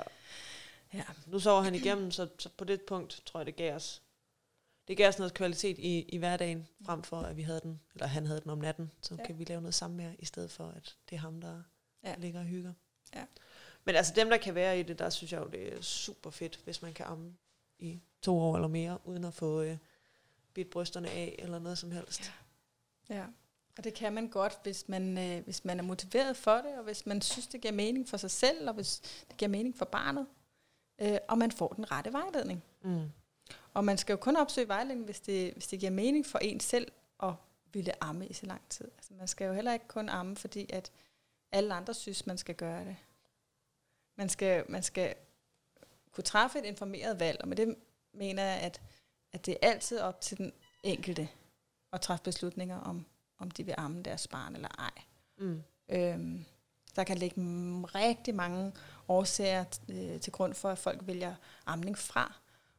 Ja. 0.93 1.03
Nu 1.27 1.39
sover 1.39 1.61
han 1.61 1.75
igennem, 1.75 2.11
så, 2.11 2.27
så 2.39 2.49
på 2.57 2.63
det 2.65 2.81
punkt 2.81 3.21
tror 3.25 3.39
jeg, 3.39 3.45
det 3.45 3.55
gav 3.55 3.75
os, 3.75 4.01
det 4.87 4.97
gav 4.97 5.07
os 5.09 5.17
noget 5.17 5.33
kvalitet 5.33 5.77
i, 5.79 6.01
i 6.01 6.17
hverdagen, 6.17 6.67
frem 6.85 7.03
for 7.03 7.21
at 7.21 7.37
vi 7.37 7.41
havde 7.41 7.61
den, 7.61 7.81
eller 7.93 8.07
han 8.07 8.25
havde 8.25 8.41
den 8.41 8.49
om 8.49 8.57
natten. 8.57 8.91
Så 9.01 9.15
Ja. 9.19 9.25
kan 9.25 9.39
vi 9.39 9.43
lave 9.43 9.61
noget 9.61 9.75
sammen 9.75 9.97
med, 9.97 10.15
i 10.19 10.25
stedet 10.25 10.51
for, 10.51 10.67
at 10.67 10.95
det 11.09 11.15
er 11.15 11.19
ham, 11.19 11.41
der 11.41 11.61
Ja. 12.03 12.15
ligger 12.17 12.39
og 12.39 12.45
hygger. 12.45 12.73
Ja. 13.15 13.25
Men 13.83 13.95
altså 13.95 14.13
dem, 14.15 14.29
der 14.29 14.37
kan 14.37 14.55
være 14.55 14.79
i 14.79 14.83
det, 14.83 14.99
der 14.99 15.09
synes 15.09 15.33
jeg 15.33 15.41
jo, 15.41 15.47
det 15.47 15.73
er 15.73 15.81
super 15.81 16.29
fedt, 16.29 16.59
hvis 16.63 16.81
man 16.81 16.93
kan 16.93 17.05
amme 17.05 17.35
i 17.79 18.01
to 18.21 18.39
år 18.39 18.55
eller 18.55 18.67
mere, 18.67 18.99
uden 19.03 19.25
at 19.25 19.33
få 19.33 19.61
øh, 19.61 19.77
bidt 20.53 20.69
brysterne 20.69 21.09
af, 21.09 21.35
eller 21.39 21.59
noget 21.59 21.77
som 21.77 21.91
helst. 21.91 22.31
Ja. 23.09 23.15
ja. 23.15 23.25
Og 23.77 23.83
det 23.83 23.93
kan 23.93 24.13
man 24.13 24.27
godt, 24.27 24.59
hvis 24.63 24.89
man, 24.89 25.17
øh, 25.17 25.43
hvis 25.43 25.65
man 25.65 25.79
er 25.79 25.83
motiveret 25.83 26.37
for 26.37 26.55
det, 26.55 26.77
og 26.77 26.83
hvis 26.83 27.05
man 27.05 27.21
synes, 27.21 27.47
det 27.47 27.61
giver 27.61 27.73
mening 27.73 28.09
for 28.09 28.17
sig 28.17 28.31
selv, 28.31 28.67
og 28.67 28.75
hvis 28.75 28.99
det 29.29 29.37
giver 29.37 29.49
mening 29.49 29.77
for 29.77 29.85
barnet, 29.85 30.27
øh, 31.01 31.17
og 31.27 31.37
man 31.37 31.51
får 31.51 31.67
den 31.67 31.91
rette 31.91 32.13
vejledning. 32.13 32.63
Mm. 32.81 33.11
Og 33.73 33.85
man 33.85 33.97
skal 33.97 34.13
jo 34.13 34.17
kun 34.17 34.35
opsøge 34.35 34.67
vejledning, 34.67 35.05
hvis 35.05 35.19
det, 35.19 35.53
hvis 35.53 35.67
det 35.67 35.79
giver 35.79 35.91
mening 35.91 36.25
for 36.25 36.39
en 36.39 36.59
selv 36.59 36.91
at 37.23 37.33
ville 37.73 38.03
amme 38.03 38.27
i 38.27 38.33
så 38.33 38.45
lang 38.45 38.61
tid. 38.69 38.91
Altså, 38.97 39.13
man 39.13 39.27
skal 39.27 39.47
jo 39.47 39.53
heller 39.53 39.73
ikke 39.73 39.87
kun 39.87 40.09
amme, 40.09 40.35
fordi 40.35 40.69
at 40.73 40.91
alle 41.51 41.73
andre 41.73 41.93
synes, 41.93 42.25
man 42.25 42.37
skal 42.37 42.55
gøre 42.55 42.85
det. 42.85 42.95
Man 44.15 44.29
skal, 44.29 44.65
man 44.69 44.83
skal 44.83 45.15
kunne 46.11 46.23
træffe 46.23 46.59
et 46.59 46.65
informeret 46.65 47.19
valg, 47.19 47.41
og 47.41 47.47
med 47.47 47.57
det 47.57 47.75
mener 48.13 48.43
jeg, 48.43 48.59
at, 48.59 48.81
at 49.31 49.45
det 49.45 49.57
er 49.61 49.69
altid 49.69 49.99
op 49.99 50.21
til 50.21 50.37
den 50.37 50.53
enkelte 50.83 51.29
at 51.93 52.01
træffe 52.01 52.23
beslutninger 52.23 52.79
om, 52.79 53.05
om 53.37 53.51
de 53.51 53.63
vil 53.63 53.75
amme 53.77 54.01
deres 54.03 54.27
barn 54.27 54.55
eller 54.55 54.69
ej. 54.79 54.91
Mm. 55.37 55.63
Øhm, 55.89 56.45
der 56.95 57.03
kan 57.03 57.17
ligge 57.17 57.41
rigtig 57.95 58.35
mange 58.35 58.71
årsager 59.07 59.65
øh, 59.89 60.19
til 60.19 60.33
grund 60.33 60.53
for, 60.53 60.69
at 60.69 60.77
folk 60.77 61.07
vælger 61.07 61.35
amning 61.65 61.97
fra. 61.97 62.33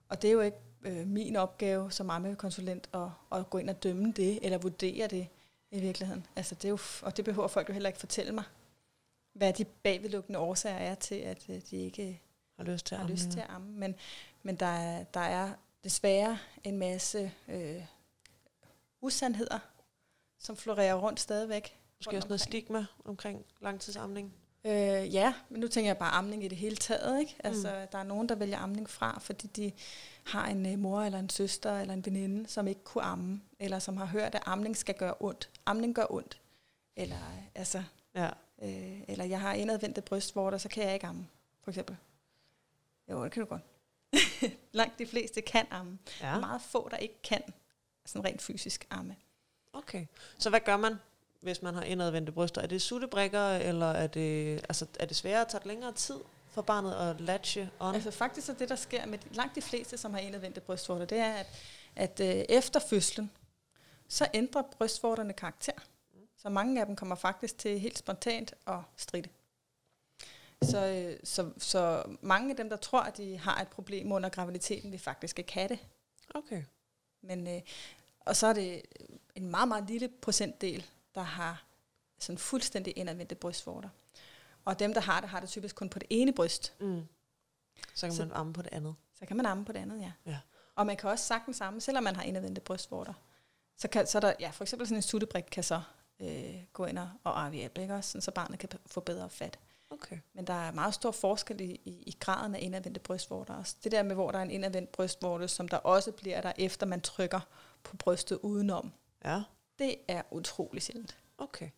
Og 0.08 0.22
det 0.22 0.28
er 0.28 0.32
jo 0.32 0.40
ikke 0.40 0.56
øh, 0.82 1.06
min 1.06 1.36
opgave 1.36 1.90
som 1.92 2.10
ammekonsulent 2.10 2.88
at, 2.94 3.08
at 3.38 3.50
gå 3.50 3.58
ind 3.58 3.70
og 3.70 3.82
dømme 3.82 4.12
det, 4.12 4.38
eller 4.42 4.58
vurdere 4.58 5.06
det 5.08 5.28
i 5.70 5.80
virkeligheden. 5.80 6.26
Altså 6.36 6.54
det 6.54 6.64
er 6.64 6.68
jo, 6.68 6.78
og 7.02 7.16
det 7.16 7.24
behøver 7.24 7.48
folk 7.48 7.68
jo 7.68 7.72
heller 7.72 7.88
ikke 7.88 7.98
fortælle 8.00 8.32
mig, 8.32 8.44
hvad 9.32 9.52
de 9.52 9.64
bagvedlukkende 9.64 10.38
årsager 10.38 10.76
er 10.76 10.94
til, 10.94 11.14
at 11.14 11.44
øh, 11.48 11.60
de 11.70 11.76
ikke 11.76 12.20
Har 12.56 12.64
lyst 12.64 12.86
til 12.86 12.94
at 12.94 12.98
har 12.98 13.04
amme. 13.04 13.14
lyst 13.14 13.28
til 13.30 13.40
at 13.40 13.46
amme. 13.50 13.72
Men, 13.72 13.94
men 14.42 14.56
der, 14.56 14.66
er, 14.66 15.04
der 15.04 15.20
er 15.20 15.50
desværre 15.84 16.38
en 16.64 16.78
masse 16.78 17.32
øh, 17.48 17.82
usandheder, 19.00 19.58
som 20.38 20.56
florerer 20.56 20.94
rundt 20.94 21.20
stadigvæk. 21.20 21.80
Måske 21.98 22.16
også 22.16 22.28
noget 22.28 22.40
stigma 22.40 22.86
omkring 23.04 23.44
langtidsamning. 23.60 24.34
Øh, 24.64 25.14
ja, 25.14 25.34
men 25.48 25.60
nu 25.60 25.68
tænker 25.68 25.88
jeg 25.88 25.98
bare 25.98 26.10
amning 26.10 26.44
i 26.44 26.48
det 26.48 26.58
hele 26.58 26.76
taget. 26.76 27.20
Ikke? 27.20 27.36
Altså, 27.44 27.68
mm. 27.68 27.88
Der 27.92 27.98
er 27.98 28.02
nogen, 28.02 28.28
der 28.28 28.34
vælger 28.34 28.58
amning 28.58 28.90
fra, 28.90 29.18
fordi 29.20 29.46
de 29.46 29.72
har 30.24 30.46
en 30.46 30.66
øh, 30.72 30.78
mor 30.78 31.02
eller 31.02 31.18
en 31.18 31.28
søster 31.30 31.80
eller 31.80 31.94
en 31.94 32.06
veninde, 32.06 32.48
som 32.48 32.68
ikke 32.68 32.84
kunne 32.84 33.04
amme, 33.04 33.42
eller 33.58 33.78
som 33.78 33.96
har 33.96 34.06
hørt, 34.06 34.34
at 34.34 34.42
amning 34.46 34.76
skal 34.76 34.94
gøre 34.94 35.14
ondt. 35.20 35.50
Amning 35.66 35.94
gør 35.94 36.06
ondt. 36.10 36.40
Eller, 36.96 37.16
øh, 37.16 37.42
altså, 37.54 37.82
Ja. 38.14 38.30
øh, 38.62 39.00
eller 39.08 39.24
jeg 39.24 39.40
har 39.40 39.54
indadvendte 39.54 40.00
brystvorter, 40.00 40.58
så 40.58 40.68
kan 40.68 40.84
jeg 40.84 40.94
ikke 40.94 41.06
amme, 41.06 41.26
for 41.62 41.70
eksempel. 41.70 41.96
Jo, 43.10 43.24
det 43.24 43.32
kan 43.32 43.42
du 43.42 43.48
godt. 43.48 43.62
Langt 44.72 44.98
de 44.98 45.06
fleste 45.06 45.40
kan 45.40 45.66
amme. 45.70 45.98
Ja. 46.20 46.38
Meget 46.40 46.62
få, 46.62 46.88
der 46.90 46.96
ikke 46.96 47.22
kan 47.22 47.42
sådan 48.06 48.24
rent 48.24 48.42
fysisk 48.42 48.86
amme. 48.90 49.16
Okay. 49.76 50.06
Så 50.38 50.50
hvad 50.50 50.60
gør 50.60 50.76
man, 50.76 50.96
hvis 51.40 51.62
man 51.62 51.74
har 51.74 51.82
indadvendte 51.82 52.32
bryster? 52.32 52.62
Er 52.62 52.66
det 52.66 52.82
suttebrikker, 52.82 53.48
eller 53.48 53.90
er 53.90 54.06
det, 54.06 54.56
altså, 54.56 54.86
er 55.00 55.06
det 55.06 55.16
sværere 55.16 55.40
at 55.40 55.48
tage 55.48 55.68
længere 55.68 55.92
tid 55.92 56.20
for 56.50 56.62
barnet 56.62 56.94
at 56.94 57.20
latche 57.20 57.70
on? 57.80 57.94
Altså 57.94 58.10
faktisk 58.10 58.48
er 58.48 58.54
det, 58.54 58.68
der 58.68 58.76
sker 58.76 59.06
med 59.06 59.18
langt 59.30 59.54
de 59.54 59.62
fleste, 59.62 59.96
som 59.96 60.14
har 60.14 60.20
indadvendte 60.20 60.60
brystvorter, 60.60 61.04
det 61.04 61.18
er, 61.18 61.32
at, 61.34 61.46
at 61.96 62.20
øh, 62.20 62.44
efter 62.48 62.80
fødslen, 62.80 63.30
så 64.08 64.28
ændrer 64.34 64.62
brystvorterne 64.62 65.32
karakter. 65.32 65.72
Så 66.36 66.48
mange 66.48 66.80
af 66.80 66.86
dem 66.86 66.96
kommer 66.96 67.14
faktisk 67.14 67.58
til 67.58 67.80
helt 67.80 67.98
spontant 67.98 68.54
at 68.66 68.78
stride. 68.96 69.28
Så, 70.62 70.86
øh, 70.86 71.18
så, 71.24 71.50
så 71.58 72.02
mange 72.20 72.50
af 72.50 72.56
dem, 72.56 72.68
der 72.68 72.76
tror, 72.76 73.00
at 73.00 73.16
de 73.16 73.38
har 73.38 73.60
et 73.60 73.68
problem 73.68 74.12
under 74.12 74.28
graviditeten, 74.28 74.92
vil 74.92 74.98
faktisk 74.98 75.38
ikke 75.38 75.52
have 75.52 75.68
det. 75.68 75.78
Okay. 76.34 76.62
Men, 77.22 77.46
øh, 77.46 77.62
og 78.26 78.36
så 78.36 78.46
er 78.46 78.52
det 78.52 78.82
en 79.34 79.50
meget, 79.50 79.68
meget 79.68 79.84
lille 79.86 80.08
procentdel, 80.08 80.86
der 81.14 81.20
har 81.22 81.64
sådan 82.18 82.38
fuldstændig 82.38 82.92
indadvendte 82.98 83.34
brystvorter. 83.34 83.88
Og 84.64 84.78
dem, 84.78 84.94
der 84.94 85.00
har 85.00 85.20
det, 85.20 85.28
har 85.28 85.40
det 85.40 85.48
typisk 85.48 85.76
kun 85.76 85.88
på 85.88 85.98
det 85.98 86.06
ene 86.10 86.32
bryst. 86.32 86.74
Mm. 86.80 87.02
Så 87.94 88.06
kan 88.06 88.16
Så- 88.16 88.22
man 88.24 88.32
amme 88.36 88.52
på 88.52 88.62
det 88.62 88.72
andet. 88.72 88.94
Så 89.18 89.26
kan 89.26 89.36
man 89.36 89.46
amme 89.46 89.64
på 89.64 89.72
det 89.72 89.78
andet, 89.80 90.00
ja. 90.00 90.12
Ja. 90.26 90.38
Og 90.74 90.86
man 90.86 90.96
kan 90.96 91.10
også 91.10 91.24
sagtens 91.24 91.60
amme, 91.60 91.80
selvom 91.80 92.04
man 92.04 92.16
har 92.16 92.22
indadvendte 92.22 92.60
brystvorter. 92.60 93.12
Så, 93.76 93.88
kan, 93.88 94.06
så 94.06 94.18
er 94.18 94.20
der, 94.20 94.32
ja, 94.40 94.50
for 94.50 94.64
eksempel 94.64 94.86
sådan 94.88 94.98
en 94.98 95.02
suttebrik 95.02 95.44
kan 95.50 95.64
så 95.64 95.82
øh, 96.20 96.54
gå 96.72 96.84
ind 96.86 96.98
og, 96.98 97.10
og 97.24 97.40
arve 97.40 97.54
hjælp, 97.56 97.78
ikke 97.78 97.94
også? 97.94 98.10
Sådan, 98.10 98.22
så 98.22 98.30
barnet 98.30 98.58
kan 98.58 98.68
få 98.86 99.00
bedre 99.00 99.30
fat. 99.30 99.58
Okay. 99.90 100.18
Men 100.32 100.46
der 100.46 100.54
er 100.54 100.72
meget 100.72 100.94
stor 100.94 101.10
forskel 101.10 101.60
i, 101.60 101.80
i, 101.84 101.90
i 102.06 102.16
graden 102.20 102.54
af 102.54 102.58
indadvendte 102.62 103.00
brystvorter 103.00 103.54
også. 103.54 103.76
Det 103.84 103.92
der 103.92 104.02
med, 104.02 104.14
hvor 104.14 104.30
der 104.30 104.38
er 104.38 104.42
en 104.42 104.50
indadvendt 104.50 104.92
brystvorte, 104.92 105.48
som 105.48 105.68
der 105.68 105.76
også 105.76 106.12
bliver 106.12 106.40
der, 106.40 106.52
efter 106.58 106.86
man 106.86 107.00
trykker 107.00 107.40
på 107.86 107.96
brystet 107.96 108.38
udenom, 108.42 108.92
Ja, 109.24 109.42
det 109.78 109.96
er 110.08 110.22
utrolig 110.30 110.82
sjældent. 110.82 111.16
okay. 111.38 111.70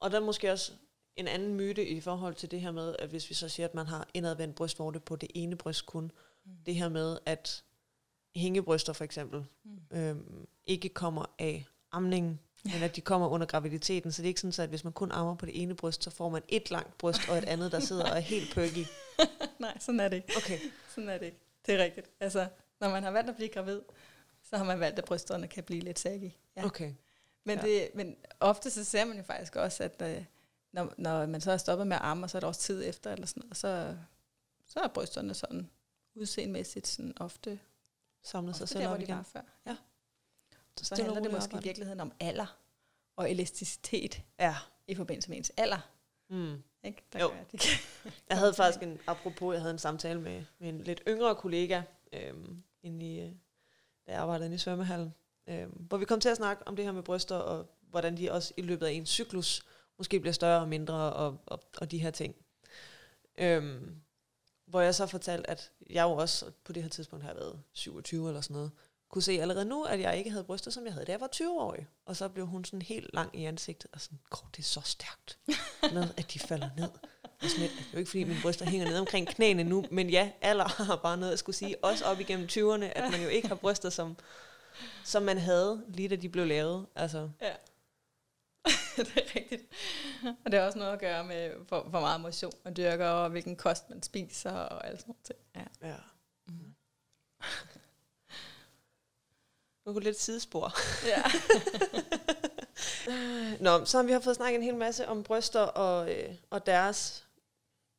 Og 0.00 0.10
der 0.10 0.16
er 0.16 0.24
måske 0.24 0.52
også 0.52 0.72
en 1.16 1.28
anden 1.28 1.54
myte 1.54 1.86
i 1.88 2.00
forhold 2.00 2.34
til 2.34 2.50
det 2.50 2.60
her 2.60 2.70
med, 2.70 2.96
at 2.98 3.08
hvis 3.08 3.30
vi 3.30 3.34
så 3.34 3.48
siger, 3.48 3.68
at 3.68 3.74
man 3.74 3.86
har 3.86 4.08
indadvendt 4.14 4.54
brystvorte 4.56 5.00
på 5.00 5.16
det 5.16 5.30
ene 5.34 5.56
bryst 5.56 5.86
kun, 5.86 6.12
Mm. 6.44 6.52
det 6.66 6.74
her 6.74 6.88
med, 6.88 7.18
at 7.26 7.64
hængebryster 8.36 8.92
for 8.92 9.04
eksempel 9.04 9.44
Mm. 9.64 9.78
øhm, 9.98 10.46
ikke 10.66 10.88
kommer 10.88 11.34
af 11.38 11.64
amningen, 11.92 12.40
Ja. 12.66 12.72
men 12.74 12.82
at 12.82 12.96
de 12.96 13.00
kommer 13.00 13.28
under 13.28 13.46
graviditeten. 13.46 14.12
Så 14.12 14.22
det 14.22 14.26
er 14.26 14.28
ikke 14.30 14.40
sådan, 14.40 14.52
så 14.52 14.62
at 14.62 14.68
hvis 14.68 14.84
man 14.84 14.92
kun 14.92 15.12
ammer 15.12 15.34
på 15.34 15.46
det 15.46 15.62
ene 15.62 15.74
bryst, 15.74 16.04
så 16.04 16.10
får 16.10 16.28
man 16.28 16.42
et 16.48 16.70
langt 16.70 16.98
bryst 16.98 17.20
og 17.28 17.38
et 17.38 17.44
andet, 17.44 17.72
der 17.72 17.80
sidder 17.80 18.04
og 18.10 18.16
er 18.16 18.20
helt 18.20 18.54
perky. 18.54 18.84
Nej, 19.58 19.78
sådan 19.80 20.00
er 20.00 20.08
det 20.08 20.16
ikke. 20.16 20.32
Okay. 20.36 20.58
Sådan 20.94 21.08
er 21.08 21.18
det 21.18 21.26
ikke. 21.26 21.38
Det 21.66 21.74
er 21.74 21.84
rigtigt. 21.84 22.10
Altså, 22.20 22.48
når 22.80 22.88
man 22.90 23.02
har 23.02 23.10
valgt 23.10 23.30
at 23.30 23.36
blive 23.36 23.48
gravid, 23.48 23.80
så 24.50 24.56
har 24.56 24.64
man 24.64 24.80
valgt, 24.80 24.98
at 24.98 25.04
brysterne 25.04 25.48
kan 25.48 25.64
blive 25.64 25.80
lidt 25.80 25.98
saggy. 25.98 26.30
Ja. 26.56 26.64
Okay. 26.64 26.94
Men, 27.44 27.58
Ja. 27.58 27.62
det, 27.64 27.88
men 27.94 28.16
ofte 28.40 28.70
så 28.70 28.84
ser 28.84 29.04
man 29.04 29.16
jo 29.16 29.22
faktisk 29.22 29.56
også, 29.56 29.82
at 29.84 30.02
øh, 30.02 30.24
når, 30.72 30.94
når 30.98 31.26
man 31.26 31.40
så 31.40 31.52
er 31.52 31.56
stoppet 31.56 31.86
med 31.86 31.96
at 31.96 32.02
amme, 32.02 32.24
og 32.26 32.30
så 32.30 32.38
er 32.38 32.40
der 32.40 32.46
også 32.46 32.60
tid 32.60 32.88
efter, 32.88 33.12
eller 33.12 33.26
sådan 33.26 33.40
noget, 33.40 33.56
så, 33.56 33.96
så 34.66 34.80
er 34.80 34.88
brysterne 34.88 35.34
sådan 35.34 35.70
udseendemæssigt 36.14 36.86
sådan 36.86 37.12
ofte, 37.20 37.60
Samlet 38.22 38.56
sig 38.56 38.68
selv 38.68 38.80
der, 38.80 38.86
hvor 38.86 38.94
op 38.94 38.98
de 39.00 39.04
igen. 39.04 39.16
var 39.16 39.22
før. 39.22 39.40
Ja. 39.66 39.76
Så, 40.78 40.84
så 40.84 41.02
handler 41.02 41.22
det 41.22 41.32
måske 41.32 41.56
i 41.56 41.62
virkeligheden 41.62 42.00
om 42.00 42.12
alder 42.20 42.58
og 43.16 43.30
elasticitet 43.30 44.22
Ja. 44.38 44.56
i 44.86 44.94
forbindelse 44.94 45.28
med 45.30 45.36
ens 45.38 45.52
alder. 45.56 45.90
Mm. 46.30 46.62
Ikke? 46.84 47.02
Der 47.12 47.20
Jo. 47.20 47.28
gør, 47.28 47.36
de 47.52 47.58
kan 47.58 47.70
Jeg 48.28 48.38
havde 48.38 48.54
faktisk 48.54 48.82
en, 48.82 48.98
apropos, 49.06 49.52
jeg 49.54 49.60
havde 49.60 49.72
en 49.72 49.78
samtale 49.78 50.20
med, 50.20 50.44
med 50.58 50.68
en 50.68 50.80
lidt 50.80 51.02
yngre 51.08 51.34
kollega, 51.34 51.82
øhm, 52.12 52.62
inde 52.82 53.06
i, 53.14 53.20
øh, 53.20 53.32
da 54.06 54.12
jeg 54.12 54.20
arbejdede 54.20 54.46
inde 54.46 54.54
i 54.54 54.58
svømmehallen, 54.58 55.14
øh, 55.46 55.66
hvor 55.72 55.96
vi 55.96 56.04
kom 56.04 56.20
til 56.20 56.28
at 56.28 56.36
snakke 56.36 56.68
om 56.68 56.76
det 56.76 56.84
her 56.84 56.92
med 56.92 57.02
bryster, 57.02 57.36
og 57.36 57.66
hvordan 57.90 58.16
de 58.16 58.32
også 58.32 58.54
i 58.56 58.62
løbet 58.62 58.86
af 58.86 58.92
en 58.92 59.06
cyklus 59.06 59.66
måske 59.98 60.20
bliver 60.20 60.32
større 60.32 60.60
og 60.60 60.68
mindre, 60.68 61.12
og, 61.12 61.38
og, 61.46 61.62
og 61.78 61.90
de 61.90 61.98
her 61.98 62.10
ting. 62.10 62.36
Øh, 63.38 63.82
hvor 64.66 64.80
jeg 64.80 64.94
så 64.94 65.06
fortalte, 65.06 65.50
at 65.50 65.72
jeg 65.90 66.02
jo 66.04 66.10
også 66.10 66.50
på 66.64 66.72
det 66.72 66.82
her 66.82 66.90
tidspunkt 66.90 67.24
har 67.24 67.34
været 67.34 67.62
27 67.72 68.28
eller 68.28 68.40
sådan 68.40 68.54
noget, 68.54 68.70
kunne 69.10 69.22
se 69.22 69.32
allerede 69.40 69.64
nu, 69.64 69.84
at 69.84 70.00
jeg 70.00 70.18
ikke 70.18 70.30
havde 70.30 70.44
bryster, 70.44 70.70
som 70.70 70.84
jeg 70.84 70.92
havde, 70.92 71.06
da 71.06 71.12
jeg 71.12 71.20
var 71.20 71.28
20-årig. 71.36 71.86
Og 72.06 72.16
så 72.16 72.28
blev 72.28 72.46
hun 72.46 72.64
sådan 72.64 72.82
helt 72.82 73.10
lang 73.14 73.40
i 73.40 73.44
ansigtet, 73.44 73.90
og 73.92 74.00
sådan, 74.00 74.18
Grov, 74.30 74.48
det 74.56 74.58
er 74.58 74.62
så 74.66 74.80
stærkt, 74.80 75.38
med, 75.94 76.08
at 76.16 76.32
de 76.32 76.38
falder 76.38 76.70
ned. 76.76 76.90
Og 77.42 77.50
sådan 77.50 77.68
det 77.68 77.78
er 77.78 77.92
jo 77.92 77.98
ikke 77.98 78.10
fordi, 78.10 78.24
mine 78.24 78.40
bryster 78.42 78.66
hænger 78.66 78.86
ned 78.86 78.98
omkring 78.98 79.28
knæene 79.28 79.64
nu, 79.64 79.84
men 79.90 80.10
ja, 80.10 80.30
alder 80.40 80.84
har 80.84 80.96
bare 81.06 81.16
noget 81.16 81.32
at 81.32 81.38
skulle 81.38 81.56
sige, 81.56 81.84
også 81.84 82.04
op 82.04 82.20
igennem 82.20 82.46
20'erne, 82.46 82.84
at 82.84 83.10
man 83.10 83.22
jo 83.22 83.28
ikke 83.28 83.48
har 83.48 83.54
bryster, 83.54 83.90
som, 83.90 84.16
som 85.04 85.22
man 85.22 85.38
havde, 85.38 85.84
lige 85.88 86.08
da 86.08 86.16
de 86.16 86.28
blev 86.28 86.46
lavet. 86.46 86.86
Altså, 86.94 87.30
Ja. 87.40 87.52
det 88.96 89.16
er 89.16 89.36
rigtigt. 89.36 89.62
Og 90.44 90.52
det 90.52 90.60
har 90.60 90.66
også 90.66 90.78
noget 90.78 90.92
at 90.92 91.00
gøre 91.00 91.24
med, 91.24 91.50
hvor, 91.68 91.82
hvor 91.82 92.00
meget 92.00 92.20
motion 92.20 92.52
man 92.64 92.76
dyrker, 92.76 93.08
og 93.08 93.30
hvilken 93.30 93.56
kost 93.56 93.90
man 93.90 94.02
spiser, 94.02 94.50
og 94.50 94.86
alt 94.86 95.00
sådan 95.00 95.14
noget. 95.54 95.66
Ja. 95.82 95.88
ja. 95.88 95.96
Mm. 96.48 96.74
Nu 99.86 99.92
går 99.92 100.00
lidt 100.00 100.20
sidespor. 100.20 100.72
ja. 101.06 101.22
Nå, 103.64 103.84
så 103.84 103.98
har 103.98 104.04
vi 104.04 104.12
har 104.12 104.20
fået 104.20 104.36
snakket 104.36 104.58
en 104.58 104.62
hel 104.64 104.74
masse 104.74 105.08
om 105.08 105.22
bryster 105.22 105.60
og, 105.60 106.14
øh, 106.14 106.34
og 106.50 106.66
deres 106.66 107.26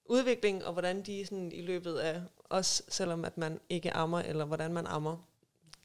udvikling, 0.06 0.65
og 0.65 0.73
hvordan 0.73 1.02
de 1.02 1.26
sådan 1.26 1.52
i 1.52 1.62
løbet 1.62 1.97
af 1.97 2.21
os, 2.50 2.84
selvom 2.88 3.26
at 3.26 3.38
man 3.38 3.60
ikke 3.69 3.93
ammer, 3.93 4.19
eller 4.19 4.45
hvordan 4.45 4.73
man 4.73 4.88
ammer, 4.88 5.17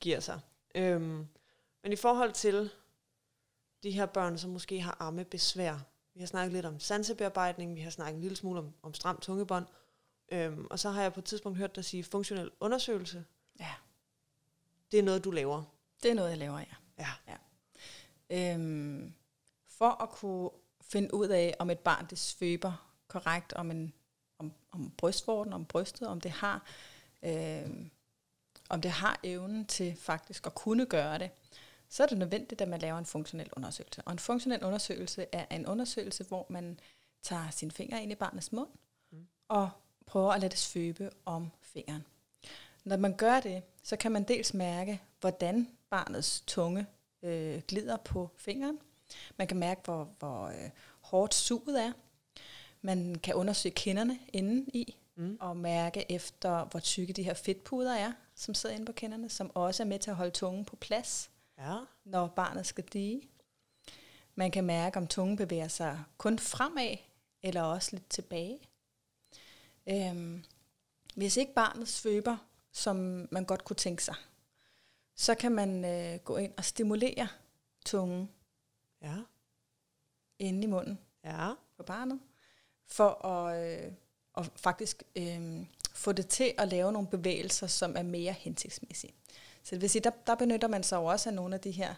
giver 0.01 0.21
sig. 0.21 0.41
Øhm, 0.75 1.27
men 1.83 1.93
i 1.93 1.97
forhold 1.97 2.33
til 2.33 2.71
de 3.83 3.91
her 3.91 4.07
børn, 4.07 4.39
som 4.39 4.51
måske 4.51 4.81
har 4.81 4.97
ammebesvær, 5.01 5.79
vi 6.15 6.21
har 6.21 6.27
snakket 6.27 6.53
lidt 6.53 6.67
om 6.67 6.81
sansebearbejdning, 6.81 7.77
vi 7.77 7.81
har 7.81 7.91
snakket 7.91 8.15
en 8.15 8.21
lille 8.21 8.37
smule 8.37 8.59
om, 8.59 8.73
om 8.83 8.95
stram 8.95 9.17
tungebånd, 9.21 9.67
øhm, 10.33 10.67
og 10.71 10.79
så 10.79 10.91
har 10.91 11.03
jeg 11.03 11.13
på 11.13 11.21
et 11.21 11.25
tidspunkt 11.25 11.59
hørt 11.59 11.77
dig 11.77 11.85
sige 11.85 12.05
funktionel 12.05 12.51
undersøgelse. 12.61 13.25
ja, 13.61 13.75
Det 14.93 14.99
er 14.99 15.03
noget, 15.03 15.25
du 15.25 15.31
laver. 15.31 15.72
Det 16.03 16.11
er 16.11 16.15
noget, 16.15 16.31
jeg 16.31 16.39
laver, 16.39 16.59
ja. 16.99 17.07
Ja. 17.29 17.37
Øhm, 18.31 19.15
for 19.67 20.03
at 20.03 20.11
kunne 20.11 20.51
finde 20.81 21.15
ud 21.15 21.29
af, 21.29 21.55
om 21.59 21.71
et 21.71 21.79
barn 21.79 22.07
det 22.11 22.19
svøber 22.19 22.89
korrekt, 23.09 23.53
om, 23.53 23.71
en, 23.71 23.93
om, 24.39 24.53
om 24.71 24.91
brystvorten, 24.91 25.53
om 25.53 25.65
brystet, 25.65 26.09
om 26.09 26.21
det 26.21 26.31
har 26.31 26.67
øhm, 27.23 27.91
om 28.69 28.81
det 28.81 28.91
har 28.91 29.21
evnen 29.23 29.67
til 29.67 29.97
faktisk 29.97 30.47
at 30.47 30.55
kunne 30.55 30.87
gøre 30.87 31.19
det, 31.19 31.31
så 31.89 32.03
er 32.03 32.07
det 32.07 32.19
nødvendigt, 32.19 32.61
at 32.61 32.69
man 32.69 32.81
laver 32.81 32.99
en 32.99 33.07
funktionel 33.07 33.51
undersøgelse. 33.57 34.03
Og 34.03 34.13
en 34.13 34.19
funktionel 34.19 34.65
undersøgelse 34.65 35.27
er 35.33 35.47
en 35.51 35.67
undersøgelse, 35.67 36.25
hvor 36.25 36.47
man 36.49 36.81
tager 37.23 37.51
sine 37.51 37.71
fingre 37.71 38.03
ind 38.03 38.13
i 38.13 38.15
barnets 38.15 38.53
mund 38.53 38.69
Mm. 39.11 39.27
og 39.49 39.71
prøver 40.07 40.33
at 40.33 40.41
lade 40.41 40.51
det 40.51 40.59
svøbe 40.59 41.11
om 41.25 41.51
fingeren. 41.61 42.07
Når 42.85 42.97
man 42.97 43.17
gør 43.17 43.41
det, 43.41 43.63
så 43.83 43.97
kan 43.97 44.13
man 44.13 44.25
dels 44.25 44.55
mærke, 44.55 45.01
hvordan 45.23 45.69
barnets 45.91 46.41
tunge 46.47 46.87
øh, 47.23 47.63
glider 47.69 47.97
på 47.97 48.31
fingeren. 48.37 48.79
Man 49.39 49.47
kan 49.47 49.57
mærke, 49.57 49.81
hvor, 49.85 50.09
hvor 50.19 50.47
øh, 50.47 50.71
hårdt 51.01 51.35
suget 51.35 51.83
er. 51.83 51.93
Man 52.81 53.15
kan 53.15 53.35
undersøge 53.35 53.75
kinderne 53.75 54.19
inden 54.33 54.69
i, 54.75 54.97
Mm. 55.17 55.37
og 55.41 55.57
mærke 55.57 56.13
efter, 56.13 56.65
hvor 56.65 56.81
tykke 56.81 57.13
de 57.13 57.23
her 57.23 57.35
fedtpuder 57.35 57.95
er, 57.95 58.13
som 58.35 58.55
sidder 58.55 58.75
inde 58.75 58.87
på 58.87 58.93
kinderne, 58.93 59.29
som 59.29 59.51
også 59.55 59.83
er 59.83 59.87
med 59.87 59.99
til 59.99 60.11
at 60.11 60.17
holde 60.17 60.31
tungen 60.31 60.65
på 60.65 60.77
plads, 60.77 61.31
Ja. 61.59 61.77
når 62.05 62.27
barnet 62.27 62.67
skal 62.67 62.85
dige. 62.85 63.23
Man 64.35 64.51
kan 64.51 64.65
mærke, 64.65 64.97
om 64.97 65.07
tungen 65.07 65.37
bevæger 65.37 65.69
sig 65.69 66.01
kun 66.19 66.39
fremad, 66.39 66.97
eller 67.43 67.63
også 67.63 67.89
lidt 67.93 68.09
tilbage. 68.09 68.59
Øhm, 69.87 70.45
hvis 71.15 71.37
ikke 71.37 71.55
barnet 71.55 71.89
svøber, 71.89 72.37
som 72.73 73.29
man 73.31 73.45
godt 73.45 73.65
kunne 73.65 73.77
tænke 73.77 74.05
sig, 74.05 74.15
så 75.17 75.35
kan 75.35 75.53
man 75.53 75.85
øh, 75.85 76.19
gå 76.19 76.37
ind 76.37 76.53
og 76.57 76.65
stimulere 76.65 77.29
tungen 77.85 78.31
Ja. 79.03 79.15
inde 80.39 80.63
i 80.63 80.67
munden 80.67 80.99
Ja. 81.25 81.53
på 81.77 81.83
barnet, 81.83 82.21
for 82.87 83.27
at, 83.27 83.63
øh, 83.85 83.93
at 84.39 84.51
faktisk 84.57 85.03
øh, 85.17 85.67
få 85.95 86.13
det 86.13 86.29
til 86.29 86.53
at 86.59 86.69
lave 86.69 86.93
nogle 86.93 87.09
bevægelser, 87.09 87.67
som 87.67 87.97
er 87.97 88.03
mere 88.03 88.33
hensigtsmæssige. 88.33 89.13
Så 89.63 89.75
det 89.75 89.83
vil 89.83 89.91
sige, 89.91 90.03
der, 90.03 90.11
der 90.27 90.35
benytter 90.35 90.69
man 90.69 90.83
sig 90.83 90.97
jo 90.97 91.05
også 91.05 91.29
af 91.29 91.35
nogle 91.35 91.55
af 91.55 91.61
de 91.61 91.71
her, 91.71 91.95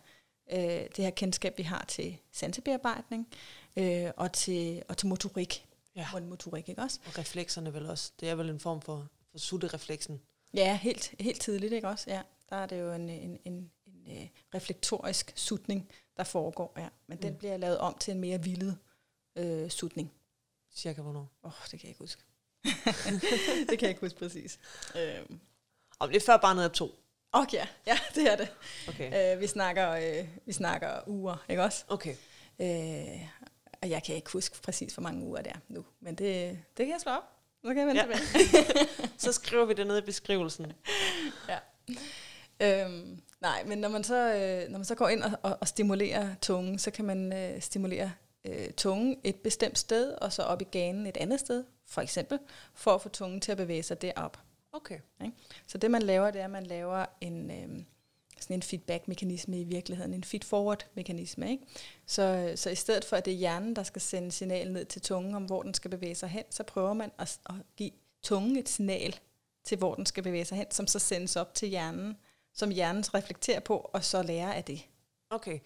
øh, 0.53 0.59
det 0.59 0.97
her 0.99 1.11
kendskab, 1.11 1.59
vi 1.59 1.63
har 1.63 1.85
til 1.89 2.19
sansebearbejdning 2.33 3.29
øh, 3.77 4.11
og, 4.17 4.33
til, 4.33 4.83
og 4.89 4.97
til 4.97 5.09
motorik. 5.09 5.67
Ja. 5.97 6.07
Mundmotorik, 6.13 6.69
ikke 6.69 6.83
også? 6.83 7.01
Og 7.07 7.19
reflekserne 7.19 7.75
vel 7.75 7.87
også. 7.91 8.13
Det 8.21 8.29
er 8.31 8.35
vel 8.35 8.51
en 8.51 8.61
form 8.61 8.83
for, 8.83 9.09
for 9.31 9.39
sutterefleksen. 9.39 10.21
Ja, 10.55 10.77
helt, 10.83 11.15
helt 11.21 11.41
tidligt, 11.41 11.73
ikke 11.73 11.89
også? 11.89 12.11
Ja, 12.11 12.23
der 12.55 12.61
er 12.61 12.67
det 12.67 12.81
jo 12.81 12.93
en, 12.93 13.09
en, 13.09 13.39
en, 13.45 13.71
en 13.87 14.17
øh, 14.17 14.29
reflektorisk 14.55 15.33
sutning, 15.37 15.91
der 16.17 16.25
foregår, 16.25 16.73
ja. 16.77 16.89
Men 17.07 17.17
mm. 17.17 17.23
den 17.23 17.37
bliver 17.37 17.57
lavet 17.57 17.79
om 17.79 17.97
til 17.99 18.13
en 18.13 18.21
mere 18.21 18.43
vildet 18.43 18.79
øh, 19.37 19.71
sutning. 19.71 20.13
Cirka 20.75 21.03
hvornår? 21.03 21.29
Åh, 21.43 21.51
oh, 21.51 21.53
det 21.71 21.71
kan 21.71 21.81
jeg 21.83 21.89
ikke 21.89 21.99
huske. 21.99 22.23
det 23.71 23.79
kan 23.79 23.81
jeg 23.81 23.89
ikke 23.89 24.01
huske 24.01 24.19
præcis. 24.19 24.59
Øhm. 24.97 25.41
Om 25.99 26.09
det 26.09 26.17
er 26.17 26.27
før 26.27 26.37
barnet 26.37 26.65
er 26.65 26.69
to. 26.69 27.01
Okay, 27.33 27.57
ja. 27.57 27.67
ja, 27.87 27.99
det 28.15 28.33
er 28.33 28.37
det. 28.37 28.49
Okay. 28.89 29.35
Øh, 29.35 29.41
vi, 29.41 29.47
snakker, 29.47 29.91
øh, 29.91 30.29
vi 30.47 30.53
snakker 30.53 31.09
uger, 31.09 31.45
ikke 31.49 31.63
også? 31.63 31.85
Okay. 31.89 32.17
Øh, 32.61 33.29
og 33.83 33.91
jeg 33.91 34.03
kan 34.03 34.15
ikke 34.15 34.31
huske 34.31 34.63
præcis, 34.63 34.95
hvor 34.95 35.03
mange 35.03 35.25
uger 35.25 35.43
det 35.43 35.53
er 35.53 35.59
nu. 35.69 35.85
Men 36.01 36.15
det, 36.15 36.59
det 36.77 36.87
kan 36.87 36.93
jeg 36.93 37.01
slå 37.01 37.13
op. 37.13 37.23
Så 37.65 37.75
kan 37.75 37.79
jeg 37.79 37.87
vente 37.87 38.03
Ja. 38.03 38.19
ja. 38.59 38.87
Så 39.25 39.33
skriver 39.33 39.65
vi 39.65 39.75
det 39.75 39.87
ned 39.87 39.99
i 39.99 40.01
beskrivelsen. 40.01 40.73
ja. 41.49 41.59
Øhm, 42.61 43.21
nej, 43.41 43.65
men 43.65 43.79
når 43.79 43.89
man 43.89 44.05
så, 44.05 44.35
øh, 44.35 44.71
når 44.71 44.79
man 44.79 44.85
så 44.85 44.95
går 44.95 45.09
ind 45.09 45.23
og, 45.23 45.31
og, 45.43 45.59
og 45.61 45.69
stimulerer 45.69 46.35
tungen, 46.43 46.79
så 46.79 46.91
kan 46.91 47.05
man 47.05 47.33
øh, 47.33 47.61
stimulere 47.61 48.13
øh, 48.45 48.73
tungen 48.73 49.17
et 49.25 49.37
bestemt 49.37 49.79
sted, 49.79 50.13
og 50.13 50.33
så 50.33 50.43
op 50.43 50.61
i 50.61 50.65
ganen 50.65 51.07
et 51.07 51.17
andet 51.17 51.41
sted, 51.41 51.65
for 51.87 52.01
eksempel, 52.01 52.39
for 52.75 52.91
at 52.91 53.03
få 53.03 53.09
tungen 53.09 53.41
til 53.41 53.53
at 53.53 53.59
bevæge 53.59 53.83
sig 53.83 54.03
derop. 54.03 54.39
Okay. 54.73 54.99
Så 55.67 55.79
det 55.79 55.91
man 55.91 56.03
laver, 56.03 56.31
det 56.31 56.41
er, 56.41 56.45
at 56.45 56.51
man 56.51 56.67
laver 56.67 57.07
en, 57.21 57.51
øh, 57.51 57.85
sådan 58.41 58.57
en 58.57 58.63
feedback-mekanisme 58.63 59.61
i 59.61 59.65
virkeligheden, 59.65 60.15
en 60.15 60.25
feed-forward-mekanisme. 60.25 61.51
Ikke? 61.51 61.67
Så, 62.07 62.53
så 62.57 62.71
i 62.71 62.75
stedet 62.75 63.05
for, 63.05 63.17
at 63.17 63.25
det 63.25 63.33
er 63.33 63.39
hjernen, 63.39 63.77
der 63.77 63.83
skal 63.83 64.03
sende 64.03 64.33
signal 64.33 64.73
ned 64.73 64.85
til 64.85 65.03
tungen 65.03 65.35
om, 65.35 65.45
hvor 65.45 65.63
den 65.63 65.75
skal 65.75 65.91
bevæge 65.91 66.15
sig 66.15 66.29
hen, 66.29 66.45
så 66.51 66.63
prøver 66.63 66.93
man 66.93 67.11
at, 67.19 67.39
at 67.47 67.55
give 67.77 67.91
tungen 68.23 68.57
et 68.57 68.69
signal 68.69 69.19
til, 69.65 69.79
hvor 69.79 69.95
den 69.95 70.07
skal 70.07 70.23
bevæge 70.23 70.45
sig 70.45 70.59
hen, 70.59 70.71
som 70.71 70.87
så 70.87 70.99
sendes 70.99 71.37
op 71.37 71.55
til 71.55 71.69
hjernen, 71.69 72.17
som 72.55 72.71
hjernen 72.71 73.15
reflekterer 73.15 73.61
på, 73.61 73.79
og 73.79 74.05
så 74.05 74.23
lærer 74.23 74.53
af 74.53 74.65
det. 74.65 74.89
Okay. 75.31 75.61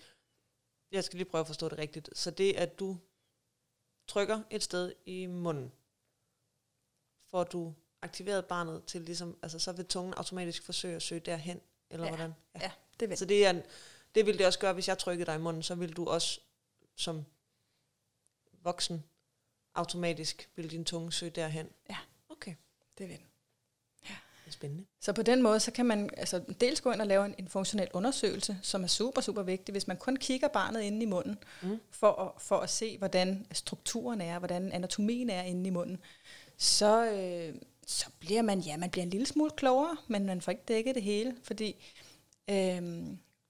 Jeg 0.91 1.05
skal 1.05 1.17
lige 1.17 1.31
prøve 1.31 1.41
at 1.41 1.47
forstå 1.47 1.69
det 1.69 1.79
rigtigt. 1.79 2.11
Så 2.15 2.31
det, 2.31 2.57
at 2.57 2.79
du 2.79 2.99
trykker 4.09 4.43
et 4.51 4.63
sted 4.63 4.93
i 5.07 5.27
munden, 5.27 5.73
får 7.31 7.45
du 7.45 7.75
aktiveret 8.03 8.47
barnet 8.47 8.85
til 8.85 9.01
ligesom, 9.03 9.39
altså 9.43 9.59
så 9.59 9.73
vil 9.73 9.87
tungen 9.87 10.15
automatisk 10.15 10.63
forsøge 10.63 10.97
at 10.97 11.03
søge 11.03 11.21
derhen, 11.21 11.61
eller 11.91 12.07
Ja. 12.07 12.11
hvordan? 12.11 12.35
Ja, 12.61 12.73
det 13.01 13.09
vil 13.09 13.19
Så 13.19 13.25
det, 13.25 13.47
er, 13.47 13.63
det 14.15 14.27
ville 14.27 14.39
det 14.39 14.47
også 14.47 14.59
gøre, 14.59 14.73
hvis 14.73 14.89
jeg 14.89 14.99
trykkede 14.99 15.27
dig 15.27 15.35
i 15.35 15.39
munden, 15.39 15.63
så 15.63 15.75
ville 15.75 15.95
du 15.95 16.07
også 16.07 16.41
som 16.97 17.25
voksen 18.53 19.05
automatisk 19.75 20.51
ville 20.57 20.71
din 20.71 20.85
tunge 20.85 21.13
søge 21.13 21.31
derhen. 21.31 21.73
Ja. 21.91 21.99
Okay, 22.29 22.55
det 22.99 23.09
vil 23.09 23.19
den. 23.19 23.28
Det 24.49 24.55
er 24.55 24.59
spændende. 24.59 24.85
Så 25.01 25.13
på 25.13 25.23
den 25.23 25.43
måde, 25.43 25.61
så 25.61 25.71
kan 25.71 25.87
man 25.87 26.11
altså, 26.17 26.43
dels 26.61 26.81
gå 26.81 26.93
ind 26.93 27.01
og 27.01 27.07
lave 27.07 27.27
en, 27.27 27.35
en 27.39 27.49
funktionel 27.49 27.89
undersøgelse, 27.93 28.59
som 28.63 28.83
er 28.83 28.87
super, 28.87 29.21
super 29.21 29.43
vigtig, 29.43 29.73
hvis 29.73 29.87
man 29.89 29.97
kun 29.97 30.17
kigger 30.17 30.49
barnet 30.49 30.81
inde 30.81 31.03
i 31.03 31.07
munden, 31.07 31.39
Mm. 31.63 31.79
for, 31.91 32.13
at, 32.13 32.43
for 32.43 32.57
at 32.57 32.71
se, 32.71 32.99
hvordan 32.99 33.47
strukturen 33.53 34.21
er, 34.21 34.39
hvordan 34.39 34.73
anatomien 34.73 35.31
er 35.31 35.43
inde 35.43 35.67
i 35.67 35.71
munden, 35.71 35.99
så, 36.57 37.11
øh, 37.13 37.55
så 37.87 38.07
bliver 38.19 38.43
man, 38.43 38.61
ja, 38.61 38.77
man 38.77 38.91
bliver 38.91 39.03
en 39.05 39.11
lille 39.11 39.27
smule 39.27 39.51
klogere, 39.51 39.97
men 40.09 40.27
man 40.27 40.41
får 40.41 40.53
ikke 40.53 40.65
dækket 40.69 40.95
det 40.95 41.03
hele, 41.03 41.37
fordi 41.43 41.85
øh, 42.51 42.83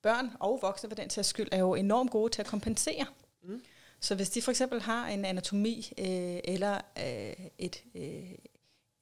børn 0.02 0.30
og 0.40 0.58
voksne 0.62 0.90
for 0.90 0.94
den 0.96 1.11
sags 1.11 1.28
skyld 1.28 1.48
er 1.52 1.58
jo 1.58 1.74
enormt 1.74 2.11
gode 2.11 2.32
til 2.32 2.42
at 2.42 2.46
kompensere. 2.46 3.06
Mm. 3.42 3.62
Så 4.00 4.14
hvis 4.14 4.30
de 4.30 4.42
for 4.42 4.50
eksempel 4.50 4.80
har 4.80 5.08
en 5.08 5.24
anatomi 5.24 5.92
øh, 5.98 6.40
eller 6.44 6.80
øh, 6.98 7.46
et 7.58 7.84
øh, 7.94 8.30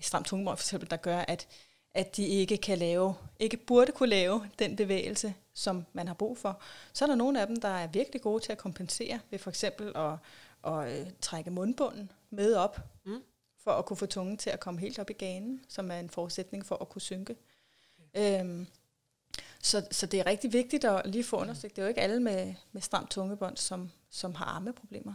stramt 0.01 0.27
tungemål 0.27 0.57
for 0.57 0.63
eksempel, 0.63 0.91
der 0.91 0.97
gør, 0.97 1.19
at, 1.19 1.49
at 1.97 2.17
de 2.17 2.27
ikke 2.27 2.57
kan 2.57 2.79
lave, 2.79 3.15
ikke 3.39 3.57
burde 3.57 3.93
kunne 3.93 4.09
lave 4.09 4.51
den 4.59 4.77
bevægelse, 4.77 5.35
som 5.55 5.87
man 5.93 6.07
har 6.07 6.15
brug 6.15 6.39
for, 6.39 6.61
så 6.93 7.05
er 7.05 7.09
der 7.09 7.15
nogle 7.17 7.41
af 7.41 7.47
dem, 7.47 7.57
der 7.61 7.69
er 7.69 7.87
virkelig 7.87 8.23
gode 8.23 8.43
til 8.45 8.53
at 8.53 8.59
kompensere 8.59 9.21
ved 9.31 9.39
for 9.39 9.51
eksempel 9.51 9.93
at, 9.97 10.13
at 10.73 11.01
øh, 11.01 11.13
trække 11.21 11.51
mundbunden 11.51 12.13
med 12.31 12.55
op, 12.55 12.81
Mm. 13.05 13.23
for 13.59 13.71
at 13.71 13.87
kunne 13.87 13.97
få 13.97 14.07
tungen 14.07 14.37
til 14.37 14.51
at 14.51 14.61
komme 14.61 14.81
helt 14.81 14.99
op 14.99 15.11
i 15.11 15.13
ganen, 15.13 15.65
som 15.69 15.91
er 15.91 15.99
en 16.01 16.11
forudsætning 16.11 16.67
for 16.67 16.77
at 16.77 16.89
kunne 16.89 17.03
synke. 17.03 17.37
Øhm, 18.17 18.67
så, 19.63 19.87
så 19.91 20.07
det 20.07 20.21
er 20.21 20.27
rigtig 20.27 20.53
vigtigt 20.53 20.85
at 20.85 21.07
lige 21.11 21.25
få 21.25 21.37
undersøgt. 21.37 21.77
Det 21.77 21.83
er 21.83 21.87
jo 21.87 21.89
ikke 21.89 22.01
alle 22.01 22.21
med, 22.21 22.55
med 22.73 22.83
stramt 22.83 23.11
tungebånd, 23.11 23.57
som, 23.57 23.91
som 24.11 24.35
har 24.35 24.45
armeproblemer. 24.45 25.15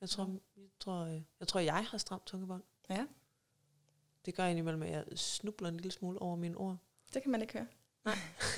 Jeg 0.00 0.08
tror, 0.08 0.30
jeg 0.56 0.64
tror, 0.80 1.00
øh, 1.04 1.22
jeg, 1.40 1.48
tror, 1.48 1.60
jeg 1.60 1.84
har 1.86 1.98
stramt 1.98 2.26
tungebånd. 2.26 2.62
Ja. 2.90 3.06
Det 4.28 4.36
gør 4.36 4.46
indimellem, 4.46 4.82
at 4.82 4.90
jeg 4.90 5.04
snubler 5.16 5.68
en 5.68 5.76
lille 5.76 5.92
smule 5.92 6.22
over 6.22 6.36
mine 6.36 6.56
ord. 6.56 6.76
Det 7.14 7.22
kan 7.22 7.30
man 7.30 7.40
ikke 7.42 7.52
høre. 7.52 7.66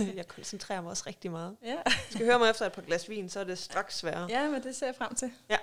jeg 0.16 0.28
koncentrerer 0.28 0.80
mig 0.80 0.90
også 0.90 1.04
rigtig 1.06 1.30
meget. 1.30 1.56
Ja, 1.62 1.74
Jeg 1.86 1.92
skal 2.10 2.26
høre 2.26 2.38
mig 2.38 2.50
efter 2.50 2.66
et 2.66 2.72
par 2.72 2.82
glas 2.82 3.08
vin, 3.08 3.28
så 3.28 3.40
er 3.40 3.44
det 3.44 3.58
straks 3.58 3.98
sværere. 3.98 4.26
ja 4.30 4.50
men 4.50 4.62
det 4.62 4.76
ser 4.76 4.86
jeg 4.86 4.94
frem 4.96 5.14
til. 5.14 5.32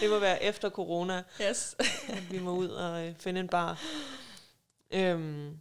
det 0.00 0.10
må 0.10 0.18
være 0.18 0.42
efter 0.42 0.70
corona, 0.70 1.22
Yes. 1.42 1.76
at 2.08 2.32
vi 2.32 2.38
må 2.38 2.52
ud 2.56 2.68
og 2.68 3.06
øh, 3.06 3.14
finde 3.16 3.40
en 3.40 3.48
bar. 3.48 3.82
Øhm, 4.90 5.58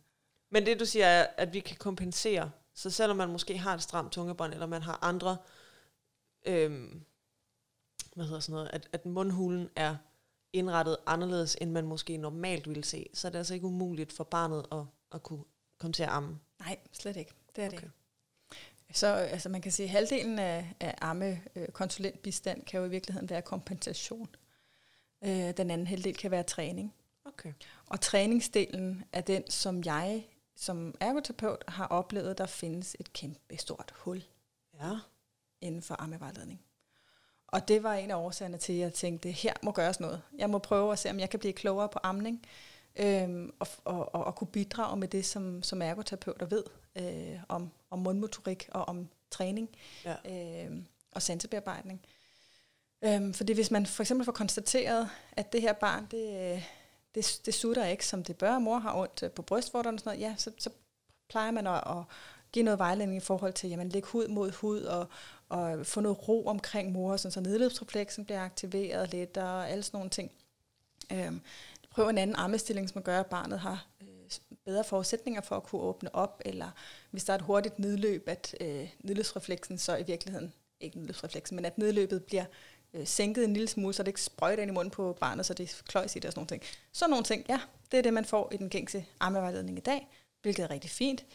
men 0.50 0.66
det 0.66 0.80
du 0.80 0.86
siger 0.86 1.06
er, 1.06 1.28
at 1.38 1.54
vi 1.54 1.60
kan 1.60 1.78
kompensere. 1.78 2.52
Så 2.74 2.90
selvom 2.90 3.18
man 3.18 3.30
måske 3.30 3.58
har 3.58 3.74
et 3.74 3.82
stramt 3.82 4.12
tungebånd, 4.12 4.54
eller 4.54 4.66
man 4.66 4.82
har 4.82 5.00
andre, 5.02 5.38
øhm, 6.46 7.02
hvad 8.16 8.26
hedder 8.26 8.40
sådan 8.40 8.54
noget, 8.54 8.70
at, 8.74 8.88
at 8.92 9.06
mundhulen 9.06 9.70
er 9.76 9.96
indrettet 10.54 10.98
anderledes, 11.06 11.58
end 11.62 11.72
man 11.72 11.86
måske 11.88 12.18
normalt 12.18 12.70
ville 12.70 12.84
se, 12.84 13.06
så 13.14 13.28
er 13.28 13.30
det 13.32 13.38
altså 13.38 13.54
ikke 13.54 13.66
umuligt 13.66 14.14
for 14.14 14.24
barnet 14.24 14.66
at, 14.72 14.84
at 15.12 15.24
kunne 15.24 15.44
komme 15.80 15.94
til 15.94 16.04
at 16.04 16.10
amme. 16.10 16.40
Nej, 16.60 16.78
slet 16.92 17.18
ikke. 17.18 17.32
Det 17.56 17.64
er 17.64 17.68
okay. 17.68 17.78
Det 17.78 17.84
ikke. 17.84 17.94
Så 18.94 19.08
altså, 19.08 19.50
man 19.50 19.62
kan 19.62 19.72
sige, 19.72 19.86
at 19.86 19.90
halvdelen 19.90 20.40
af, 20.40 20.74
af 20.80 20.96
arme 21.02 21.42
øh, 21.56 21.68
konsulentbistand 21.68 22.64
kan 22.64 22.80
jo 22.80 22.86
i 22.86 22.90
virkeligheden 22.90 23.30
være 23.30 23.42
kompensation. 23.42 24.30
Øh, 25.24 25.30
den 25.58 25.72
anden 25.72 25.88
halvdel 25.88 26.18
kan 26.18 26.32
være 26.32 26.44
træning. 26.44 26.94
Okay. 27.26 27.54
Og 27.86 28.02
træningsdelen 28.02 29.04
er 29.14 29.22
den, 29.22 29.50
som 29.50 29.84
jeg 29.86 30.28
som 30.56 30.96
ergoterapeut 31.00 31.64
har 31.68 31.88
oplevet, 31.88 32.38
der 32.38 32.46
findes 32.46 32.96
et 33.00 33.14
kæmpe 33.14 33.58
stort 33.58 33.94
hul 33.96 34.24
Ja. 34.74 34.98
inden 35.62 35.82
for 35.82 35.96
armevejledning. 35.96 36.62
Og 37.52 37.68
det 37.68 37.84
var 37.84 37.94
en 37.94 38.12
af 38.12 38.16
årsagerne 38.16 38.58
til, 38.58 38.74
at 38.74 38.80
jeg 38.80 38.94
tænkte, 38.94 39.32
her 39.32 39.54
må 39.64 39.72
gøres 39.72 40.00
noget. 40.00 40.22
Jeg 40.38 40.50
må 40.50 40.58
prøve 40.58 40.92
at 40.92 41.00
se, 41.00 41.10
om 41.10 41.20
jeg 41.20 41.30
kan 41.30 41.40
blive 41.40 41.54
klogere 41.54 41.90
på 41.90 42.00
amning, 42.04 42.46
øhm, 42.96 43.54
og, 43.60 43.68
og, 43.86 44.16
og, 44.16 44.24
og 44.24 44.36
kunne 44.36 44.48
bidrage 44.48 44.98
med 44.98 45.08
det, 45.08 45.26
som, 45.26 45.64
som 45.64 45.82
ergoterapeuter 45.82 46.46
ved 46.46 46.64
øh, 46.96 47.40
om, 47.50 47.72
om 47.90 48.00
mundmotorik 48.00 48.70
og 48.72 48.86
om 48.88 49.10
træning 49.32 49.70
Ja. 50.06 50.16
øh, 50.66 50.72
og 51.12 51.22
sansebearbejdning. 51.22 52.02
Øhm, 53.04 53.34
fordi 53.34 53.54
hvis 53.54 53.72
man 53.72 53.86
for 53.86 54.04
eksempel 54.04 54.26
får 54.26 54.32
konstateret, 54.32 55.10
at 55.32 55.54
det 55.54 55.62
her 55.62 55.74
barn, 55.74 56.08
det, 56.12 56.64
det, 57.16 57.42
det 57.46 57.54
sutter 57.54 57.86
ikke, 57.86 58.06
som 58.06 58.24
det 58.24 58.38
bør, 58.38 58.60
mor 58.60 58.78
har 58.80 58.96
ondt 58.98 59.24
øh, 59.24 59.32
på 59.32 59.42
brystvorterne 59.42 59.96
og 59.96 60.00
sådan 60.00 60.18
noget, 60.18 60.30
ja, 60.30 60.36
så, 60.38 60.52
så 60.58 60.70
plejer 61.30 61.52
man 61.52 61.68
at, 61.68 61.84
at 61.88 62.04
give 62.52 62.66
noget 62.66 62.80
vejledning 62.80 63.18
i 63.18 63.26
forhold 63.26 63.54
til, 63.54 63.70
jamen 63.70 63.90
lægge 63.90 64.08
hud 64.08 64.28
mod 64.28 64.52
hud 64.52 64.82
og, 64.82 65.08
og 65.52 65.86
få 65.86 66.02
noget 66.02 66.28
ro 66.28 66.46
omkring 66.46 66.92
mor, 66.92 67.18
sådan, 67.18 67.32
så 67.32 67.42
nedløbsrefleksen 67.42 68.26
bliver 68.26 68.42
aktiveret 68.42 69.12
lidt 69.12 69.38
og 69.38 69.70
alle 69.70 69.84
sådan 69.84 69.98
nogle 69.98 70.10
ting. 70.10 70.32
Øhm, 71.12 71.42
prøv 71.92 72.08
en 72.08 72.18
anden 72.18 72.36
armestilling, 72.36 72.90
som 72.90 73.04
gør, 73.04 73.20
at 73.20 73.26
barnet 73.26 73.60
har 73.60 73.88
øh, 74.02 74.08
bedre 74.66 74.84
forudsætninger 74.84 75.42
for 75.42 75.56
at 75.56 75.64
kunne 75.64 75.82
åbne 75.82 76.16
op, 76.16 76.42
eller 76.46 76.72
hvis 77.12 77.24
der 77.24 77.34
er 77.34 77.38
et 77.38 77.44
hurtigt 77.44 77.80
nedløb, 77.80 78.28
at 78.28 78.56
øh, 78.62 78.90
nedløbsrefleksen 79.00 79.78
så 79.78 79.98
i 79.98 80.04
virkeligheden, 80.04 80.54
ikke 80.80 80.98
nedløbsrefleksen, 80.98 81.56
men 81.56 81.66
at 81.66 81.78
nedløbet 81.78 82.24
bliver 82.24 82.46
øh, 82.94 83.08
sænket 83.08 83.44
en 83.44 83.54
lille 83.54 83.68
smule, 83.68 83.94
så 83.94 84.04
det 84.04 84.08
ikke 84.08 84.22
sprøjter 84.22 84.64
ind 84.64 84.72
i 84.72 84.74
munden 84.74 84.92
på 84.92 85.18
barnet, 85.20 85.46
så 85.46 85.54
det 85.54 85.84
kløjs 85.88 86.16
i 86.16 86.20
det 86.20 86.26
og 86.26 86.32
sådan 86.32 86.40
nogle 86.40 86.48
ting. 86.48 86.64
Sådan 86.92 87.10
nogle 87.10 87.24
ting, 87.24 87.46
ja, 87.50 87.60
det 87.92 87.98
er 87.98 88.02
det, 88.02 88.14
man 88.14 88.26
får 88.26 88.52
i 88.54 88.58
den 88.58 88.70
gængse 88.70 89.06
armevejledning 89.20 89.78
i 89.78 89.82
dag, 89.82 90.08
hvilket 90.42 90.64
er 90.64 90.70
rigtig 90.70 90.90
fint. 90.90 91.26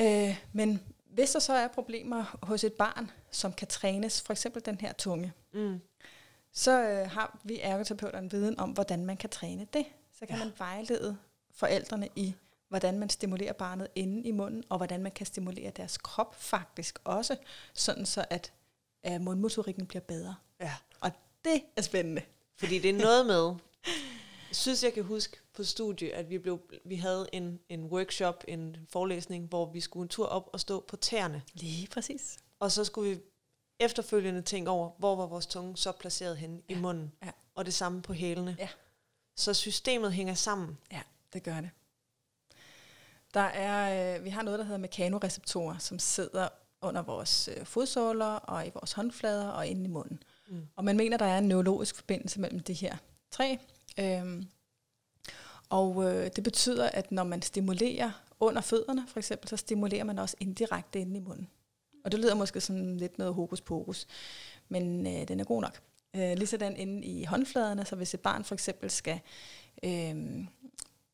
Øh, 0.00 0.36
men 0.52 0.80
hvis 1.12 1.30
der 1.30 1.38
så 1.38 1.52
er 1.52 1.68
problemer 1.68 2.36
hos 2.42 2.64
et 2.64 2.72
barn, 2.72 3.10
som 3.30 3.52
kan 3.52 3.68
trænes, 3.68 4.20
for 4.22 4.32
eksempel 4.32 4.64
den 4.64 4.80
her 4.80 4.92
tunge, 4.92 5.32
Mm. 5.52 5.80
så 6.52 6.82
øh, 6.88 7.10
har 7.10 7.38
vi 7.44 7.60
ergoterapeuter 7.60 8.18
en 8.18 8.32
viden 8.32 8.60
om, 8.60 8.70
hvordan 8.70 9.04
man 9.06 9.16
kan 9.16 9.30
træne 9.30 9.66
det. 9.72 9.86
Så 10.12 10.26
kan 10.26 10.28
Ja. 10.28 10.36
ja. 10.36 10.44
man 10.44 10.52
vejlede 10.58 11.16
forældrene 11.54 12.08
i, 12.16 12.34
hvordan 12.68 12.98
man 12.98 13.10
stimulerer 13.10 13.52
barnet 13.52 13.88
inde 13.94 14.28
i 14.28 14.30
munden, 14.30 14.64
og 14.68 14.76
hvordan 14.76 15.02
man 15.02 15.12
kan 15.12 15.26
stimulere 15.26 15.70
deres 15.70 15.98
krop 15.98 16.34
faktisk 16.34 16.98
også, 17.04 17.36
sådan 17.74 18.06
så 18.06 18.24
at 18.30 18.52
øh, 19.06 19.20
mundmotorikken 19.20 19.86
bliver 19.86 20.02
bedre. 20.02 20.34
Ja. 20.60 20.74
Og 21.00 21.10
det 21.44 21.62
er 21.76 21.82
spændende. 21.82 22.22
Fordi 22.56 22.78
det 22.78 22.90
er 22.90 22.98
noget 22.98 23.26
med, 23.26 23.54
jeg 24.48 24.56
synes, 24.56 24.84
jeg 24.84 24.92
kan 24.92 25.02
huske 25.04 25.36
på 25.54 25.64
studie, 25.64 26.14
at 26.14 26.30
vi, 26.30 26.38
blev, 26.38 26.60
vi 26.84 26.96
havde 26.96 27.28
en, 27.32 27.60
en 27.68 27.84
workshop, 27.84 28.44
en 28.48 28.76
forelæsning, 28.88 29.48
hvor 29.48 29.72
vi 29.72 29.80
skulle 29.80 30.02
en 30.02 30.08
tur 30.08 30.26
op 30.26 30.50
og 30.52 30.60
stå 30.60 30.84
på 30.88 30.96
tæerne. 30.96 31.42
Lige 31.54 31.88
præcis. 31.88 32.38
Og 32.60 32.72
så 32.72 32.84
skulle 32.84 33.10
vi 33.10 33.20
efterfølgende 33.80 34.42
tænke 34.42 34.70
over, 34.70 34.90
hvor 34.98 35.16
var 35.16 35.26
vores 35.26 35.46
tunge 35.46 35.76
så 35.76 35.92
placeret 35.92 36.36
henne 36.36 36.62
ja. 36.68 36.74
i 36.74 36.78
munden. 36.78 37.12
Ja. 37.24 37.30
Og 37.54 37.66
det 37.66 37.74
samme 37.74 38.02
på 38.02 38.12
hælene. 38.12 38.56
Ja. 38.58 38.68
Så 39.36 39.54
systemet 39.54 40.12
hænger 40.12 40.34
sammen. 40.34 40.78
Ja, 40.92 41.00
det 41.32 41.42
gør 41.42 41.60
det. 41.60 41.70
Der 43.34 43.40
er, 43.40 44.16
øh, 44.16 44.24
vi 44.24 44.30
har 44.30 44.42
noget, 44.42 44.58
der 44.58 44.64
hedder 44.64 44.78
mekanoreceptorer, 44.78 45.78
som 45.78 45.98
sidder 45.98 46.48
under 46.82 47.02
vores 47.02 47.48
øh, 47.48 47.66
fodsåler 47.66 48.34
og 48.34 48.66
i 48.66 48.70
vores 48.74 48.92
håndflader 48.92 49.48
og 49.48 49.66
inde 49.66 49.84
i 49.84 49.88
munden. 49.88 50.22
Mm. 50.48 50.68
Og 50.76 50.84
man 50.84 50.96
mener, 50.96 51.16
der 51.16 51.24
er 51.24 51.38
en 51.38 51.48
neurologisk 51.48 51.96
forbindelse 51.96 52.40
mellem 52.40 52.60
de 52.60 52.72
her 52.72 52.96
tre. 53.30 53.58
Øhm, 54.00 54.46
og 55.72 56.04
øh, 56.04 56.30
det 56.36 56.44
betyder, 56.44 56.88
at 56.88 57.12
når 57.12 57.24
man 57.24 57.42
stimulerer 57.42 58.10
under 58.40 58.60
fødderne, 58.60 59.04
for 59.08 59.18
eksempel, 59.18 59.48
så 59.48 59.56
stimulerer 59.56 60.04
man 60.04 60.18
også 60.18 60.36
indirekte 60.40 60.98
inde 60.98 61.16
i 61.16 61.20
munden. 61.20 61.48
Og 62.04 62.12
det 62.12 62.20
lyder 62.20 62.34
måske 62.34 62.60
sådan 62.60 62.96
lidt 62.96 63.18
noget 63.18 63.34
hokus 63.34 63.60
pokus, 63.60 64.06
men 64.68 65.06
øh, 65.06 65.28
den 65.28 65.40
er 65.40 65.44
god 65.44 65.62
nok. 65.62 65.80
Øh, 66.16 66.32
lige 66.36 66.46
sådan 66.46 66.76
inde 66.76 67.06
i 67.06 67.24
håndfladerne, 67.24 67.84
så 67.84 67.96
hvis 67.96 68.14
et 68.14 68.20
barn 68.20 68.44
for 68.44 68.54
eksempel 68.54 68.90
skal, 68.90 69.20
øh, 69.82 70.38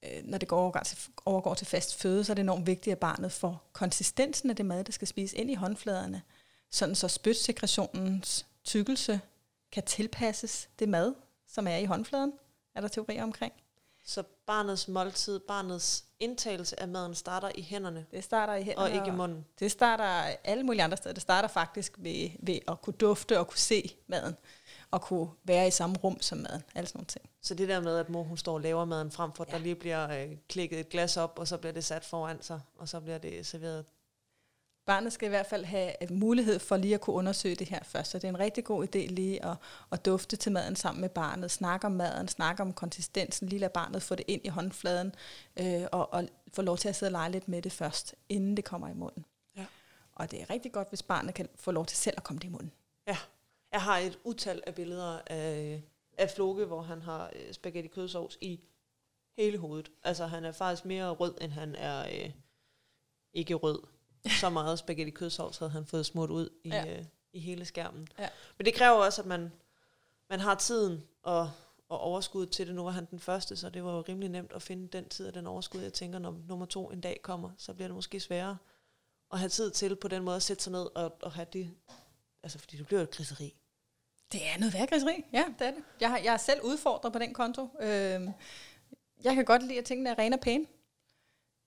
øh 0.02 0.24
når 0.24 0.38
det 0.38 0.48
går 0.48 0.58
overgår 0.58 0.78
altså, 0.78 0.96
til, 0.96 1.12
overgår 1.24 1.54
til 1.54 1.66
fast 1.66 1.94
føde, 1.94 2.24
så 2.24 2.32
er 2.32 2.34
det 2.34 2.42
enormt 2.42 2.66
vigtigt, 2.66 2.92
at 2.92 2.98
barnet 2.98 3.32
får 3.32 3.68
konsistensen 3.72 4.50
af 4.50 4.56
det 4.56 4.66
mad, 4.66 4.84
der 4.84 4.92
skal 4.92 5.08
spise 5.08 5.36
ind 5.36 5.50
i 5.50 5.54
håndfladerne, 5.54 6.22
sådan 6.70 6.94
så 6.94 7.08
spytsekretionens 7.08 8.46
tykkelse 8.64 9.20
kan 9.72 9.82
tilpasses 9.82 10.68
det 10.78 10.88
mad, 10.88 11.14
som 11.46 11.66
er 11.66 11.76
i 11.76 11.84
håndfladen, 11.84 12.32
er 12.74 12.80
der 12.80 12.88
teorier 12.88 13.22
omkring. 13.22 13.52
Så 14.04 14.22
barnets 14.48 14.88
måltid, 14.88 15.38
barnets 15.38 16.04
indtagelse 16.20 16.80
af 16.80 16.88
maden 16.88 17.14
starter 17.14 17.50
i 17.54 17.62
hænderne 17.62 18.06
Det 18.10 18.24
starter 18.24 18.54
i 18.54 18.62
hænderne. 18.62 18.88
og 18.90 18.94
ikke 18.94 19.06
i 19.06 19.10
munden. 19.10 19.44
Det 19.60 19.70
starter 19.70 20.04
alle 20.44 20.64
mulige 20.64 20.82
andre 20.82 20.96
steder. 20.96 21.12
Det 21.12 21.22
starter 21.22 21.48
faktisk 21.48 21.92
ved, 21.98 22.30
ved 22.42 22.58
at 22.68 22.82
kunne 22.82 22.94
dufte 23.00 23.38
og 23.38 23.46
kunne 23.48 23.58
se 23.58 23.94
maden. 24.06 24.36
Og 24.90 25.02
kunne 25.02 25.28
være 25.44 25.66
i 25.68 25.70
samme 25.70 25.96
rum 26.04 26.20
som 26.20 26.38
maden. 26.38 26.62
Alle 26.74 26.88
sådan 26.88 26.98
nogle 26.98 27.06
ting. 27.06 27.30
Så 27.42 27.54
det 27.54 27.68
der 27.68 27.80
med, 27.80 27.96
at 27.96 28.08
mor 28.10 28.22
hun 28.22 28.36
står 28.36 28.54
og 28.54 28.60
laver 28.60 28.84
maden 28.84 29.10
frem 29.10 29.32
for, 29.32 29.44
at 29.44 29.50
Ja. 29.52 29.56
der 29.56 29.62
lige 29.62 29.74
bliver 29.74 30.10
øh, 30.22 30.36
klikket 30.48 30.80
et 30.80 30.88
glas 30.88 31.16
op, 31.16 31.38
og 31.38 31.48
så 31.48 31.56
bliver 31.56 31.72
det 31.72 31.84
sat 31.84 32.04
foran 32.04 32.42
sig, 32.42 32.60
og 32.78 32.88
så 32.88 33.00
bliver 33.00 33.18
det 33.18 33.46
serveret. 33.46 33.84
Barnet 34.88 35.12
skal 35.12 35.26
i 35.26 35.28
hvert 35.28 35.46
fald 35.46 35.64
have 35.64 36.02
øh, 36.02 36.12
mulighed 36.12 36.58
for 36.58 36.76
lige 36.76 36.94
at 36.94 37.00
kunne 37.00 37.16
undersøge 37.16 37.54
det 37.54 37.68
her 37.68 37.82
først. 37.82 38.10
Så 38.10 38.18
det 38.18 38.24
er 38.24 38.28
en 38.28 38.38
rigtig 38.38 38.64
god 38.64 38.84
idé 38.84 38.98
lige 38.98 39.44
at, 39.44 39.56
at 39.92 40.06
dufte 40.06 40.36
til 40.36 40.52
maden 40.52 40.76
sammen 40.76 41.00
med 41.00 41.08
barnet. 41.08 41.50
Snakke 41.50 41.86
om 41.86 41.92
maden, 41.92 42.28
snakke 42.28 42.62
om 42.62 42.72
konsistensen. 42.72 43.48
Lige 43.48 43.58
lade 43.58 43.72
barnet 43.72 44.02
få 44.02 44.14
det 44.14 44.24
ind 44.28 44.40
i 44.44 44.48
håndfladen. 44.48 45.14
Øh, 45.60 45.82
og, 45.92 46.12
og 46.12 46.28
få 46.54 46.62
lov 46.62 46.76
til 46.76 46.88
at 46.88 46.96
sidde 46.96 47.08
og 47.08 47.12
lege 47.12 47.32
lidt 47.32 47.48
med 47.48 47.62
det 47.62 47.72
først, 47.72 48.14
inden 48.28 48.56
det 48.56 48.64
kommer 48.64 48.88
i 48.88 48.94
munden. 48.94 49.24
Ja. 49.56 49.66
Og 50.12 50.30
det 50.30 50.42
er 50.42 50.50
rigtig 50.50 50.72
godt, 50.72 50.88
hvis 50.88 51.02
barnet 51.02 51.34
kan 51.34 51.48
få 51.54 51.70
lov 51.70 51.86
til 51.86 51.96
selv 51.96 52.14
at 52.16 52.24
komme 52.24 52.40
det 52.40 52.46
i 52.46 52.50
munden. 52.50 52.72
Jeg 53.72 53.82
har 53.82 53.98
et 53.98 54.18
utal 54.24 54.62
af 54.66 54.74
billeder 54.74 55.20
af, 55.26 55.82
af 56.18 56.30
Floke, 56.30 56.64
hvor 56.64 56.82
han 56.82 57.02
har 57.02 57.30
øh, 57.32 57.52
spaghetti 57.52 57.88
kødsovs 57.88 58.38
i 58.40 58.60
hele 59.38 59.58
hovedet. 59.58 59.90
Altså 60.02 60.26
han 60.26 60.44
er 60.44 60.52
faktisk 60.52 60.84
mere 60.84 61.10
rød, 61.10 61.34
end 61.40 61.52
han 61.52 61.74
er 61.74 62.06
øh, 62.06 62.30
ikke 63.32 63.54
rød. 63.54 63.97
Så 64.40 64.50
meget 64.50 64.78
spaghetti 64.78 65.10
kødsovs 65.10 65.58
havde 65.58 65.70
han 65.72 65.86
fået 65.86 66.06
smurt 66.06 66.30
ud 66.30 66.48
i, 66.64 66.68
Ja. 66.68 66.98
øh, 66.98 67.04
i 67.32 67.40
hele 67.40 67.64
skærmen. 67.64 68.08
Ja. 68.18 68.28
Men 68.58 68.64
det 68.64 68.74
kræver 68.74 68.96
også, 68.96 69.22
at 69.22 69.26
man, 69.28 69.52
man 70.30 70.40
har 70.40 70.54
tiden 70.54 71.02
og, 71.22 71.50
og 71.88 72.00
overskud 72.00 72.46
til 72.46 72.66
det. 72.66 72.74
Nu 72.74 72.82
var 72.84 72.90
han 72.90 73.04
den 73.10 73.18
første, 73.20 73.56
så 73.56 73.70
det 73.70 73.84
var 73.84 73.92
jo 73.96 74.00
rimelig 74.08 74.28
nemt 74.28 74.52
at 74.52 74.62
finde 74.62 74.88
den 74.88 75.08
tid 75.08 75.26
og 75.28 75.34
den 75.34 75.46
overskud. 75.46 75.80
Jeg 75.80 75.92
tænker, 75.92 76.18
når 76.18 76.34
nummer 76.48 76.66
to 76.66 76.90
en 76.90 77.00
dag 77.00 77.20
kommer, 77.22 77.50
så 77.58 77.74
bliver 77.74 77.88
det 77.88 77.94
måske 77.94 78.20
sværere 78.20 78.56
at 79.32 79.38
have 79.38 79.48
tid 79.48 79.70
til 79.70 79.96
på 79.96 80.08
den 80.08 80.22
måde 80.22 80.36
at 80.36 80.42
sætte 80.42 80.62
sig 80.62 80.72
ned 80.72 80.86
og, 80.96 81.16
og 81.22 81.32
have 81.32 81.46
det. 81.52 81.70
Altså 82.42 82.58
fordi 82.58 82.76
det 82.76 82.86
bliver 82.86 83.00
jo 83.00 83.04
et 83.04 83.10
griseri. 83.10 83.54
Det 84.32 84.40
er 84.54 84.58
noget 84.58 84.74
værkgriseri, 84.74 85.24
ja, 85.32 85.44
det 85.58 85.66
er 85.66 85.70
det. 85.70 85.82
Jeg, 86.00 86.10
har, 86.10 86.18
jeg 86.18 86.32
er 86.32 86.36
selv 86.36 86.60
udfordret 86.62 87.12
på 87.12 87.18
den 87.18 87.34
konto. 87.34 87.68
Øhm, 87.80 88.30
jeg 89.24 89.34
kan 89.34 89.44
godt 89.44 89.62
lide, 89.62 89.78
at 89.78 89.84
tingene 89.84 90.10
er 90.10 90.18
rene 90.18 90.36
og 90.36 90.40
pæne. 90.40 90.66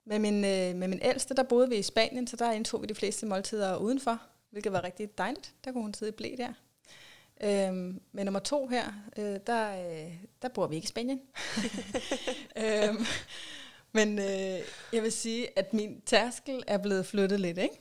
Med 0.04 0.18
min, 0.18 0.34
øh, 0.44 0.76
med 0.76 0.88
min 0.88 0.98
ældste, 1.02 1.34
der 1.34 1.42
boede 1.42 1.68
vi 1.68 1.76
i 1.76 1.82
Spanien, 1.82 2.26
så 2.26 2.36
der 2.36 2.52
indtog 2.52 2.82
vi 2.82 2.86
de 2.86 2.94
fleste 2.94 3.26
måltider 3.26 3.76
udenfor, 3.76 4.18
hvilket 4.50 4.72
var 4.72 4.84
rigtig 4.84 5.18
dejligt. 5.18 5.54
Der 5.64 5.72
kunne 5.72 5.82
hun 5.82 5.94
sidde 5.94 6.10
i 6.12 6.14
blæ 6.14 6.34
der. 6.38 6.52
Øhm, 7.44 8.00
med 8.12 8.24
nummer 8.24 8.40
to 8.40 8.66
her, 8.66 8.92
øh, 9.18 9.38
der, 9.46 9.90
øh, 9.90 10.12
der 10.42 10.48
bor 10.48 10.66
vi 10.66 10.74
ikke 10.76 10.84
i 10.84 10.88
Spanien. 10.88 11.20
øhm, 12.64 13.04
men 13.92 14.18
øh, 14.18 14.58
jeg 14.92 15.02
vil 15.02 15.12
sige, 15.12 15.58
at 15.58 15.74
min 15.74 16.00
tærskel 16.06 16.62
er 16.66 16.78
blevet 16.78 17.06
flyttet 17.06 17.40
lidt, 17.40 17.58
ikke? 17.58 17.80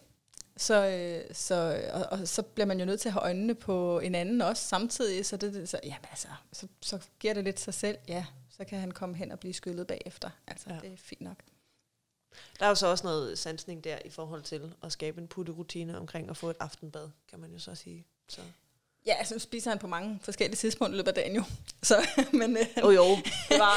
Så, 0.58 0.88
øh, 0.88 1.36
så, 1.36 1.82
og, 1.94 2.20
og 2.20 2.28
så 2.28 2.42
bliver 2.42 2.68
man 2.68 2.80
jo 2.80 2.86
nødt 2.86 3.00
til 3.02 3.10
at 3.10 3.14
have 3.14 3.24
øjnene 3.24 3.56
på 3.56 4.00
en 4.00 4.16
anden 4.16 4.42
også 4.42 4.64
samtidig, 4.68 5.26
så, 5.26 5.38
det, 5.38 5.70
så, 5.70 5.80
jamen 5.84 6.06
altså, 6.10 6.28
så, 6.54 6.68
så 6.82 7.00
giver 7.20 7.34
det 7.34 7.44
lidt 7.44 7.60
sig 7.60 7.74
selv, 7.74 7.98
ja, 8.08 8.26
så 8.50 8.66
kan 8.66 8.80
han 8.80 8.92
komme 8.92 9.16
hen 9.16 9.32
og 9.32 9.40
blive 9.40 9.54
skyllet 9.54 9.88
bagefter. 9.88 10.30
Altså, 10.48 10.70
Ja. 10.70 10.76
det 10.82 10.94
er 10.94 10.98
fint 10.98 11.22
nok. 11.22 11.38
Der 12.60 12.66
er 12.66 12.70
jo 12.70 12.76
så 12.76 12.88
også 12.88 13.04
noget 13.04 13.40
sansning 13.40 13.84
der 13.84 13.98
i 14.06 14.10
forhold 14.10 14.44
til 14.44 14.74
at 14.84 14.92
skabe 14.92 15.22
en 15.22 15.28
putterutine 15.28 15.98
omkring 15.98 16.30
at 16.30 16.38
få 16.38 16.50
et 16.50 16.56
aftenbad, 16.60 17.10
kan 17.30 17.40
man 17.40 17.52
jo 17.52 17.60
så 17.60 17.76
sige. 17.76 18.06
Så. 18.28 18.42
Ja, 19.06 19.14
altså 19.14 19.40
spiser 19.40 19.72
han 19.72 19.80
på 19.80 19.88
mange 19.88 20.20
forskellige 20.22 20.56
tidspunkter 20.56 20.96
i 20.96 20.98
løbet 20.98 21.08
af 21.08 21.16
dagen 21.16 21.36
jo. 21.36 21.44
Så, 21.84 22.08
men 22.34 22.58
øh, 22.58 22.66
Jo 22.82 22.90
jo, 22.90 23.16
det 23.50 23.60
var 23.60 23.76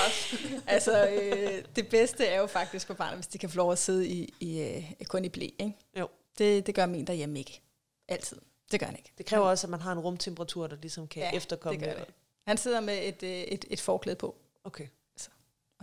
altså, 0.67 1.09
øh, 1.09 1.65
det 1.77 1.89
bedste 1.89 2.27
er 2.27 2.41
jo 2.41 2.47
faktisk 2.47 2.87
for 2.87 2.95
barnet, 2.95 3.17
hvis 3.17 3.27
de 3.27 3.39
kan 3.39 3.51
få 3.51 3.57
lov 3.57 3.73
at 3.73 3.79
sidde 3.79 4.09
i, 4.09 4.35
i 4.41 4.61
øh, 4.61 5.07
kun 5.09 5.25
i 5.25 5.29
blæ, 5.29 5.45
ikke? 5.45 5.77
Jo. 5.99 6.09
Det, 6.39 6.67
det 6.67 6.75
gør 6.75 6.87
min 6.87 7.07
derhjemme 7.07 7.39
ikke. 7.39 7.63
Altid. 8.09 8.37
Det 8.73 8.81
gør 8.81 8.87
han 8.87 8.97
ikke. 8.97 9.13
Det 9.19 9.27
kræver 9.27 9.45
også, 9.47 9.67
at 9.67 9.71
man 9.71 9.81
har 9.81 9.93
en 9.93 9.99
rumtemperatur, 9.99 10.67
der 10.67 10.77
ligesom 10.77 11.09
kan 11.09 11.23
ja, 11.23 11.31
efterkomme 11.37 11.81
det 11.81 11.89
gør 11.89 12.05
det. 12.05 12.15
Han 12.47 12.57
sidder 12.57 12.81
med 12.81 13.09
et, 13.09 13.23
øh, 13.23 13.31
et, 13.31 13.65
et 13.71 13.81
forklæde 13.81 14.17
på, 14.17 14.37
Okay. 14.65 14.87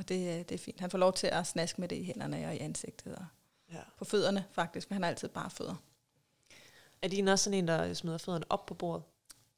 Og 0.02 0.10
det, 0.10 0.28
øh, 0.28 0.40
det 0.40 0.52
er 0.52 0.58
fint. 0.58 0.80
Han 0.80 0.90
får 0.92 0.98
lov 0.98 1.14
til 1.14 1.28
at 1.28 1.48
snaske 1.48 1.82
med 1.82 1.88
det 1.90 1.96
i 1.96 2.04
hænderne 2.04 2.48
og 2.48 2.56
i 2.56 2.60
ansigtet 2.60 3.16
og 3.16 3.26
Ja. 3.72 3.82
på 3.98 4.06
fødderne 4.06 4.46
faktisk, 4.52 4.88
for 4.88 4.94
han 4.96 5.04
har 5.04 5.10
altid 5.10 5.28
bare 5.30 5.50
fødder. 5.50 5.76
Er 7.02 7.08
din 7.08 7.28
også 7.28 7.44
sådan 7.44 7.60
en, 7.60 7.68
der 7.68 7.94
smider 7.94 8.18
fødderne 8.18 8.46
op 8.50 8.66
på 8.66 8.74
bordet, 8.74 9.04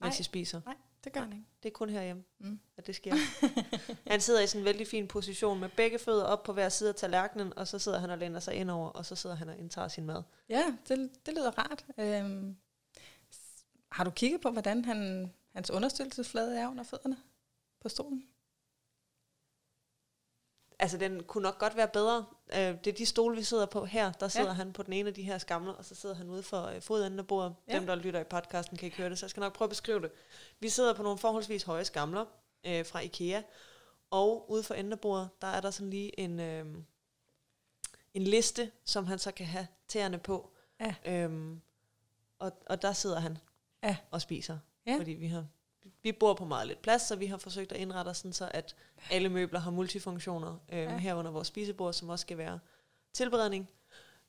mens 0.02 0.16
Nej. 0.16 0.20
I 0.20 0.24
spiser? 0.24 0.62
Nej, 0.66 0.76
det 1.04 1.14
gør 1.14 1.22
han 1.22 1.34
ikke. 1.34 1.46
Det 1.64 1.70
er 1.70 1.74
kun 1.74 1.90
herhjemme, 1.90 2.24
Mm. 2.40 2.60
at 2.78 2.88
det 2.88 2.96
sker. 2.96 3.16
han 4.12 4.22
sidder 4.22 4.42
i 4.42 4.48
sådan 4.48 4.62
en 4.62 4.66
vældig 4.66 4.88
fin 4.88 5.08
position 5.08 5.60
med 5.60 5.70
begge 5.70 6.00
fødder 6.00 6.24
op 6.24 6.44
på 6.44 6.54
hver 6.54 6.70
side 6.70 6.90
af 6.90 6.96
tallerkenen, 6.96 7.58
og 7.58 7.68
så 7.68 7.80
sidder 7.80 8.00
han 8.00 8.10
og 8.10 8.18
læner 8.18 8.40
sig 8.40 8.54
indover, 8.54 8.90
og 8.90 9.06
så 9.06 9.16
sidder 9.16 9.36
han 9.36 9.50
og 9.50 9.58
indtager 9.58 9.88
sin 9.88 10.06
mad. 10.06 10.24
Ja, 10.50 10.64
det, 10.88 11.10
det 11.26 11.34
lyder 11.34 11.52
rart. 11.52 11.86
Øhm, 11.98 12.58
har 13.92 14.04
du 14.04 14.10
kigget 14.12 14.42
på, 14.42 14.50
hvordan 14.52 14.86
han, 14.86 15.32
hans 15.54 15.72
understøttelsesflade 15.72 16.60
er 16.60 16.68
under 16.68 16.84
fødderne 16.84 17.18
på 17.82 17.90
stolen? 17.90 18.28
Altså, 20.84 20.98
den 20.98 21.24
kunne 21.24 21.42
nok 21.42 21.60
godt 21.60 21.76
være 21.76 21.88
bedre. 21.88 22.26
Øh, 22.54 22.60
det 22.60 22.88
er 22.88 22.92
de 22.98 23.06
stole, 23.06 23.36
vi 23.38 23.44
sidder 23.44 23.66
på 23.66 23.86
her. 23.86 24.12
Der 24.12 24.28
sidder 24.28 24.48
Ja. 24.48 24.54
han 24.54 24.74
på 24.74 24.84
den 24.84 24.94
ene 24.94 25.08
af 25.08 25.14
de 25.14 25.24
her 25.24 25.38
skamler, 25.38 25.74
og 25.74 25.86
så 25.86 25.96
sidder 25.96 26.16
han 26.16 26.30
ude 26.30 26.44
for 26.44 26.64
øh, 26.64 26.82
fodenden 26.82 27.20
af 27.20 27.28
bordet. 27.28 27.56
Ja. 27.68 27.76
Dem, 27.76 27.86
der 27.86 27.96
lytter 27.96 28.20
i 28.20 28.24
podcasten, 28.24 28.78
kan 28.78 28.86
ikke 28.86 28.98
høre 28.98 29.10
det, 29.10 29.20
så 29.20 29.26
jeg 29.26 29.30
skal 29.30 29.42
nok 29.42 29.54
prøve 29.54 29.66
at 29.66 29.70
beskrive 29.70 30.02
det. 30.02 30.12
Vi 30.60 30.70
sidder 30.70 30.94
på 30.94 31.04
nogle 31.04 31.18
forholdsvis 31.18 31.64
høje 31.64 31.86
skamler 31.86 32.26
øh, 32.66 32.86
fra 32.86 33.00
IKEA, 33.00 33.42
og 34.10 34.52
ude 34.52 34.64
for 34.64 34.74
enden 34.74 34.94
af 34.94 35.00
bordet, 35.00 35.30
der 35.42 35.48
er 35.48 35.62
der 35.62 35.72
sådan 35.72 35.90
lige 35.90 36.20
en, 36.20 36.40
øh, 36.40 36.66
en 38.14 38.22
liste, 38.24 38.72
som 38.86 39.06
han 39.06 39.20
så 39.20 39.32
kan 39.32 39.46
have 39.46 39.68
tæerne 39.88 40.18
på. 40.18 40.52
Ja. 40.80 40.96
Øhm, 41.06 41.62
og, 42.40 42.52
og 42.66 42.82
der 42.82 42.94
sidder 42.94 43.20
han 43.20 43.38
Ja. 43.84 43.98
og 44.12 44.22
spiser, 44.22 44.58
Ja. 44.88 44.96
fordi 44.98 45.12
vi 45.12 45.28
har 45.28 45.46
vi 46.04 46.12
bor 46.12 46.34
på 46.34 46.46
meget 46.46 46.68
lidt 46.68 46.82
plads, 46.82 47.02
så 47.02 47.16
vi 47.16 47.26
har 47.26 47.38
forsøgt 47.38 47.72
at 47.72 47.78
indrette 47.78 48.10
os 48.10 48.18
sådan, 48.18 48.34
så 48.34 48.50
at 48.54 48.76
alle 49.12 49.30
møbler 49.30 49.60
har 49.60 49.72
multifunktioner, 49.72 50.50
øhm, 50.50 50.60
Ja. 50.72 50.92
ja. 50.92 50.98
herunder 50.98 51.32
vores 51.32 51.48
spisebord, 51.48 51.94
som 51.94 52.10
også 52.10 52.22
skal 52.24 52.38
være 52.38 52.60
tilberedning. 53.14 53.70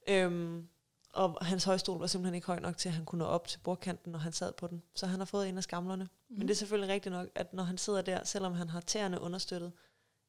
Øhm, 0.08 0.68
og 1.12 1.46
hans 1.46 1.64
højstol 1.64 1.98
var 2.00 2.06
simpelthen 2.06 2.34
ikke 2.34 2.46
høj 2.46 2.58
nok 2.58 2.76
til, 2.76 2.88
at 2.88 2.94
han 2.94 3.04
kunne 3.04 3.18
nå 3.18 3.24
op 3.24 3.48
til 3.48 3.58
bordkanten, 3.58 4.12
når 4.12 4.18
han 4.18 4.32
sad 4.32 4.52
på 4.52 4.66
den. 4.66 4.82
Så 4.94 5.06
han 5.06 5.18
har 5.20 5.24
fået 5.26 5.48
en 5.48 5.56
af 5.56 5.62
skamlerne. 5.62 6.04
Mm. 6.28 6.38
Men 6.38 6.48
det 6.48 6.54
er 6.54 6.58
selvfølgelig 6.58 6.94
rigtigt 6.94 7.12
nok, 7.12 7.28
at 7.34 7.52
når 7.54 7.62
han 7.62 7.78
sidder 7.78 8.02
der, 8.02 8.24
selvom 8.24 8.54
han 8.54 8.68
har 8.70 8.80
tæerne 8.80 9.20
understøttet, 9.20 9.72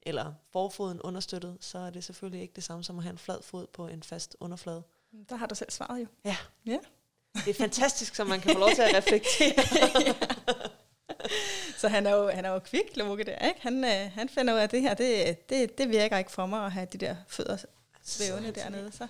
eller 0.01 0.33
forfoden 0.51 1.01
understøttet, 1.01 1.57
så 1.61 1.77
er 1.77 1.89
det 1.89 2.03
selvfølgelig 2.03 2.41
ikke 2.41 2.53
det 2.55 2.63
samme 2.63 2.83
som 2.83 2.97
at 2.97 3.03
have 3.03 3.11
en 3.11 3.17
flad 3.17 3.41
fod 3.41 3.67
på 3.67 3.87
en 3.87 4.03
fast 4.03 4.35
underflade. 4.39 4.83
Der 5.29 5.35
har 5.35 5.45
du 5.45 5.55
selv 5.55 5.71
svaret 5.71 5.99
jo. 6.01 6.07
Ja. 6.25 6.37
Ja. 6.65 6.77
Det 7.35 7.47
er 7.47 7.53
fantastisk, 7.53 8.15
så 8.15 8.23
man 8.23 8.39
kan 8.39 8.53
få 8.53 8.59
lov 8.59 8.69
til 8.75 8.81
at 8.81 8.95
reflektere. 8.95 9.53
Så 11.77 11.87
han 11.87 12.05
er 12.07 12.15
jo, 12.15 12.27
han 12.29 12.45
er 12.45 12.49
jo 12.49 12.59
kvik, 12.59 12.97
Loke 12.97 13.23
der, 13.23 13.47
ikke? 13.47 13.61
Han, 13.61 13.83
øh, 13.83 14.11
han 14.13 14.29
finder 14.29 14.53
ud 14.53 14.59
af, 14.59 14.63
at 14.63 14.71
det 14.71 14.81
her, 14.81 14.93
det, 14.93 15.49
det, 15.49 15.77
det 15.77 15.89
virker 15.89 16.17
ikke 16.17 16.31
for 16.31 16.45
mig 16.45 16.65
at 16.65 16.71
have 16.71 16.87
de 16.93 16.97
der 16.97 17.15
fødder 17.27 17.57
svævende 18.03 18.51
dernede. 18.51 18.91
Så, 18.91 19.07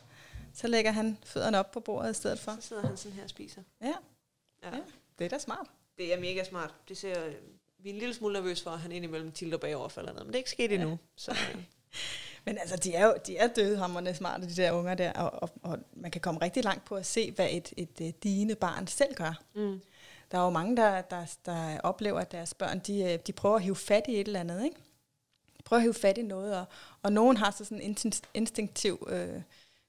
så 0.53 0.67
lægger 0.67 0.91
han 0.91 1.17
fødderne 1.25 1.59
op 1.59 1.71
på 1.71 1.79
bordet 1.79 2.11
i 2.11 2.13
stedet 2.13 2.39
for. 2.39 2.51
Så 2.59 2.67
sidder 2.67 2.87
han 2.87 2.97
sådan 2.97 3.15
her 3.15 3.23
og 3.23 3.29
spiser. 3.29 3.61
Ja, 3.81 3.93
Ja. 4.63 4.69
Ja. 4.75 4.81
det 5.19 5.25
er 5.25 5.29
da 5.29 5.39
smart. 5.39 5.67
Det 5.97 6.13
er 6.13 6.19
mega 6.19 6.43
smart. 6.43 6.73
Det 6.89 6.97
ser, 6.97 7.25
øh, 7.25 7.33
vi 7.79 7.89
er 7.89 7.93
en 7.93 7.99
lille 7.99 8.13
smule 8.13 8.33
nervøs 8.33 8.63
for, 8.63 8.69
at 8.71 8.79
han 8.79 8.91
indimellem 8.91 9.31
tilter 9.31 9.57
bagover 9.57 9.89
eller 9.97 10.11
noget, 10.11 10.25
men 10.25 10.33
det 10.33 10.35
er 10.35 10.39
ikke 10.39 10.49
sket 10.49 10.71
Ja. 10.71 10.75
endnu. 10.75 10.99
Så, 11.15 11.31
øh, 11.31 11.61
Men 12.45 12.57
altså, 12.57 12.75
de 12.75 12.93
er 12.93 13.05
jo 13.05 13.15
de 13.27 13.37
er 13.37 13.47
dødhammerne 13.47 14.15
smarte, 14.15 14.47
de 14.47 14.55
der 14.55 14.71
unger 14.71 14.95
der, 14.95 15.11
og, 15.13 15.43
og, 15.43 15.49
og 15.71 15.79
man 15.93 16.11
kan 16.11 16.21
komme 16.21 16.41
rigtig 16.41 16.63
langt 16.63 16.85
på 16.85 16.95
at 16.95 17.05
se, 17.05 17.31
hvad 17.31 17.47
et, 17.51 17.73
et, 17.77 18.01
et 18.01 18.23
digende 18.23 18.55
barn 18.55 18.87
selv 18.87 19.15
gør. 19.15 19.41
mm. 19.55 19.81
Der 20.31 20.37
er 20.37 20.43
jo 20.43 20.49
mange, 20.49 20.77
der, 20.77 21.01
der, 21.01 21.35
der 21.45 21.79
oplever, 21.79 22.19
at 22.19 22.31
deres 22.31 22.53
børn, 22.53 22.79
de, 22.79 23.03
øh, 23.03 23.19
de 23.27 23.33
prøver 23.33 23.55
at 23.55 23.61
hive 23.63 23.75
fat 23.75 24.03
i 24.07 24.11
et 24.21 24.27
eller 24.27 24.39
andet, 24.39 24.63
ikke? 24.63 24.77
De 25.57 25.63
prøver 25.63 25.77
at 25.77 25.83
hive 25.83 25.93
fat 25.93 26.17
i 26.17 26.21
noget, 26.21 26.57
og, 26.57 26.65
og 27.01 27.13
nogen 27.13 27.37
har 27.37 27.51
så 27.51 27.65
sådan 27.65 27.81
en 27.81 27.97
instin- 27.97 28.29
instinktiv 28.33 29.07
øh, 29.09 29.41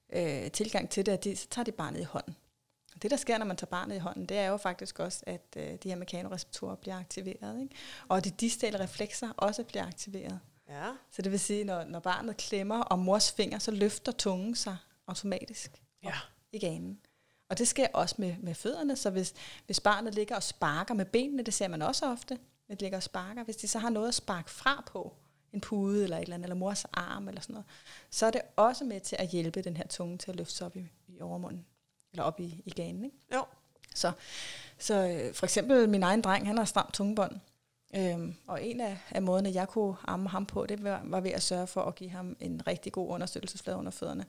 øh, 0.09 0.51
tilgang 0.51 0.89
til 0.89 1.05
det, 1.05 1.11
at 1.11 1.23
de, 1.23 1.35
så 1.35 1.47
tager 1.49 1.63
de 1.63 1.71
barnet 1.71 1.99
i 1.99 2.03
hånden. 2.03 2.35
Og 2.95 3.01
det, 3.01 3.11
der 3.11 3.17
sker, 3.17 3.37
når 3.37 3.45
man 3.45 3.57
tager 3.57 3.69
barnet 3.69 3.95
i 3.95 3.99
hånden, 3.99 4.25
det 4.25 4.37
er 4.37 4.47
jo 4.47 4.57
faktisk 4.57 4.99
også, 4.99 5.23
at 5.27 5.41
øh, 5.57 5.63
de 5.83 5.89
her 5.89 5.95
mekanoreceptorer 5.95 6.75
bliver 6.75 6.97
aktiveret, 6.99 7.61
ikke? 7.61 7.75
Og 8.07 8.23
de 8.25 8.29
distale 8.29 8.79
reflekser 8.79 9.29
også 9.37 9.63
bliver 9.63 9.85
aktiveret. 9.85 10.39
Ja. 10.69 10.91
Så 11.11 11.21
det 11.21 11.31
vil 11.31 11.39
sige, 11.39 11.63
når, 11.63 11.83
når 11.83 11.99
barnet 11.99 12.37
klemmer 12.37 12.81
om 12.81 12.99
mors 12.99 13.31
finger, 13.31 13.59
så 13.59 13.71
løfter 13.71 14.11
tungen 14.11 14.55
sig 14.55 14.77
automatisk 15.07 15.71
Ja. 16.03 16.13
i 16.51 16.59
ganen. 16.59 16.99
Og 17.49 17.57
det 17.57 17.67
sker 17.67 17.87
også 17.93 18.15
med, 18.17 18.35
med 18.39 18.53
fødderne, 18.53 18.95
så 18.95 19.09
hvis, 19.09 19.33
hvis 19.65 19.79
barnet 19.79 20.15
ligger 20.15 20.35
og 20.35 20.43
sparker 20.43 20.93
med 20.93 21.05
benene, 21.05 21.43
det 21.43 21.53
ser 21.53 21.67
man 21.67 21.81
også 21.81 22.11
ofte, 22.11 22.39
at 22.69 22.79
de 22.79 22.85
ligger 22.85 22.97
og 22.97 23.03
sparker, 23.03 23.43
hvis 23.43 23.55
de 23.55 23.67
så 23.67 23.79
har 23.79 23.89
noget 23.89 24.07
at 24.07 24.15
sparke 24.15 24.49
fra 24.49 24.83
på, 24.87 25.13
en 25.53 25.61
pude 25.61 26.03
eller 26.03 26.17
et 26.17 26.21
eller 26.21 26.35
andet, 26.35 26.45
eller 26.45 26.55
mors 26.55 26.85
arm 26.85 27.27
eller 27.27 27.41
sådan 27.41 27.53
noget, 27.53 27.65
så 28.09 28.25
er 28.25 28.31
det 28.31 28.41
også 28.55 28.83
med 28.83 28.99
til 28.99 29.15
at 29.19 29.27
hjælpe 29.27 29.61
den 29.61 29.77
her 29.77 29.87
tunge 29.87 30.17
til 30.17 30.31
at 30.31 30.37
løfte 30.37 30.53
sig 30.53 30.67
op 30.67 30.75
i, 30.75 30.89
i 31.07 31.21
overmunden, 31.21 31.65
eller 32.11 32.23
op 32.23 32.39
i, 32.39 32.61
i 32.65 32.69
ganen. 32.69 33.05
Ikke? 33.05 33.17
Jo. 33.33 33.45
Så, 33.95 34.11
så 34.77 35.07
øh, 35.07 35.33
for 35.33 35.45
eksempel 35.45 35.89
min 35.89 36.03
egen 36.03 36.21
dreng, 36.21 36.47
han 36.47 36.57
har 36.57 36.65
stramt 36.65 36.93
tungebånd. 36.93 37.39
Øhm, 37.95 38.35
og 38.47 38.63
en 38.63 38.81
af, 38.81 38.97
af 39.09 39.21
måderne, 39.21 39.51
jeg 39.53 39.67
kunne 39.67 39.95
amme 40.03 40.29
ham 40.29 40.45
på, 40.45 40.65
det 40.65 40.83
var, 40.83 41.01
var 41.03 41.19
ved 41.19 41.31
at 41.31 41.43
sørge 41.43 41.67
for 41.67 41.81
at 41.81 41.95
give 41.95 42.09
ham 42.09 42.35
en 42.39 42.67
rigtig 42.67 42.91
god 42.91 43.09
understøttelsesflade 43.09 43.77
under 43.77 43.91
fødderne. 43.91 44.25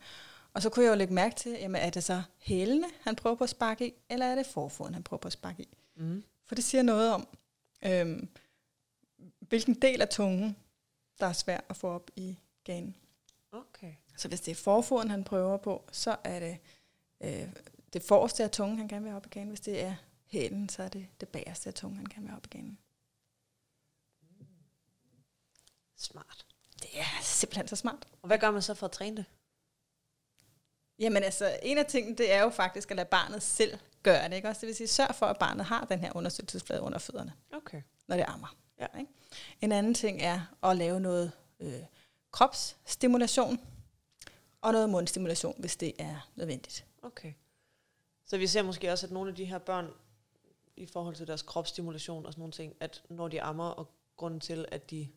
Og 0.59 0.63
så 0.63 0.71
kunne 0.71 0.85
jeg 0.85 0.91
jo 0.91 0.97
lægge 0.97 1.15
mærke 1.15 1.37
til, 1.37 1.53
jamen 1.53 1.83
er 1.83 1.91
det 1.91 2.05
så 2.05 2.23
hælene, 2.39 2.87
han 3.01 3.17
prøver 3.17 3.37
på 3.37 3.45
at 3.45 3.51
sparke 3.51 3.89
i, 3.89 3.95
eller 4.09 4.27
er 4.27 4.35
det 4.35 4.47
forfoden, 4.47 4.95
han 4.95 5.03
prøver 5.03 5.19
på 5.19 5.29
at 5.29 5.33
sparke 5.33 5.63
i? 5.63 5.69
Mm. 5.97 6.25
For 6.45 6.55
det 6.55 6.65
siger 6.65 6.83
noget 6.83 7.13
om, 7.13 7.29
øhm, 7.83 8.29
hvilken 9.39 9.75
del 9.75 10.01
af 10.01 10.09
tungen, 10.09 10.57
der 11.21 11.27
er 11.27 11.33
svær 11.33 11.61
at 11.69 11.77
få 11.77 11.89
op 11.89 12.11
i 12.17 12.39
ganen. 12.65 12.97
Okay. 13.53 13.95
Så 14.17 14.29
hvis 14.29 14.41
det 14.41 14.51
er 14.51 14.55
forfoden, 14.55 15.11
han 15.11 15.25
prøver 15.25 15.57
på, 15.57 15.85
så 15.93 16.17
er 16.25 16.41
det 16.41 16.59
øh, 17.21 17.49
det 17.93 18.03
forreste 18.03 18.45
af 18.45 18.51
tungen, 18.51 18.79
han 18.79 18.89
gerne 18.89 19.03
vil 19.03 19.11
have 19.11 19.17
op 19.17 19.27
i 19.27 19.29
ganen. 19.29 19.49
Hvis 19.49 19.61
det 19.61 19.81
er 19.81 19.95
hælen, 20.27 20.69
så 20.69 20.83
er 20.83 20.89
det 20.89 21.09
det 21.21 21.29
bagerste 21.29 21.69
af 21.69 21.75
tungen, 21.75 21.97
han 21.97 22.07
gerne 22.07 22.23
vil 22.23 22.31
have 22.31 22.37
op 22.37 22.47
i 22.47 22.51
ganen. 22.57 22.79
Smart. 25.97 26.47
Det 26.83 27.01
er 27.01 27.23
simpelthen 27.23 27.69
så 27.69 27.77
smart. 27.77 28.09
Og 28.23 28.27
hvad 28.27 28.39
gør 28.39 28.51
man 28.51 28.63
så 28.63 28.75
for 28.75 28.87
at 28.87 28.93
træne 28.93 29.17
det? 29.17 29.25
Jamen 30.99 31.23
altså, 31.23 31.59
en 31.63 31.79
af 31.79 31.87
tingene, 31.87 32.17
det 32.17 32.33
er 32.33 32.43
jo 32.43 32.51
faktisk 32.51 32.91
at 32.91 32.97
lade 32.97 33.09
barnet 33.09 33.43
selv 33.43 33.79
gøre 34.03 34.29
det. 34.29 34.37
Ikke? 34.37 34.49
Også 34.49 34.61
det 34.61 34.67
vil 34.67 34.77
sige, 34.77 34.87
sørg 34.89 35.15
for, 35.15 35.27
at 35.27 35.39
barnet 35.39 35.67
har 35.67 35.85
den 35.85 36.01
her 36.01 36.13
understøttelsesflade 36.15 36.83
under 36.83 36.99
fødderne, 36.99 37.33
Okay. 37.53 37.83
når 38.09 38.17
det 38.17 38.25
ammer. 38.29 38.57
Ja. 38.81 38.87
Ikke? 38.99 39.13
En 39.61 39.73
anden 39.73 39.95
ting 39.95 40.23
er 40.23 40.41
at 40.63 40.77
lave 40.77 41.01
noget 41.01 41.33
øh, 41.61 41.81
kropsstimulation 42.31 43.61
og 44.61 44.73
noget 44.73 44.91
mundstimulation, 44.91 45.55
hvis 45.59 45.77
det 45.77 45.93
er 45.99 46.31
nødvendigt. 46.37 46.85
Okay. 47.03 47.33
Så 48.27 48.39
vi 48.39 48.47
ser 48.47 48.63
måske 48.63 48.93
også, 48.93 49.07
at 49.07 49.13
nogle 49.13 49.31
af 49.31 49.37
de 49.37 49.45
her 49.45 49.59
børn, 49.59 49.89
i 50.77 50.87
forhold 50.87 51.15
til 51.15 51.27
deres 51.27 51.43
kropsstimulation 51.43 52.27
og 52.27 52.33
sådan 52.33 52.41
nogle 52.41 52.53
ting, 52.53 52.75
at 52.81 53.03
når 53.11 53.29
de 53.29 53.43
ammer, 53.43 53.69
og 53.69 53.89
grunden 54.17 54.41
til, 54.41 54.67
at 54.71 54.91
de, 54.91 55.09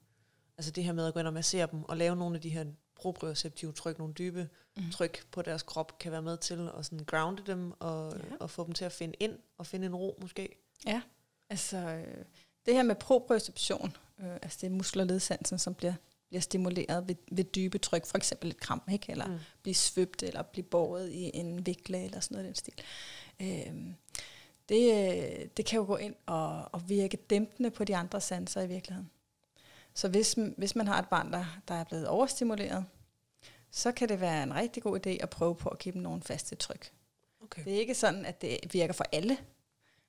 altså 0.58 0.72
det 0.72 0.84
her 0.84 0.94
med 0.94 1.06
at 1.08 1.14
gå 1.14 1.20
ind 1.20 1.28
og 1.28 1.34
massere 1.34 1.68
dem, 1.72 1.84
og 1.84 1.98
lave 1.98 2.16
nogle 2.16 2.36
af 2.36 2.42
de 2.42 2.50
her 2.50 2.66
proprioceptive 2.96 3.72
tryk, 3.74 3.98
nogle 3.98 4.14
dybe. 4.14 4.50
Tryk 4.92 5.26
på 5.32 5.42
deres 5.42 5.64
krop, 5.64 6.00
kan 6.00 6.12
være 6.12 6.22
med 6.22 6.38
til 6.38 6.70
at 6.78 6.86
sådan 6.86 7.06
grounde 7.06 7.44
dem, 7.48 7.74
og, 7.80 8.14
Ja. 8.18 8.36
og 8.40 8.50
få 8.50 8.66
dem 8.66 8.74
til 8.74 8.86
at 8.86 8.92
finde 8.92 9.16
ind, 9.20 9.40
og 9.58 9.66
finde 9.68 9.86
en 9.88 9.96
ro 9.96 10.18
måske. 10.22 10.56
Ja, 10.86 11.02
altså 11.50 11.78
øh, 11.78 12.26
det 12.66 12.74
her 12.74 12.84
med 12.84 12.96
proprioception, 12.96 13.98
øh, 14.20 14.34
altså 14.34 14.58
det 14.62 14.96
er 14.96 15.04
ledsansen, 15.04 15.60
som 15.60 15.74
bliver, 15.74 15.94
bliver 16.28 16.42
stimuleret 16.42 17.08
ved, 17.08 17.16
ved 17.32 17.44
dybe 17.44 17.78
tryk, 17.78 18.06
for 18.06 18.18
eksempel 18.18 18.50
et 18.50 18.60
kram, 18.60 18.82
ikke? 18.92 19.12
eller 19.12 19.26
Mm. 19.28 19.34
mm. 19.34 19.40
blive 19.62 19.76
svøbt, 19.76 20.24
eller 20.24 20.42
blive 20.42 20.64
båret 20.64 21.10
i 21.10 21.32
en 21.34 21.66
vikle, 21.66 22.04
eller 22.06 22.20
sådan 22.20 22.36
noget 22.36 22.48
den 22.48 22.56
stil. 22.56 22.74
Øh, 23.42 23.94
det, 24.70 24.92
øh, 25.14 25.48
det 25.58 25.66
kan 25.66 25.78
jo 25.80 25.86
gå 25.86 25.96
ind 25.98 26.16
og, 26.26 26.70
og 26.72 26.90
virke 26.90 27.18
dæmpende 27.18 27.72
på 27.72 27.84
de 27.84 27.96
andre 27.96 28.22
sanser 28.22 28.62
i 28.62 28.68
virkeligheden. 28.68 29.10
Så 29.94 30.08
hvis, 30.08 30.36
hvis 30.58 30.76
man 30.76 30.88
har 30.88 31.00
et 31.00 31.10
barn, 31.10 31.34
der, 31.34 31.46
der 31.68 31.74
er 31.76 31.84
blevet 31.84 32.08
overstimuleret, 32.08 32.86
så 33.72 33.92
kan 33.92 34.10
det 34.10 34.22
være 34.22 34.44
en 34.44 34.56
rigtig 34.56 34.84
god 34.84 35.08
idé 35.08 35.10
at 35.10 35.30
prøve 35.30 35.56
på 35.56 35.70
at 35.70 35.80
give 35.80 35.94
dem 35.94 36.02
nogle 36.02 36.22
faste 36.22 36.56
tryk. 36.56 36.94
Okay. 37.44 37.66
Det 37.66 37.76
er 37.76 37.80
ikke 37.80 37.96
sådan, 37.96 38.26
at 38.26 38.42
det 38.42 38.60
virker 38.72 38.94
for 38.94 39.06
alle, 39.12 39.38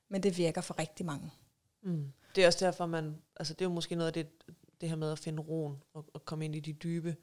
men 0.09 0.23
det 0.23 0.39
virker 0.39 0.61
for 0.61 0.79
rigtig 0.79 1.07
mange. 1.07 1.31
Mm. 1.83 2.13
Det 2.35 2.43
er 2.43 2.47
også 2.47 2.65
derfor, 2.65 2.87
man, 2.87 3.23
altså 3.37 3.55
det 3.55 3.61
er 3.61 3.69
jo 3.69 3.75
måske 3.75 3.95
noget 3.95 4.07
af 4.07 4.13
det, 4.13 4.29
det 4.81 4.89
her 4.89 4.97
med 4.97 5.13
at 5.13 5.19
finde 5.19 5.43
roen, 5.43 5.83
og, 5.95 6.07
og 6.15 6.25
komme 6.25 6.45
ind 6.45 6.57
i 6.57 6.61
de 6.61 6.73
dybe, 6.73 7.17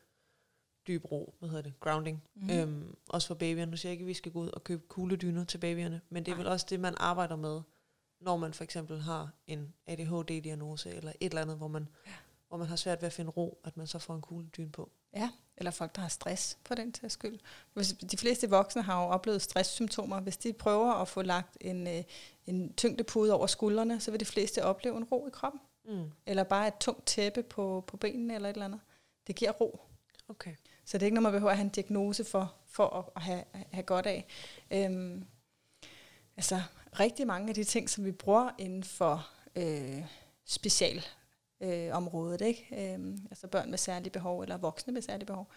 dybe 0.87 1.07
ro, 1.07 1.35
hvad 1.39 1.49
hedder 1.49 1.63
det, 1.63 1.79
grounding. 1.79 2.23
Mm. 2.35 2.49
Øhm, 2.49 2.95
også 3.09 3.27
for 3.27 3.35
babyerne. 3.35 3.71
Nu 3.71 3.77
siger 3.77 3.89
jeg 3.89 3.93
ikke, 3.93 4.03
at 4.03 4.07
vi 4.07 4.13
skal 4.13 4.31
gå 4.31 4.39
ud 4.39 4.49
og 4.49 4.63
købe 4.63 4.83
kugledyner 4.87 5.43
til 5.43 5.57
babyerne, 5.57 6.01
men 6.09 6.25
det 6.25 6.31
er 6.31 6.35
Nej. 6.35 6.43
vel 6.43 6.51
også 6.51 6.65
det, 6.69 6.79
man 6.79 6.95
arbejder 6.97 7.35
med, 7.35 7.61
når 8.21 8.37
man 8.37 8.53
for 8.53 8.63
eksempel 8.63 9.01
har 9.01 9.33
en 9.47 9.73
ADHD-diagnose, 9.87 10.89
eller 10.89 11.11
et 11.19 11.29
eller 11.29 11.41
andet, 11.41 11.57
hvor 11.57 11.67
man, 11.67 11.87
ja. 12.05 12.11
hvor 12.47 12.57
man 12.57 12.67
har 12.67 12.75
svært 12.75 13.01
ved 13.01 13.07
at 13.07 13.13
finde 13.13 13.31
ro, 13.31 13.61
at 13.63 13.77
man 13.77 13.87
så 13.87 13.99
får 13.99 14.15
en 14.15 14.21
kugledyne 14.21 14.71
på. 14.71 14.91
Ja, 15.13 15.29
eller 15.57 15.71
folk, 15.71 15.95
der 15.95 16.01
har 16.01 16.09
stress 16.09 16.57
på 16.63 16.75
den 16.75 16.91
til 16.91 17.11
skyld. 17.11 17.39
Hvis 17.73 17.95
de 18.11 18.17
fleste 18.17 18.49
voksne 18.49 18.81
har 18.81 19.03
jo 19.03 19.09
oplevet 19.09 19.41
stresssymptomer. 19.41 20.19
Hvis 20.19 20.37
de 20.37 20.53
prøver 20.53 20.93
at 20.93 21.07
få 21.07 21.21
lagt 21.21 21.57
en, 21.61 21.87
øh, 21.87 22.03
en 22.45 22.73
tyngdepude 22.73 23.33
over 23.33 23.47
skuldrene, 23.47 23.99
så 23.99 24.11
vil 24.11 24.19
de 24.19 24.25
fleste 24.25 24.63
opleve 24.63 24.97
en 24.97 25.03
ro 25.03 25.27
i 25.27 25.31
kroppen. 25.31 25.61
Mm. 25.85 26.11
Eller 26.25 26.43
bare 26.43 26.67
et 26.67 26.73
tungt 26.79 27.05
tæppe 27.05 27.43
på, 27.43 27.83
på 27.87 27.97
benene 27.97 28.35
eller 28.35 28.49
et 28.49 28.53
eller 28.53 28.65
andet. 28.65 28.79
Det 29.27 29.35
giver 29.35 29.51
ro. 29.51 29.79
Okay. 30.29 30.55
Så 30.85 30.97
det 30.97 31.03
er 31.03 31.05
ikke 31.05 31.15
noget, 31.15 31.23
man 31.23 31.31
behøver 31.31 31.51
at 31.51 31.57
have 31.57 31.65
en 31.65 31.69
diagnose 31.69 32.23
for, 32.23 32.53
for 32.65 32.87
at, 32.87 33.05
at 33.15 33.21
have, 33.21 33.43
have 33.71 33.83
godt 33.83 34.05
af. 34.05 34.27
Øhm, 34.71 35.25
altså, 36.37 36.61
rigtig 36.99 37.27
mange 37.27 37.49
af 37.49 37.55
de 37.55 37.63
ting, 37.63 37.89
som 37.89 38.05
vi 38.05 38.11
bruger 38.11 38.49
inden 38.57 38.83
for 38.83 39.29
øh, 39.55 40.03
special 40.45 41.05
øh, 41.61 41.95
området, 41.95 42.41
ikke? 42.41 42.93
Øhm, 42.93 43.17
altså 43.31 43.47
børn 43.47 43.69
med 43.69 43.77
særlige 43.77 44.11
behov, 44.11 44.41
eller 44.41 44.57
voksne 44.57 44.93
med 44.93 45.01
særlige 45.01 45.25
behov, 45.25 45.47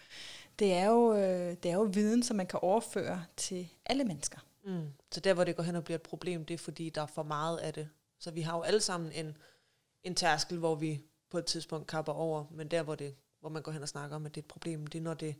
det 0.59 0.73
er, 0.73 0.85
jo, 0.85 1.13
øh, 1.13 1.57
det 1.63 1.65
er 1.71 1.75
jo 1.75 1.89
viden, 1.93 2.23
som 2.23 2.37
man 2.37 2.47
kan 2.47 2.59
overføre 2.61 3.25
til 3.37 3.69
alle 3.85 4.03
mennesker. 4.03 4.39
Mm. 4.65 4.87
Så 5.11 5.19
der, 5.19 5.33
hvor 5.33 5.43
det 5.43 5.55
går 5.55 5.63
hen 5.63 5.75
og 5.75 5.83
bliver 5.83 5.97
et 5.97 6.01
problem, 6.01 6.45
det 6.45 6.53
er, 6.53 6.57
fordi 6.57 6.89
der 6.89 7.01
er 7.01 7.05
for 7.05 7.23
meget 7.23 7.57
af 7.57 7.73
det. 7.73 7.89
Så 8.19 8.31
vi 8.31 8.41
har 8.41 8.57
jo 8.57 8.61
alle 8.61 8.81
sammen 8.81 9.11
en, 9.11 9.37
en 10.03 10.15
tærskel, 10.15 10.57
hvor 10.57 10.75
vi 10.75 11.01
på 11.29 11.37
et 11.37 11.45
tidspunkt 11.45 11.87
kapper 11.87 12.13
over, 12.13 12.45
men 12.51 12.67
der, 12.67 12.83
hvor, 12.83 12.95
det, 12.95 13.15
hvor 13.39 13.49
man 13.49 13.61
går 13.61 13.71
hen 13.71 13.81
og 13.81 13.89
snakker 13.89 14.15
om, 14.15 14.25
at 14.25 14.35
det 14.35 14.41
er 14.41 14.45
et 14.45 14.47
problem, 14.47 14.87
det 14.87 14.97
er, 14.99 15.03
når 15.03 15.13
det 15.13 15.35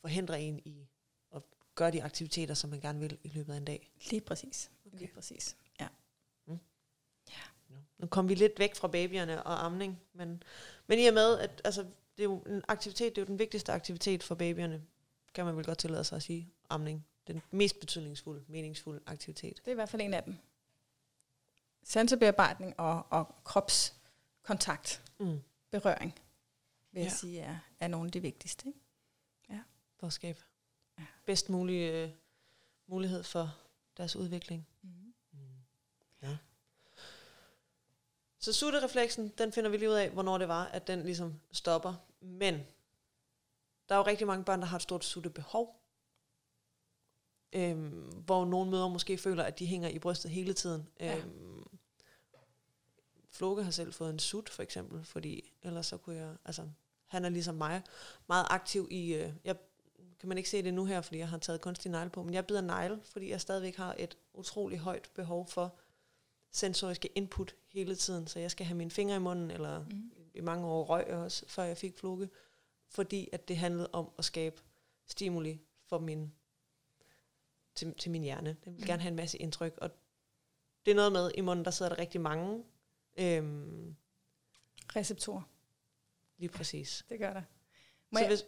forhindrer 0.00 0.36
en 0.36 0.58
i 0.64 0.88
at 1.34 1.42
gøre 1.74 1.90
de 1.90 2.02
aktiviteter, 2.02 2.54
som 2.54 2.70
man 2.70 2.80
gerne 2.80 3.00
vil 3.00 3.18
i 3.22 3.28
løbet 3.28 3.52
af 3.52 3.56
en 3.56 3.64
dag. 3.64 3.92
Lige 4.10 4.20
præcis. 4.20 4.70
Okay. 4.86 4.98
Lige 4.98 5.10
præcis. 5.14 5.56
Ja. 7.98 8.04
Nu 8.04 8.08
kom 8.08 8.28
vi 8.28 8.34
lidt 8.34 8.58
væk 8.58 8.74
fra 8.74 8.88
babyerne 8.88 9.42
og 9.42 9.64
amning, 9.64 10.00
men, 10.12 10.42
men 10.86 10.98
i 10.98 11.06
og 11.06 11.14
med, 11.14 11.38
at 11.38 11.60
altså, 11.64 11.82
det 11.82 12.22
er 12.22 12.24
jo 12.24 12.38
en 12.40 12.62
aktivitet, 12.68 13.16
det 13.16 13.22
er 13.22 13.22
jo 13.22 13.26
den 13.26 13.38
vigtigste 13.38 13.72
aktivitet 13.72 14.22
for 14.22 14.34
babyerne, 14.34 14.82
kan 15.34 15.44
man 15.44 15.56
vel 15.56 15.64
godt 15.64 15.78
tillade 15.78 16.04
sig 16.04 16.16
at 16.16 16.22
sige, 16.22 16.52
amning. 16.70 17.06
Den 17.26 17.42
mest 17.50 17.80
betydningsfulde, 17.80 18.44
meningsfulde 18.48 19.00
aktivitet. 19.06 19.56
Det 19.56 19.66
er 19.66 19.70
i 19.70 19.74
hvert 19.74 19.88
fald 19.88 20.02
en 20.02 20.14
af 20.14 20.22
dem. 20.22 20.36
Sansebearbejdning 21.82 22.80
og, 22.80 23.06
og 23.10 23.34
kropskontakt, 23.44 25.02
Mm. 25.20 25.40
berøring, 25.70 26.14
vil 26.92 27.00
jeg 27.00 27.10
Ja. 27.10 27.16
sige, 27.16 27.40
er, 27.40 27.58
er 27.80 27.88
nogle 27.88 28.06
af 28.08 28.12
de 28.12 28.20
vigtigste. 28.20 28.68
Ikke? 28.68 29.62
For 30.00 30.06
at 30.06 30.12
skabe 30.12 30.40
Ja. 30.98 31.04
bedst 31.24 31.48
mulig 31.50 31.90
øh, 31.92 32.10
mulighed 32.86 33.22
for 33.22 33.56
deres 33.96 34.16
udvikling. 34.16 34.66
Mm. 34.82 35.14
Ja. 36.22 36.36
Så 38.48 38.52
sutterefleksen, 38.52 39.32
den 39.38 39.52
finder 39.52 39.70
vi 39.70 39.76
lige 39.76 39.88
ud 39.88 39.94
af, 39.94 40.10
hvornår 40.10 40.38
det 40.38 40.48
var, 40.48 40.64
at 40.64 40.86
den 40.86 41.02
ligesom 41.02 41.40
stopper. 41.52 41.94
Men 42.20 42.54
der 43.88 43.94
er 43.94 43.98
jo 43.98 44.06
rigtig 44.06 44.26
mange 44.26 44.44
børn, 44.44 44.60
der 44.60 44.66
har 44.66 44.76
et 44.76 44.82
stort 44.82 45.04
suttebehov. 45.04 45.82
Øhm, 47.52 48.22
hvor 48.24 48.44
nogle 48.44 48.70
mødre 48.70 48.90
måske 48.90 49.18
føler, 49.18 49.44
at 49.44 49.58
de 49.58 49.66
hænger 49.66 49.88
i 49.88 49.98
brystet 49.98 50.30
hele 50.30 50.52
tiden. 50.52 50.88
Ja. 51.00 51.16
Øhm, 51.16 51.66
Floke 53.30 53.62
har 53.62 53.70
selv 53.70 53.92
fået 53.92 54.10
en 54.10 54.18
sut, 54.18 54.48
for 54.48 54.62
eksempel, 54.62 55.04
fordi 55.04 55.52
ellers 55.62 55.86
så 55.86 55.96
kunne 55.96 56.16
jeg, 56.16 56.36
altså, 56.44 56.68
han 57.06 57.24
er 57.24 57.28
ligesom 57.28 57.54
mig, 57.54 57.82
meget 58.28 58.46
aktiv 58.50 58.88
i, 58.90 59.14
øh, 59.14 59.32
jeg 59.44 59.56
kan 60.20 60.28
man 60.28 60.38
ikke 60.38 60.50
se 60.50 60.62
det 60.62 60.74
nu 60.74 60.84
her, 60.84 61.00
fordi 61.00 61.18
jeg 61.18 61.28
har 61.28 61.38
taget 61.38 61.60
kunstig 61.60 61.90
negle 61.90 62.10
på, 62.10 62.22
men 62.22 62.34
jeg 62.34 62.46
bider 62.46 62.60
negle, 62.60 63.00
fordi 63.04 63.30
jeg 63.30 63.40
stadigvæk 63.40 63.76
har 63.76 63.94
et 63.98 64.16
utrolig 64.34 64.78
højt 64.78 65.10
behov 65.14 65.46
for 65.46 65.74
sensoriske 66.50 67.08
input 67.14 67.54
hele 67.68 67.94
tiden, 67.96 68.26
så 68.26 68.38
jeg 68.38 68.50
skal 68.50 68.66
have 68.66 68.76
mine 68.76 68.90
fingre 68.90 69.16
i 69.16 69.18
munden, 69.18 69.50
eller 69.50 69.84
Mm. 69.84 70.10
i 70.34 70.40
mange 70.40 70.66
år 70.66 70.84
røg 70.84 71.04
jeg 71.08 71.16
også, 71.16 71.44
før 71.48 71.62
jeg 71.62 71.76
fik 71.76 71.98
flukke, 71.98 72.28
fordi 72.88 73.28
at 73.32 73.48
det 73.48 73.56
handlede 73.56 73.88
om 73.92 74.10
at 74.18 74.24
skabe 74.24 74.62
stimuli 75.06 75.60
for 75.86 75.98
min, 75.98 76.32
til, 77.74 77.94
til 77.94 78.10
min 78.10 78.22
hjerne. 78.22 78.56
Den 78.64 78.72
vil 78.72 78.80
Mm. 78.80 78.86
gerne 78.86 79.02
have 79.02 79.10
en 79.10 79.16
masse 79.16 79.38
indtryk, 79.38 79.74
og 79.76 79.90
det 80.86 80.90
er 80.90 80.94
noget 80.94 81.12
med, 81.12 81.30
i 81.34 81.40
munden 81.40 81.64
der 81.64 81.70
sidder 81.70 81.88
der 81.94 81.98
rigtig 81.98 82.20
mange, 82.20 82.64
øhm, 83.18 83.96
Receptorer, 84.96 85.42
lige 86.38 86.48
præcis. 86.50 87.04
det 87.08 87.18
gør 87.18 87.32
der. 87.32 87.42
Må 88.10 88.16
Så 88.18 88.20
jeg, 88.20 88.28
hvis, 88.28 88.44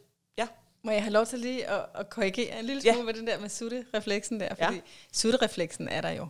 må 0.82 0.90
jeg 0.90 1.03
have 1.03 1.12
lov 1.12 1.26
til 1.26 1.38
lige 1.38 1.66
at, 1.66 1.86
at 1.94 2.11
korrigere 2.11 2.59
en 2.59 2.64
lille 2.64 2.82
Ja. 2.84 2.92
smule 2.92 3.07
med 3.07 3.14
den 3.14 3.26
der 3.26 3.40
med 3.40 3.48
sutterefleksen 3.48 4.40
der? 4.40 4.55
Ja. 4.59 4.66
Fordi 4.68 4.80
sutterefleksen 5.12 5.88
er 5.88 6.01
der 6.01 6.11
jo. 6.11 6.28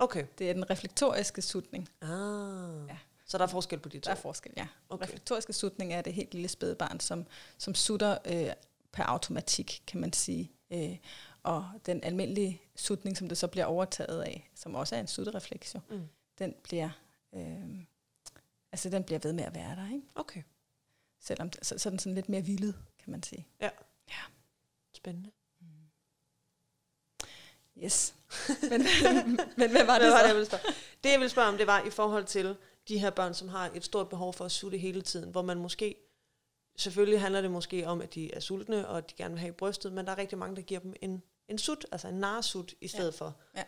Okay. 0.00 0.26
Det 0.38 0.50
er 0.50 0.54
den 0.54 0.70
reflektoriske 0.70 1.42
sutning. 1.42 1.88
Ah. 2.02 2.08
Ja. 2.10 2.92
Ja. 2.92 2.98
Så 3.26 3.38
der 3.38 3.44
er 3.44 3.48
forskel 3.48 3.78
på 3.78 3.88
de 3.88 4.00
to? 4.00 4.08
Der 4.08 4.10
er 4.16 4.20
forskel, 4.20 4.52
ja. 4.56 4.66
Okay. 4.88 5.04
Reflektoriske 5.04 5.52
sutning 5.52 5.92
er 5.92 6.02
det 6.02 6.12
helt 6.14 6.34
lille 6.34 6.48
spædebarn, 6.48 7.00
som, 7.00 7.26
som 7.58 7.74
sutter 7.74 8.18
øh, 8.24 8.52
per 8.92 9.02
automatik, 9.04 9.82
kan 9.86 10.00
man 10.00 10.12
sige. 10.12 10.52
Øh, 10.70 10.96
og 11.42 11.70
den 11.86 12.04
almindelige 12.04 12.62
sutning, 12.76 13.16
som 13.16 13.28
det 13.28 13.38
så 13.38 13.46
bliver 13.48 13.64
overtaget 13.64 14.22
af, 14.22 14.50
som 14.54 14.74
også 14.74 14.96
er 14.96 15.00
en 15.00 15.06
sutterefleks, 15.06 15.74
jo, 15.74 15.80
Mm. 15.90 16.08
den 16.38 16.54
bliver, 16.62 16.90
øh, 17.34 17.84
altså 18.72 18.90
den 18.90 19.04
bliver 19.04 19.18
ved 19.22 19.32
med 19.32 19.44
at 19.44 19.54
være 19.54 19.76
der, 19.76 19.86
ikke? 19.94 20.06
Okay, 20.14 20.42
Selvom 21.20 21.50
så, 21.62 21.78
så 21.78 21.88
er 21.88 21.90
den 21.90 21.98
sådan 21.98 22.14
lidt 22.14 22.28
mere 22.28 22.42
vildet, 22.44 22.74
kan 22.98 23.10
man 23.10 23.22
sige. 23.22 23.46
spændende. 24.94 25.30
Yes. 27.84 28.14
men, 28.70 28.80
men 29.56 29.70
hvad 29.70 29.84
var 29.84 29.98
det 29.98 30.02
Hvad 30.02 30.10
var 30.10 30.20
det, 30.20 30.28
jeg 30.28 30.34
ville 30.34 30.46
spørge? 30.46 30.62
Det, 31.04 31.10
jeg 31.10 31.20
ville 31.20 31.30
spørge 31.30 31.48
om, 31.48 31.56
det 31.56 31.66
var 31.66 31.82
i 31.86 31.90
forhold 31.90 32.24
til 32.24 32.56
de 32.88 32.98
her 32.98 33.10
børn, 33.10 33.34
som 33.34 33.48
har 33.48 33.70
et 33.74 33.84
stort 33.84 34.08
behov 34.08 34.34
for 34.34 34.44
at 34.44 34.52
sutte 34.52 34.78
hele 34.78 35.02
tiden, 35.02 35.30
hvor 35.30 35.42
man 35.42 35.58
måske, 35.58 35.94
selvfølgelig 36.76 37.20
handler 37.20 37.40
det 37.40 37.50
måske 37.50 37.86
om, 37.86 38.00
at 38.00 38.14
de 38.14 38.34
er 38.34 38.40
sultne, 38.40 38.88
og 38.88 38.98
at 38.98 39.10
de 39.10 39.14
gerne 39.14 39.34
vil 39.34 39.40
have 39.40 39.48
i 39.48 39.52
brystet, 39.52 39.92
men 39.92 40.06
der 40.06 40.12
er 40.12 40.18
rigtig 40.18 40.38
mange, 40.38 40.56
der 40.56 40.62
giver 40.62 40.80
dem 40.80 40.94
en, 41.00 41.22
en 41.48 41.58
sut, 41.58 41.86
altså 41.92 42.08
en 42.08 42.14
narsut 42.14 42.74
i 42.80 42.88
stedet 42.88 43.20
ja. 43.20 43.24
for. 43.24 43.36
Ja. 43.56 43.62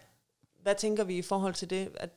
Hvad 0.63 0.75
tænker 0.75 1.05
vi 1.05 1.19
i 1.19 1.23
forhold 1.23 1.55
til 1.55 1.71
det? 1.71 1.93
At, 1.95 2.11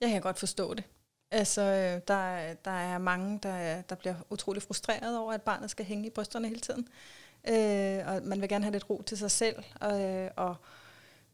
Jeg 0.00 0.10
kan 0.10 0.20
godt 0.20 0.38
forstå 0.38 0.74
det. 0.74 0.84
Altså, 1.30 1.62
øh, 1.62 2.00
der, 2.08 2.54
der 2.54 2.70
er 2.70 2.98
mange, 2.98 3.38
der, 3.42 3.82
der 3.82 3.94
bliver 3.94 4.14
utrolig 4.30 4.62
frustreret 4.62 5.18
over, 5.18 5.32
at 5.32 5.42
barnet 5.42 5.70
skal 5.70 5.84
hænge 5.84 6.06
i 6.06 6.10
brysterne 6.10 6.48
hele 6.48 6.60
tiden. 6.60 6.88
Øh, 7.48 8.06
og 8.06 8.22
man 8.22 8.40
vil 8.40 8.48
gerne 8.48 8.64
have 8.64 8.72
lidt 8.72 8.90
ro 8.90 9.02
til 9.02 9.18
sig 9.18 9.30
selv, 9.30 9.56
og, 9.80 10.00
øh, 10.00 10.30
og 10.36 10.56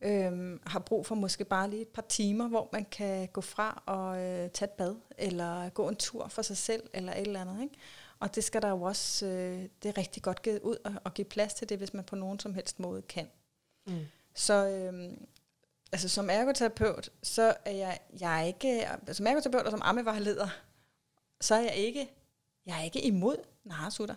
øh, 0.00 0.58
har 0.66 0.78
brug 0.78 1.06
for 1.06 1.14
måske 1.14 1.44
bare 1.44 1.70
lige 1.70 1.82
et 1.82 1.88
par 1.88 2.04
timer, 2.08 2.48
hvor 2.48 2.68
man 2.72 2.84
kan 2.84 3.28
gå 3.28 3.40
fra 3.40 3.82
og 3.86 4.18
øh, 4.20 4.50
tage 4.50 4.68
et 4.68 4.70
bad, 4.70 4.96
eller 5.18 5.68
gå 5.68 5.88
en 5.88 5.96
tur 5.96 6.28
for 6.28 6.42
sig 6.42 6.56
selv, 6.56 6.82
eller 6.94 7.12
et 7.12 7.20
eller 7.20 7.40
andet. 7.40 7.62
Ikke? 7.62 7.74
Og 8.20 8.34
det 8.34 8.44
skal 8.44 8.62
der 8.62 8.68
jo 8.68 8.82
også, 8.82 9.26
øh, 9.26 9.68
det 9.82 9.88
er 9.88 9.98
rigtig 9.98 10.22
godt 10.22 10.42
givet 10.42 10.60
ud 10.60 10.76
og, 10.84 10.92
og 11.04 11.14
give 11.14 11.24
plads 11.24 11.54
til 11.54 11.68
det, 11.68 11.78
hvis 11.78 11.94
man 11.94 12.04
på 12.04 12.16
nogen 12.16 12.38
som 12.38 12.54
helst 12.54 12.80
måde 12.80 13.02
kan. 13.02 13.28
mm. 13.86 14.06
Så 14.34 14.68
øh, 14.68 15.12
altså 15.92 16.08
som 16.08 16.30
ergoterapeut, 16.30 17.10
så 17.22 17.54
er 17.64 17.70
jeg, 17.70 17.98
jeg 18.20 18.40
er 18.40 18.44
ikke, 18.44 18.88
som 19.12 19.26
ergoterapeut 19.26 19.64
og 19.64 19.70
som 19.70 19.82
ammevejleder, 19.84 20.48
så 21.40 21.54
er 21.54 21.60
jeg 21.60 21.74
ikke, 21.74 22.10
jeg 22.66 22.78
er 22.78 22.84
ikke 22.84 23.02
imod 23.04 23.36
narsutter. 23.64 24.14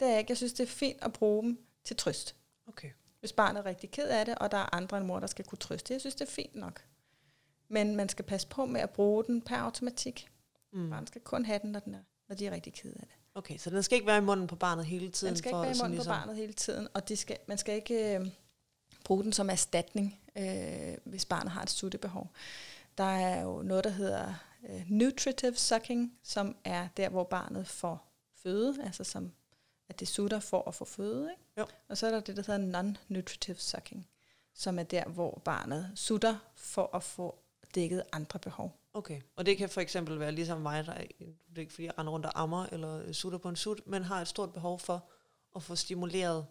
Det 0.00 0.06
er 0.06 0.10
jeg 0.10 0.18
ikke. 0.18 0.30
Jeg 0.30 0.36
synes, 0.36 0.52
det 0.52 0.62
er 0.62 0.66
fint 0.72 0.98
at 1.02 1.12
bruge 1.12 1.42
dem 1.42 1.58
til 1.84 1.96
trøst. 1.96 2.36
Okay. 2.68 2.90
Hvis 3.20 3.32
barnet 3.32 3.60
er 3.60 3.66
rigtig 3.66 3.90
ked 3.90 4.08
af 4.08 4.26
det, 4.26 4.34
og 4.38 4.50
der 4.50 4.56
er 4.56 4.74
andre 4.74 4.96
end 4.96 5.06
mor, 5.06 5.20
der 5.20 5.26
skal 5.26 5.44
kunne 5.44 5.58
trøste. 5.58 5.92
Jeg 5.92 6.00
synes, 6.00 6.14
det 6.14 6.26
er 6.28 6.32
fint 6.32 6.54
nok. 6.54 6.84
Men 7.68 7.96
man 7.96 8.08
skal 8.08 8.24
passe 8.24 8.48
på 8.48 8.66
med 8.66 8.80
at 8.80 8.90
bruge 8.90 9.24
den 9.24 9.42
per 9.42 9.56
automatik. 9.56 10.28
Mm. 10.72 10.90
Barnet 10.90 11.08
skal 11.08 11.20
kun 11.20 11.44
have 11.44 11.58
den, 11.62 11.72
når, 11.72 11.80
den 11.80 11.94
er, 11.94 12.02
når 12.28 12.36
de 12.36 12.46
er 12.46 12.50
rigtig 12.50 12.72
ked 12.72 12.92
af 12.92 13.00
det. 13.00 13.16
Okay, 13.34 13.58
så 13.58 13.70
den 13.70 13.82
skal 13.82 13.96
ikke 13.96 14.06
være 14.06 14.18
i 14.18 14.20
munden 14.20 14.46
på 14.46 14.56
barnet 14.56 14.86
hele 14.86 15.10
tiden? 15.10 15.32
Den 15.34 15.38
skal 15.38 15.50
for 15.50 15.64
ikke 15.64 15.68
være 15.68 15.76
i 15.76 15.82
munden 15.82 15.96
på 15.98 16.02
ligesom- 16.02 16.12
barnet 16.12 16.36
hele 16.36 16.52
tiden, 16.52 16.88
og 16.94 17.08
de 17.08 17.16
skal, 17.16 17.38
man 17.48 17.58
skal 17.58 17.74
ikke 17.74 18.16
øh, 18.16 18.26
bruge 19.04 19.24
den 19.24 19.32
som 19.32 19.50
erstatning, 19.50 20.20
øh, 20.38 20.96
hvis 21.04 21.24
barnet 21.24 21.52
har 21.52 21.62
et 21.62 21.70
suttebehov. 21.70 22.30
Der 22.98 23.04
er 23.04 23.42
jo 23.42 23.62
noget, 23.62 23.84
der 23.84 23.90
hedder 23.90 24.34
øh, 24.68 24.82
nutritive 24.88 25.54
sucking, 25.54 26.18
som 26.22 26.56
er 26.64 26.88
der, 26.96 27.08
hvor 27.08 27.24
barnet 27.24 27.66
får 27.66 28.12
føde, 28.42 28.84
altså 28.84 29.04
som 29.04 29.32
at 29.88 30.00
det 30.00 30.08
sutter 30.08 30.40
for 30.40 30.68
at 30.68 30.74
få 30.74 30.84
føde. 30.84 31.30
Ikke? 31.30 31.42
Jo. 31.58 31.66
Og 31.88 31.98
så 31.98 32.06
er 32.06 32.10
der 32.10 32.20
det, 32.20 32.36
der 32.36 32.42
hedder 32.46 32.82
non-nutritive 32.82 33.58
sucking, 33.58 34.08
som 34.54 34.78
er 34.78 34.82
der, 34.82 35.04
hvor 35.04 35.42
barnet 35.44 35.92
sutter 35.94 36.36
for 36.54 36.96
at 36.96 37.02
få 37.02 37.38
dækket 37.74 38.02
andre 38.12 38.38
behov. 38.38 38.80
Okay, 38.94 39.20
og 39.36 39.46
det 39.46 39.56
kan 39.58 39.68
for 39.68 39.80
eksempel 39.80 40.20
være 40.20 40.32
ligesom 40.32 40.60
mig, 40.60 40.86
der 40.86 40.92
er, 40.92 41.04
det 41.18 41.56
er 41.56 41.60
ikke 41.60 41.72
fordi 41.72 41.86
jeg 41.86 41.98
render 41.98 42.12
rundt 42.12 42.26
og 42.26 42.32
ammer 42.42 42.66
eller 42.72 43.12
sutter 43.12 43.38
på 43.38 43.48
en 43.48 43.56
sut, 43.56 43.80
men 43.86 44.02
har 44.02 44.20
et 44.20 44.28
stort 44.28 44.52
behov 44.52 44.78
for 44.80 45.04
at 45.56 45.62
få 45.62 45.74
stimuleret 45.76 46.46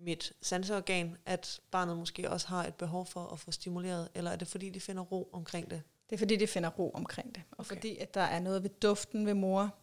mit 0.00 0.32
sanseorgan, 0.42 1.16
at 1.26 1.60
barnet 1.70 1.96
måske 1.96 2.30
også 2.30 2.48
har 2.48 2.66
et 2.66 2.74
behov 2.74 3.06
for 3.06 3.26
at 3.26 3.40
få 3.40 3.50
stimuleret, 3.52 4.08
eller 4.14 4.30
er 4.30 4.36
det 4.36 4.48
fordi, 4.48 4.70
de 4.70 4.80
finder 4.80 5.02
ro 5.02 5.30
omkring 5.32 5.70
det? 5.70 5.82
Det 6.10 6.16
er 6.16 6.18
fordi, 6.18 6.36
de 6.36 6.46
finder 6.46 6.70
ro 6.70 6.90
omkring 6.90 7.34
det. 7.34 7.42
Og 7.50 7.60
Okay. 7.60 7.70
okay. 7.70 7.76
fordi, 7.76 7.96
at 7.98 8.14
der 8.14 8.20
er 8.20 8.40
noget 8.40 8.62
ved 8.62 8.70
duften 8.70 9.26
ved 9.26 9.34
mor. 9.34 9.74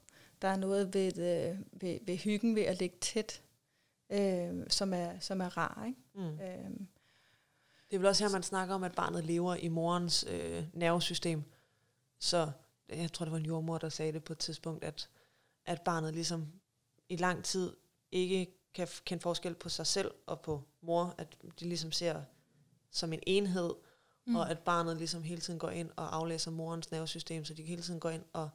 Der 0.41 0.47
er 0.47 0.55
noget 0.57 0.93
ved, 0.93 1.17
øh, 1.17 1.59
ved, 1.81 1.99
ved 2.05 2.17
hyggen 2.17 2.55
ved 2.55 2.63
at 2.63 2.79
ligge 2.79 2.97
tæt, 3.01 3.43
øh, 4.09 4.65
som, 4.69 4.93
er, 4.93 5.19
som 5.19 5.41
er 5.41 5.57
rar. 5.57 5.85
Ikke? 5.85 5.99
Mm. 6.15 6.39
Øh, 6.39 6.71
Det 7.89 7.95
er 7.95 7.99
vel 7.99 8.07
også 8.07 8.23
her, 8.23 8.31
man 8.31 8.43
snakker 8.43 8.75
om, 8.75 8.83
at 8.83 8.95
barnet 8.95 9.25
lever 9.25 9.55
i 9.55 9.67
morens 9.67 10.25
øh, 10.29 10.63
nervesystem. 10.73 11.43
Så 12.19 12.51
jeg 12.89 13.13
tror, 13.13 13.25
det 13.25 13.31
var 13.31 13.37
en 13.37 13.45
jordmor, 13.45 13.77
der 13.77 13.89
sagde 13.89 14.13
det 14.13 14.23
på 14.23 14.33
et 14.33 14.39
tidspunkt, 14.39 14.83
at, 14.83 15.09
at 15.65 15.81
barnet 15.81 16.13
ligesom 16.13 16.47
i 17.09 17.15
lang 17.15 17.43
tid 17.43 17.75
ikke 18.11 18.47
kan 18.73 18.87
kende 19.05 19.21
forskel 19.21 19.55
på 19.55 19.69
sig 19.69 19.87
selv 19.87 20.11
og 20.25 20.41
på 20.41 20.63
mor, 20.81 21.15
at 21.17 21.37
de 21.59 21.65
ligesom 21.65 21.91
ser 21.91 22.23
som 22.91 23.13
en 23.13 23.19
enhed, 23.27 23.73
mm. 24.25 24.35
og 24.35 24.49
at 24.49 24.59
barnet 24.59 24.97
ligesom 24.97 25.23
hele 25.23 25.41
tiden 25.41 25.59
går 25.59 25.69
ind 25.69 25.89
og 25.95 26.15
aflæser 26.15 26.51
morens 26.51 26.91
nervesystem, 26.91 27.45
så 27.45 27.53
de 27.53 27.63
hele 27.63 27.81
tiden 27.81 27.99
går 27.99 28.09
ind 28.09 28.23
og 28.33 28.49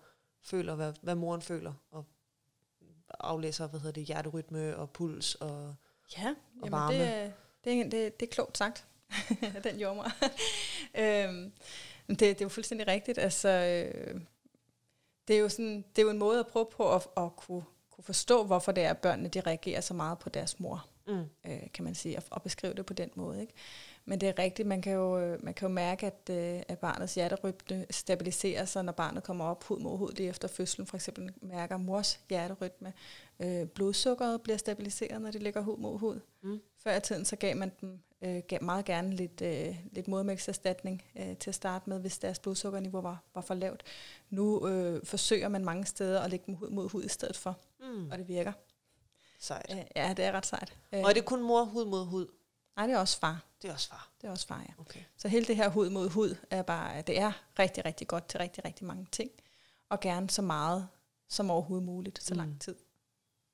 føler, 0.47 0.75
hvad, 0.75 0.93
hvad 1.03 1.15
moren 1.15 1.43
føler, 1.43 1.73
og 1.91 2.05
aflæser, 3.11 3.67
hvad 3.69 3.81
hedder 3.81 3.93
det, 3.93 4.05
hjerterytme 4.05 4.77
og 4.77 4.91
puls 4.91 5.35
og 5.35 5.75
ja, 6.19 6.35
Og 6.63 6.71
varme. 6.71 6.99
det, 6.99 7.33
det, 7.65 7.93
det, 7.93 8.21
det 8.21 8.27
er 8.27 8.31
klogt 8.31 8.59
sagt 8.59 8.87
den 9.65 9.81
jordmor. 9.81 10.07
øhm, 11.03 11.53
det, 12.09 12.21
det 12.21 12.41
er 12.41 12.45
jo 12.45 12.49
fuldstændig 12.49 12.87
rigtigt. 12.87 13.19
Altså, 13.19 13.49
øh, 13.49 14.21
det, 15.29 15.37
er 15.37 15.41
jo 15.41 15.49
sådan, 15.49 15.85
det 15.97 15.99
er 15.99 16.03
jo 16.03 16.11
en 16.11 16.19
måde 16.19 16.41
at 16.41 16.47
prøve 16.47 16.67
på 16.67 16.95
at, 16.95 17.07
at 17.17 17.37
kunne, 17.37 17.65
kunne 17.91 18.05
forstå, 18.05 18.45
hvorfor 18.45 18.73
det 18.73 18.85
er, 18.85 18.91
at 18.91 18.99
børnene 18.99 19.29
de 19.29 19.41
reagerer 19.41 19.81
så 19.81 19.95
meget 19.95 20.19
på 20.19 20.29
deres 20.29 20.61
mor. 20.61 20.87
mm, 21.07 21.25
øh, 21.47 21.73
kan 21.75 21.85
man 21.85 21.95
sige, 21.95 22.17
og, 22.17 22.23
og 22.31 22.43
beskrive 22.43 22.75
det 22.75 22.87
på 22.87 22.95
den 22.95 23.11
måde. 23.15 23.41
Ikke? 23.41 23.53
Men 24.09 24.21
det 24.21 24.29
er 24.29 24.39
rigtigt, 24.39 24.69
man 24.69 24.83
kan 24.83 24.93
jo, 24.93 25.19
øh, 25.19 25.45
man 25.45 25.55
kan 25.55 25.69
jo 25.69 25.75
mærke, 25.75 26.07
at, 26.07 26.31
øh, 26.31 26.63
at 26.69 26.79
barnets 26.79 27.15
hjerterytme 27.15 27.87
stabiliserer 27.91 28.65
sig, 28.65 28.85
når 28.85 28.93
barnet 28.93 29.23
kommer 29.23 29.45
op 29.45 29.65
hud 29.65 29.79
mod 29.79 29.99
hud 29.99 30.13
lige 30.13 30.29
efter 30.29 30.49
fødslen. 30.49 30.87
For 30.87 30.97
eksempel 30.97 31.33
mærker 31.43 31.77
mors 31.77 32.21
hjerterytme. 32.29 32.93
Øh, 33.41 33.67
blodsukkeret 33.67 34.43
bliver 34.43 34.57
stabiliseret, 34.57 35.23
når 35.23 35.31
de 35.31 35.39
ligger 35.39 35.61
hud 35.61 35.79
mod 35.79 35.99
hud. 35.99 36.21
Mm. 36.43 36.61
Før 36.79 36.97
i 36.97 37.01
tiden, 37.01 37.25
så 37.25 37.37
gav 37.37 37.57
man 37.57 37.73
dem 37.81 38.01
øh, 38.23 38.43
gav 38.49 38.63
meget 38.63 38.85
gerne 38.85 39.17
lidt, 39.17 39.41
øh, 39.41 39.77
lidt 39.93 40.09
modermælkserstatning 40.09 41.03
øh, 41.19 41.37
til 41.37 41.51
at 41.51 41.55
starte 41.55 41.91
med, 41.91 42.01
hvis 42.01 42.19
deres 42.19 42.39
blodsukkerniveau 42.39 43.01
var, 43.01 43.23
var 43.35 43.41
for 43.41 43.55
lavt. 43.55 43.83
Nu 44.31 44.69
øh, 44.69 45.05
forsøger 45.05 45.49
man 45.49 45.65
mange 45.65 45.87
steder 45.87 46.21
at 46.21 46.31
lægge 46.31 46.47
dem 46.47 46.55
hud 46.55 46.71
mod 46.71 46.89
hud 46.89 47.05
i 47.05 47.09
stedet 47.09 47.37
for, 47.37 47.59
mm. 47.81 48.11
og 48.11 48.19
det 48.19 48.29
virker. 48.29 48.53
Sejt. 49.39 49.67
Øh, 49.71 49.85
ja, 49.97 50.15
det 50.17 50.25
er 50.25 50.33
ret 50.33 50.47
sejt. 50.47 50.77
Øh, 50.93 51.01
Og 51.01 51.11
er 51.11 51.15
det 51.15 51.25
kun 51.25 51.43
mor 51.43 51.65
hud 51.65 51.85
mod 51.85 52.05
hud? 52.07 52.27
Nej, 52.77 52.87
det 52.87 52.95
er 52.95 52.99
også 52.99 53.19
far. 53.19 53.45
Det 53.63 53.69
er 53.69 53.73
også 53.73 53.89
far. 53.89 54.11
Det 54.21 54.27
er 54.27 54.31
også 54.31 54.47
far, 54.47 54.61
ja. 54.61 54.73
Okay. 54.79 55.01
Så 55.17 55.29
hele 55.29 55.47
det 55.47 55.57
her 55.57 55.69
hud 55.69 55.91
mod 55.91 56.09
hud 56.11 56.37
er 56.51 56.63
bare, 56.63 57.03
det 57.03 57.19
er 57.21 57.33
rigtig, 57.59 57.85
rigtig 57.85 58.09
godt 58.09 58.29
til 58.29 58.39
rigtig, 58.39 58.65
rigtig 58.65 58.87
mange 58.87 59.07
ting. 59.13 59.31
Og 59.89 60.01
gerne 60.01 60.31
så 60.31 60.43
meget 60.43 60.89
som 61.29 61.51
overhovedet 61.51 61.87
muligt, 61.87 62.23
så 62.23 62.35
Mm. 62.35 62.39
lang 62.39 62.61
tid 62.61 62.77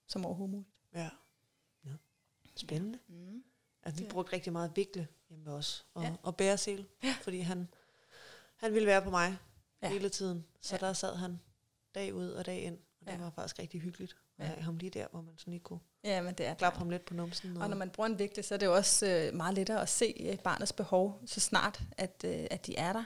som 0.06 0.24
overhovedet 0.26 0.50
muligt. 0.52 0.70
Ja. 0.94 1.10
ja. 1.84 1.90
Spændende. 2.56 2.98
Mm. 3.08 3.44
Altså, 3.82 3.98
vi 4.00 4.04
Det- 4.04 4.12
brugte 4.12 4.32
rigtig 4.32 4.52
meget 4.52 4.76
vikle 4.76 5.08
hjemme 5.28 5.46
ved 5.46 5.52
os. 5.52 5.86
Og, 5.94 6.02
ja. 6.02 6.08
Ja. 6.08 6.14
og 6.22 6.36
bæresel. 6.36 6.86
Ja. 7.02 7.14
Fordi 7.22 7.40
han, 7.40 7.68
han 8.56 8.74
ville 8.74 8.86
være 8.86 9.02
på 9.02 9.10
mig 9.10 9.38
ja. 9.82 9.86
Ja. 9.86 9.92
hele 9.92 10.08
tiden. 10.08 10.46
Så 10.60 10.74
ja. 10.74 10.78
Ja. 10.82 10.86
der 10.86 10.92
sad 10.92 11.16
han 11.16 11.40
dag 11.94 12.14
ud 12.14 12.28
og 12.30 12.46
dag 12.46 12.62
ind. 12.62 12.78
Og 13.00 13.06
det 13.06 13.12
Ja. 13.12 13.18
var 13.18 13.30
faktisk 13.30 13.58
rigtig 13.58 13.80
hyggeligt. 13.80 14.16
Ja. 14.44 14.62
ham 14.62 14.76
lige 14.76 14.90
der, 14.90 15.06
hvor 15.10 15.20
man 15.20 15.34
sådan 15.36 15.52
lige 15.52 15.60
kunne 15.60 15.80
Ja, 16.04 16.22
men 16.22 16.34
det 16.34 16.46
er 16.46 16.54
klappe 16.54 16.78
ham 16.78 16.90
lidt 16.90 17.04
på 17.04 17.14
numsen. 17.14 17.56
Og 17.56 17.68
når 17.68 17.76
man 17.76 17.90
bruger 17.90 18.08
en 18.08 18.18
vigtig, 18.18 18.44
så 18.44 18.54
er 18.54 18.58
det 18.58 18.66
jo 18.66 18.74
også 18.74 19.06
øh, 19.06 19.34
meget 19.34 19.54
lettere 19.54 19.82
at 19.82 19.88
se 19.88 20.14
øh, 20.20 20.38
barnets 20.38 20.72
behov, 20.72 21.20
så 21.26 21.40
snart 21.40 21.80
at, 21.96 22.24
øh, 22.24 22.46
at 22.50 22.66
de 22.66 22.76
er 22.76 22.92
der. 22.92 23.04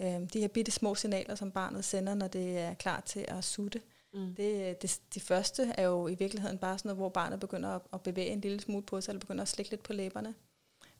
Øh, 0.00 0.28
de 0.32 0.40
her 0.40 0.48
bitte 0.48 0.72
små 0.72 0.94
signaler, 0.94 1.34
som 1.34 1.50
barnet 1.50 1.84
sender, 1.84 2.14
når 2.14 2.28
det 2.28 2.58
er 2.58 2.74
klar 2.74 3.00
til 3.00 3.24
at 3.28 3.44
sutte. 3.44 3.80
mm. 4.14 4.34
Det, 4.34 4.82
det, 4.82 5.00
de 5.14 5.20
første 5.20 5.74
er 5.78 5.82
jo 5.82 6.08
i 6.08 6.14
virkeligheden 6.14 6.58
bare 6.58 6.78
sådan 6.78 6.88
noget, 6.88 6.98
hvor 6.98 7.08
barnet 7.08 7.40
begynder 7.40 7.68
at, 7.68 7.82
at 7.92 8.02
bevæge 8.02 8.28
en 8.28 8.40
lille 8.40 8.60
smule 8.60 8.82
på 8.82 9.00
sig, 9.00 9.12
eller 9.12 9.20
begynder 9.20 9.42
at 9.42 9.48
slikke 9.48 9.70
lidt 9.70 9.82
på 9.82 9.92
læberne. 9.92 10.34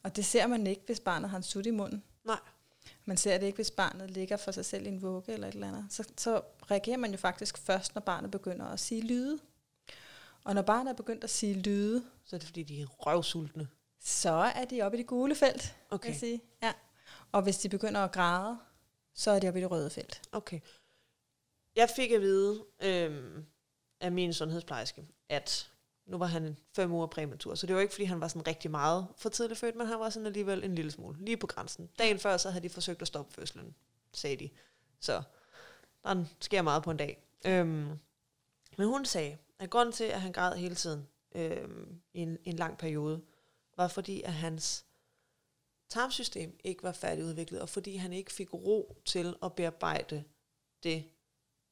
Og 0.02 0.16
det 0.16 0.24
ser 0.24 0.46
man 0.46 0.66
ikke, 0.66 0.82
hvis 0.86 1.00
barnet 1.00 1.30
har 1.30 1.36
en 1.36 1.42
sut 1.42 1.66
i 1.66 1.70
munden. 1.70 2.02
Nej. 2.24 2.38
Man 3.04 3.16
ser 3.16 3.38
det 3.38 3.46
ikke, 3.46 3.56
hvis 3.56 3.70
barnet 3.70 4.10
ligger 4.10 4.36
for 4.36 4.50
sig 4.50 4.64
selv 4.64 4.86
i 4.86 4.88
en 4.88 5.02
vugge 5.02 5.32
eller 5.32 5.48
et 5.48 5.54
eller 5.54 5.68
andet. 5.68 5.86
Så, 5.90 6.08
så 6.16 6.42
reagerer 6.70 6.96
man 6.96 7.10
jo 7.10 7.16
faktisk 7.16 7.58
først, 7.58 7.94
når 7.94 8.00
barnet 8.00 8.30
begynder 8.30 8.66
at 8.66 8.80
sige 8.80 9.02
lyde. 9.02 9.38
Og 10.44 10.54
når 10.54 10.62
barnet 10.62 10.90
er 10.90 10.94
begyndt 10.96 11.24
at 11.24 11.30
sige 11.30 11.54
lyde, 11.54 12.04
Så 12.24 12.36
er 12.36 12.38
det 12.40 12.46
fordi, 12.48 12.62
de 12.62 12.80
er 12.82 12.86
røvsultne. 12.86 13.68
så 14.00 14.30
er 14.30 14.64
de 14.64 14.82
oppe 14.82 14.98
i 14.98 15.00
det 15.00 15.06
gule 15.06 15.34
felt, 15.34 15.76
okay. 15.90 16.06
Vil 16.06 16.12
jeg 16.12 16.20
sige. 16.20 16.40
Ja. 16.62 16.72
Og 17.32 17.42
hvis 17.42 17.58
de 17.58 17.68
begynder 17.68 18.00
at 18.00 18.12
græde, 18.12 18.58
så 19.14 19.30
er 19.30 19.38
de 19.38 19.48
oppe 19.48 19.60
i 19.60 19.62
det 19.62 19.70
røde 19.70 19.90
felt. 19.90 20.22
Okay. 20.32 20.60
Jeg 21.76 21.88
fik 21.96 22.10
at 22.10 22.20
vide 22.20 22.64
øhm, 22.82 23.44
af 24.00 24.12
min 24.12 24.32
sundhedsplejerske, 24.34 25.06
at 25.28 25.70
nu 26.06 26.18
var 26.18 26.26
han 26.26 26.56
fem 26.76 26.92
uger 26.92 27.06
præmatur, 27.06 27.54
så 27.54 27.66
det 27.66 27.74
var 27.74 27.80
ikke, 27.80 27.94
fordi 27.94 28.04
han 28.04 28.20
var 28.20 28.28
sådan 28.28 28.46
rigtig 28.46 28.70
meget 28.70 29.06
for 29.16 29.28
tidligt 29.28 29.60
født, 29.60 29.76
men 29.76 29.86
han 29.86 30.00
var 30.00 30.10
sådan 30.10 30.26
alligevel 30.26 30.64
en 30.64 30.74
lille 30.74 30.90
smule, 30.90 31.24
lige 31.24 31.36
på 31.36 31.46
grænsen. 31.46 31.90
Dagen 31.98 32.18
før, 32.18 32.36
så 32.36 32.50
havde 32.50 32.62
de 32.62 32.68
forsøgt 32.68 33.02
at 33.02 33.08
stoppe 33.08 33.32
fødslen, 33.34 33.74
sagde 34.12 34.36
de. 34.36 34.50
Så 35.00 35.22
der 36.04 36.24
sker 36.40 36.62
meget 36.62 36.82
på 36.82 36.90
en 36.90 36.96
dag. 36.96 37.22
Øhm, 37.46 37.98
men 38.78 38.86
hun 38.86 39.04
sagde, 39.04 39.38
at 39.60 39.70
grunden 39.70 39.92
til, 39.92 40.04
at 40.04 40.20
han 40.20 40.32
græd 40.32 40.56
hele 40.56 40.74
tiden 40.74 41.08
øhm, 41.34 42.00
i 42.14 42.20
en, 42.20 42.38
en 42.44 42.56
lang 42.56 42.78
periode, 42.78 43.22
var 43.76 43.88
fordi, 43.88 44.22
at 44.22 44.32
hans 44.32 44.84
tarmsystem 45.88 46.60
ikke 46.64 46.82
var 46.82 46.92
færdigudviklet, 46.92 47.60
og 47.60 47.68
fordi 47.68 47.96
han 47.96 48.12
ikke 48.12 48.32
fik 48.32 48.54
ro 48.54 48.96
til 49.04 49.36
at 49.42 49.54
bearbejde 49.54 50.24
det 50.82 51.04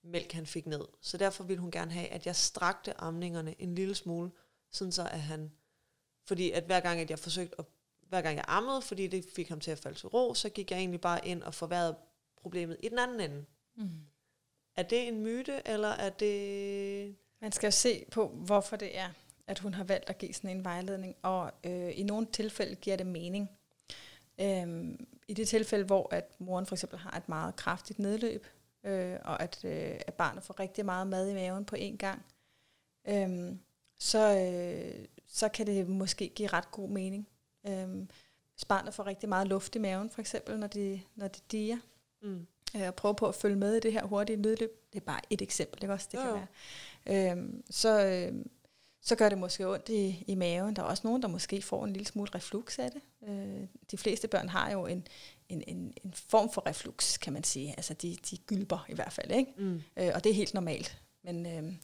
mælk, 0.02 0.32
han 0.32 0.46
fik 0.46 0.66
ned. 0.66 0.84
Så 1.00 1.16
derfor 1.16 1.44
ville 1.44 1.60
hun 1.60 1.70
gerne 1.70 1.90
have, 1.90 2.08
at 2.08 2.26
jeg 2.26 2.36
strakte 2.36 3.00
amningerne 3.00 3.54
en 3.58 3.74
lille 3.74 3.94
smule, 3.94 4.30
sådan 4.70 4.92
så 4.92 5.02
at 5.02 5.20
han, 5.20 5.52
fordi 6.26 6.50
at 6.50 6.64
hver 6.64 6.80
gang, 6.80 7.00
at 7.00 7.10
jeg 7.10 7.18
forsøgte 7.18 7.54
at, 7.58 7.64
hver 8.08 8.22
gang 8.22 8.36
jeg 8.36 8.44
ammede, 8.48 8.82
fordi 8.82 9.06
det 9.06 9.24
fik 9.34 9.48
ham 9.48 9.60
til 9.60 9.70
at 9.70 9.78
falde 9.78 9.98
til 9.98 10.08
ro, 10.08 10.34
så 10.34 10.48
gik 10.48 10.70
jeg 10.70 10.78
egentlig 10.78 11.00
bare 11.00 11.26
ind 11.26 11.42
og 11.42 11.54
forværrede 11.54 11.96
problemet 12.36 12.76
i 12.82 12.88
den 12.88 12.98
anden 12.98 13.20
ende. 13.20 13.44
Mm. 13.76 13.90
Er 14.76 14.82
det 14.82 15.08
en 15.08 15.22
myte, 15.22 15.62
eller 15.66 15.88
er 15.88 16.10
det... 16.10 17.16
Man 17.40 17.52
skal 17.52 17.66
jo 17.66 17.70
se 17.70 18.04
på, 18.10 18.28
hvorfor 18.28 18.76
det 18.76 18.98
er, 18.98 19.08
at 19.46 19.58
hun 19.58 19.74
har 19.74 19.84
valgt 19.84 20.10
at 20.10 20.18
give 20.18 20.32
sådan 20.32 20.50
en 20.50 20.64
vejledning, 20.64 21.16
og 21.22 21.52
øh, 21.64 21.98
i 21.98 22.02
nogle 22.02 22.26
tilfælde 22.32 22.74
giver 22.74 22.96
det 22.96 23.06
mening. 23.06 23.50
Øhm, 24.40 25.06
I 25.28 25.34
det 25.34 25.48
tilfælde, 25.48 25.84
hvor 25.84 26.08
at 26.14 26.34
moren 26.38 26.66
for 26.66 26.74
eksempel 26.74 26.98
har 26.98 27.16
et 27.16 27.28
meget 27.28 27.56
kraftigt 27.56 27.98
nedløb, 27.98 28.46
øh, 28.84 29.16
og 29.24 29.42
at, 29.42 29.64
øh, 29.64 30.00
at 30.06 30.14
barnet 30.14 30.42
får 30.42 30.60
rigtig 30.60 30.84
meget 30.84 31.06
mad 31.06 31.28
i 31.28 31.34
maven 31.34 31.64
på 31.64 31.76
én 31.76 31.96
gang, 31.96 32.24
øh, 33.08 33.56
så, 33.98 34.38
øh, 34.38 35.04
så 35.26 35.48
kan 35.48 35.66
det 35.66 35.88
måske 35.88 36.28
give 36.28 36.48
ret 36.48 36.70
god 36.70 36.88
mening. 36.88 37.28
Øh, 37.66 37.88
hvis 38.54 38.64
barnet 38.68 38.94
får 38.94 39.06
rigtig 39.06 39.28
meget 39.28 39.48
luft 39.48 39.76
i 39.76 39.78
maven, 39.78 40.10
for 40.10 40.20
eksempel, 40.20 40.58
når 40.58 40.66
de, 40.66 41.00
når 41.14 41.28
de 41.28 41.40
diger, 41.50 41.78
Mm. 42.22 42.46
øh, 42.76 42.86
og 42.86 42.94
prøve 42.94 43.14
på 43.14 43.26
at 43.26 43.34
følge 43.34 43.56
med 43.56 43.76
i 43.76 43.80
det 43.80 43.92
her 43.92 44.04
hurtige 44.04 44.36
nedløb. 44.36 44.84
Det 44.92 45.00
er 45.00 45.04
bare 45.04 45.20
et 45.30 45.42
eksempel, 45.42 45.82
ikke 45.82 45.92
også? 45.92 46.08
Det 46.12 46.20
kan 46.20 46.28
jo. 46.28 46.34
være. 47.06 47.30
Øhm, 47.30 47.62
så, 47.70 48.04
øhm, 48.06 48.50
så 49.00 49.16
gør 49.16 49.28
det 49.28 49.38
måske 49.38 49.68
ondt 49.68 49.88
i, 49.88 50.24
i 50.26 50.34
maven. 50.34 50.76
Der 50.76 50.82
er 50.82 50.86
også 50.86 51.06
nogen, 51.06 51.22
der 51.22 51.28
måske 51.28 51.62
får 51.62 51.84
en 51.84 51.92
lille 51.92 52.06
smule 52.06 52.30
reflux 52.34 52.78
af 52.78 52.90
det. 52.90 53.28
Øh, 53.28 53.66
de 53.90 53.96
fleste 53.98 54.28
børn 54.28 54.48
har 54.48 54.70
jo 54.70 54.86
en, 54.86 55.06
en, 55.48 55.62
en, 55.66 55.94
en 56.04 56.14
form 56.14 56.50
for 56.52 56.66
reflux, 56.66 57.18
kan 57.18 57.32
man 57.32 57.44
sige. 57.44 57.74
Altså 57.76 57.94
de, 57.94 58.16
de 58.30 58.36
gylper 58.36 58.86
i 58.88 58.94
hvert 58.94 59.12
fald, 59.12 59.30
ikke? 59.30 59.52
Mm. 59.56 59.82
Øh, 59.96 60.10
og 60.14 60.24
det 60.24 60.30
er 60.30 60.34
helt 60.34 60.54
normalt. 60.54 60.98
Men 61.22 61.46
øhm, 61.46 61.78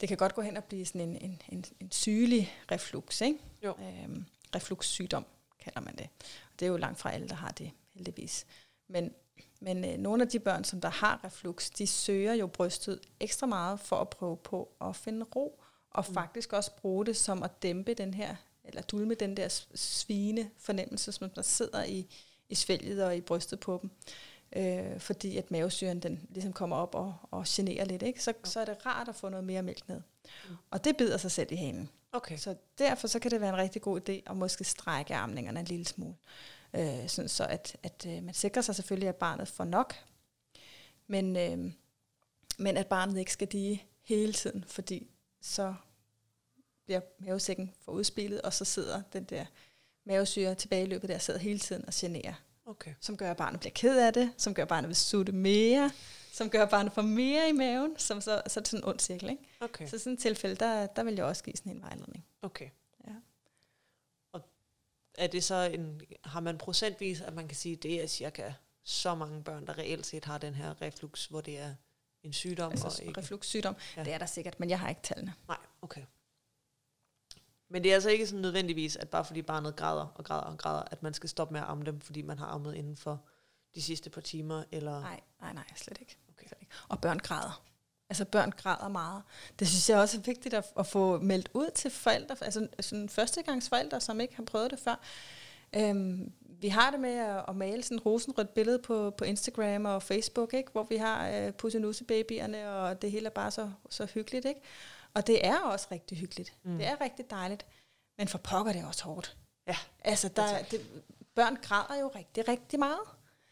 det 0.00 0.08
kan 0.08 0.16
godt 0.18 0.34
gå 0.34 0.42
hen 0.42 0.56
og 0.56 0.64
blive 0.64 0.86
sådan 0.86 1.00
en, 1.00 1.16
en, 1.16 1.42
en, 1.48 1.64
en 1.80 1.90
sygelig 1.90 2.54
reflux, 2.70 3.20
ikke? 3.20 3.38
Jo. 3.64 3.74
Øhm, 3.80 4.24
refluxsygdom 4.54 5.26
kalder 5.60 5.80
man 5.80 5.96
det. 5.96 6.08
Og 6.52 6.60
det 6.60 6.66
er 6.66 6.70
jo 6.70 6.76
langt 6.76 6.98
fra 6.98 7.12
alle, 7.12 7.28
der 7.28 7.34
har 7.34 7.50
det, 7.50 7.70
heldigvis. 7.94 8.46
Men, 8.88 9.14
men 9.64 9.84
øh, 9.84 9.98
nogle 9.98 10.22
af 10.22 10.28
de 10.28 10.38
børn, 10.38 10.64
som 10.64 10.80
der 10.80 10.88
har 10.88 11.20
reflux, 11.24 11.70
de 11.70 11.86
søger 11.86 12.34
jo 12.34 12.46
brystet 12.46 13.00
ekstra 13.20 13.46
meget 13.46 13.80
for 13.80 13.96
at 13.96 14.08
prøve 14.08 14.36
på 14.36 14.68
at 14.80 14.96
finde 14.96 15.26
ro, 15.36 15.60
og 15.90 16.04
Mm. 16.08 16.14
faktisk 16.14 16.52
også 16.52 16.70
bruge 16.76 17.06
det 17.06 17.16
som 17.16 17.42
at 17.42 17.62
dæmpe 17.62 17.94
den 17.94 18.14
her, 18.14 18.36
eller 18.64 18.82
dulme 18.82 19.14
den 19.14 19.36
der 19.36 19.62
svine 19.74 20.50
fornemmelse, 20.58 21.12
som 21.12 21.30
der 21.30 21.42
sidder 21.42 21.84
i, 21.84 22.06
i 22.48 22.54
svælget 22.54 23.04
og 23.04 23.16
i 23.16 23.20
brystet 23.20 23.60
på 23.60 23.78
dem. 23.82 23.90
Øh, 24.56 25.00
fordi 25.00 25.36
at 25.36 25.50
mavesyren 25.50 26.00
den 26.00 26.26
ligesom 26.30 26.52
kommer 26.52 26.76
op 26.76 26.94
og, 26.94 27.14
og 27.30 27.44
generer 27.48 27.84
lidt, 27.84 28.02
ikke? 28.02 28.22
Så, 28.22 28.32
så 28.44 28.60
er 28.60 28.64
det 28.64 28.86
rart 28.86 29.08
at 29.08 29.14
få 29.14 29.28
noget 29.28 29.44
mere 29.44 29.62
mælk 29.62 29.88
ned. 29.88 30.00
Mm. 30.48 30.56
Og 30.70 30.84
det 30.84 30.96
bider 30.96 31.16
sig 31.16 31.30
selv 31.30 31.52
i 31.52 31.56
hanen. 31.56 31.88
Okay. 32.12 32.36
Så 32.36 32.54
derfor 32.78 33.06
så 33.06 33.18
kan 33.18 33.30
det 33.30 33.40
være 33.40 33.50
en 33.50 33.56
rigtig 33.56 33.82
god 33.82 34.00
idé 34.08 34.12
at 34.26 34.36
måske 34.36 34.64
strække 34.64 35.14
armningerne 35.14 35.60
en 35.60 35.66
lille 35.66 35.84
smule. 35.84 36.14
Øh, 36.74 37.08
sådan 37.08 37.28
så 37.28 37.46
at, 37.46 37.76
at 37.82 38.06
øh, 38.08 38.22
man 38.22 38.34
sikrer 38.34 38.62
sig 38.62 38.74
selvfølgelig, 38.74 39.08
at 39.08 39.16
barnet 39.16 39.48
får 39.48 39.64
nok, 39.64 39.94
men, 41.06 41.36
øh, 41.36 41.72
men 42.58 42.76
at 42.76 42.86
barnet 42.86 43.18
ikke 43.18 43.32
skal 43.32 43.48
dige 43.48 43.84
hele 44.02 44.32
tiden, 44.32 44.64
fordi 44.68 45.10
så 45.40 45.74
bliver 46.84 47.00
mavesækken 47.18 47.72
for 47.80 47.92
udspillet, 47.92 48.42
og 48.42 48.52
så 48.52 48.64
sidder 48.64 49.02
den 49.12 49.24
der 49.24 49.46
mavesyre 50.04 50.54
tilbage 50.54 50.82
i 50.82 50.88
løbet 50.88 51.08
der, 51.08 51.18
sidder 51.18 51.40
hele 51.40 51.58
tiden 51.58 51.84
og 51.86 51.92
generer, 51.96 52.34
Okay. 52.66 52.94
som 53.00 53.16
gør, 53.16 53.30
at 53.30 53.36
barnet 53.36 53.60
bliver 53.60 53.72
ked 53.72 53.98
af 53.98 54.12
det, 54.12 54.32
som 54.36 54.54
gør, 54.54 54.62
at 54.62 54.68
barnet 54.68 54.88
vil 54.88 54.96
sutte 54.96 55.32
mere, 55.32 55.90
som 56.32 56.50
gør, 56.50 56.62
at 56.62 56.70
barnet 56.70 56.92
får 56.92 57.02
mere 57.02 57.48
i 57.48 57.52
maven, 57.52 57.98
som 57.98 58.20
så, 58.20 58.42
så 58.46 58.60
er 58.60 58.62
det 58.62 58.68
sådan 58.68 58.80
en 58.80 58.84
ond 58.84 59.00
cirkel. 59.00 59.30
Ikke? 59.30 59.42
Okay. 59.60 59.86
Så 59.88 59.96
i 59.96 59.98
sådan 59.98 60.12
et 60.12 60.18
tilfælde, 60.18 60.56
der, 60.56 60.86
der 60.86 61.02
vil 61.02 61.14
jeg 61.14 61.24
også 61.24 61.44
give 61.44 61.56
sådan 61.56 61.72
en 61.72 61.82
vejledning. 61.82 62.24
Okay. 62.42 62.68
Er 65.14 65.26
det 65.26 65.44
så 65.44 65.54
en, 65.54 66.00
har 66.24 66.40
man 66.40 66.58
procentvis, 66.58 67.20
at 67.20 67.34
man 67.34 67.48
kan 67.48 67.56
sige, 67.56 67.76
det 67.76 68.02
er 68.02 68.06
cirka 68.06 68.52
så 68.84 69.14
mange 69.14 69.44
børn, 69.44 69.66
der 69.66 69.78
reelt 69.78 70.06
set 70.06 70.24
har 70.24 70.38
den 70.38 70.54
her 70.54 70.82
reflux, 70.82 71.26
hvor 71.26 71.40
det 71.40 71.58
er 71.58 71.74
en 72.22 72.32
sygdom 72.32 72.70
Altså 72.70 72.86
og 72.86 73.06
ikke... 73.06 73.20
refluxsygdom. 73.20 73.76
Ja. 73.96 74.04
Det 74.04 74.12
er 74.12 74.18
der 74.18 74.26
sikkert, 74.26 74.60
men 74.60 74.70
jeg 74.70 74.80
har 74.80 74.88
ikke 74.88 75.02
tallene. 75.02 75.34
Nej, 75.48 75.58
okay. 75.82 76.02
Men 77.68 77.84
det 77.84 77.90
er 77.90 77.94
altså 77.94 78.10
ikke 78.10 78.26
sådan 78.26 78.42
nødvendigvis, 78.42 78.96
at 78.96 79.08
bare 79.08 79.24
fordi 79.24 79.42
barnet 79.42 79.76
græder 79.76 80.06
og 80.14 80.24
græder 80.24 80.42
og 80.42 80.58
græder, 80.58 80.82
at 80.90 81.02
man 81.02 81.14
skal 81.14 81.28
stoppe 81.28 81.52
med 81.52 81.60
at 81.60 81.66
amme 81.66 81.84
dem, 81.84 82.00
fordi 82.00 82.22
man 82.22 82.38
har 82.38 82.46
ammet 82.46 82.74
inden 82.74 82.96
for 82.96 83.24
de 83.74 83.82
sidste 83.82 84.10
par 84.10 84.20
timer, 84.20 84.64
eller... 84.72 85.00
Nej, 85.00 85.20
nej, 85.40 85.52
nej, 85.52 85.64
slet 85.76 86.00
ikke. 86.00 86.18
Okay. 86.28 86.46
Slet 86.46 86.58
ikke. 86.60 86.72
Og 86.88 87.00
børn 87.00 87.18
græder. 87.18 87.64
Altså 88.14 88.24
børn 88.24 88.50
græder 88.50 88.88
meget. 88.88 89.22
Det 89.58 89.68
synes 89.68 89.90
jeg 89.90 89.98
også 89.98 90.18
er 90.18 90.22
vigtigt 90.22 90.54
at, 90.54 90.64
at 90.78 90.86
få 90.86 91.18
meldt 91.18 91.48
ud 91.54 91.70
til 91.74 91.90
forældre, 91.90 92.36
altså 92.40 92.68
sådan 92.80 93.08
førstegangsforældre, 93.08 94.00
som 94.00 94.20
ikke 94.20 94.36
har 94.36 94.42
prøvet 94.42 94.70
det 94.70 94.78
før. 94.78 95.00
Øhm, 95.76 96.32
vi 96.40 96.68
har 96.68 96.90
det 96.90 97.00
med 97.00 97.14
at, 97.14 97.44
at 97.48 97.56
male 97.56 97.82
sådan 97.82 97.96
et 97.98 98.06
rosenrødt 98.06 98.54
billede 98.54 98.78
på, 98.78 99.10
på 99.10 99.24
Instagram 99.24 99.84
og 99.84 100.02
Facebook, 100.02 100.54
ikke? 100.54 100.72
hvor 100.72 100.82
vi 100.82 100.96
har 100.96 101.28
øh, 101.28 101.52
pussenusse-babyerne, 101.52 102.70
og 102.70 103.02
det 103.02 103.10
hele 103.10 103.26
er 103.26 103.30
bare 103.30 103.50
så, 103.50 103.70
så 103.90 104.06
hyggeligt. 104.14 104.44
Ikke? 104.44 104.60
Og 105.14 105.26
det 105.26 105.46
er 105.46 105.58
også 105.58 105.86
rigtig 105.92 106.18
hyggeligt. 106.18 106.54
Mm. 106.62 106.78
Det 106.78 106.86
er 106.86 107.00
rigtig 107.00 107.30
dejligt. 107.30 107.66
Men 108.18 108.28
for 108.28 108.38
pokker 108.38 108.72
det 108.72 108.80
er 108.80 108.86
også 108.86 109.04
hårdt. 109.04 109.36
Ja. 109.66 109.76
Altså, 110.04 110.28
der, 110.28 110.62
det, 110.70 110.80
børn 111.34 111.56
græder 111.62 112.00
jo 112.00 112.12
rigtig, 112.14 112.48
rigtig 112.48 112.78
meget. 112.78 113.00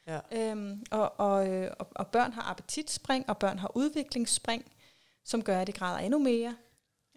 Ja. 0.06 0.20
Øhm, 0.32 0.84
og, 0.90 1.20
og, 1.20 1.48
øh, 1.48 1.70
og, 1.78 1.88
og 1.94 2.06
børn 2.06 2.32
har 2.32 2.42
appetitspring, 2.42 3.28
og 3.28 3.38
børn 3.38 3.58
har 3.58 3.76
udviklingsspring, 3.76 4.72
som 5.24 5.42
gør, 5.42 5.60
at 5.60 5.66
de 5.66 5.72
græder 5.72 5.98
endnu 5.98 6.18
mere. 6.18 6.56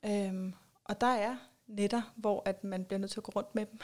Øhm, 0.06 0.54
og 0.84 1.02
der 1.02 1.08
er 1.08 1.38
netter, 1.68 2.14
hvor 2.16 2.42
at 2.46 2.64
man 2.64 2.86
bliver 2.86 3.00
nødt 3.00 3.12
til 3.12 3.20
at 3.20 3.24
gå 3.24 3.32
rundt 3.36 3.56
med 3.56 3.66
dem 3.66 3.80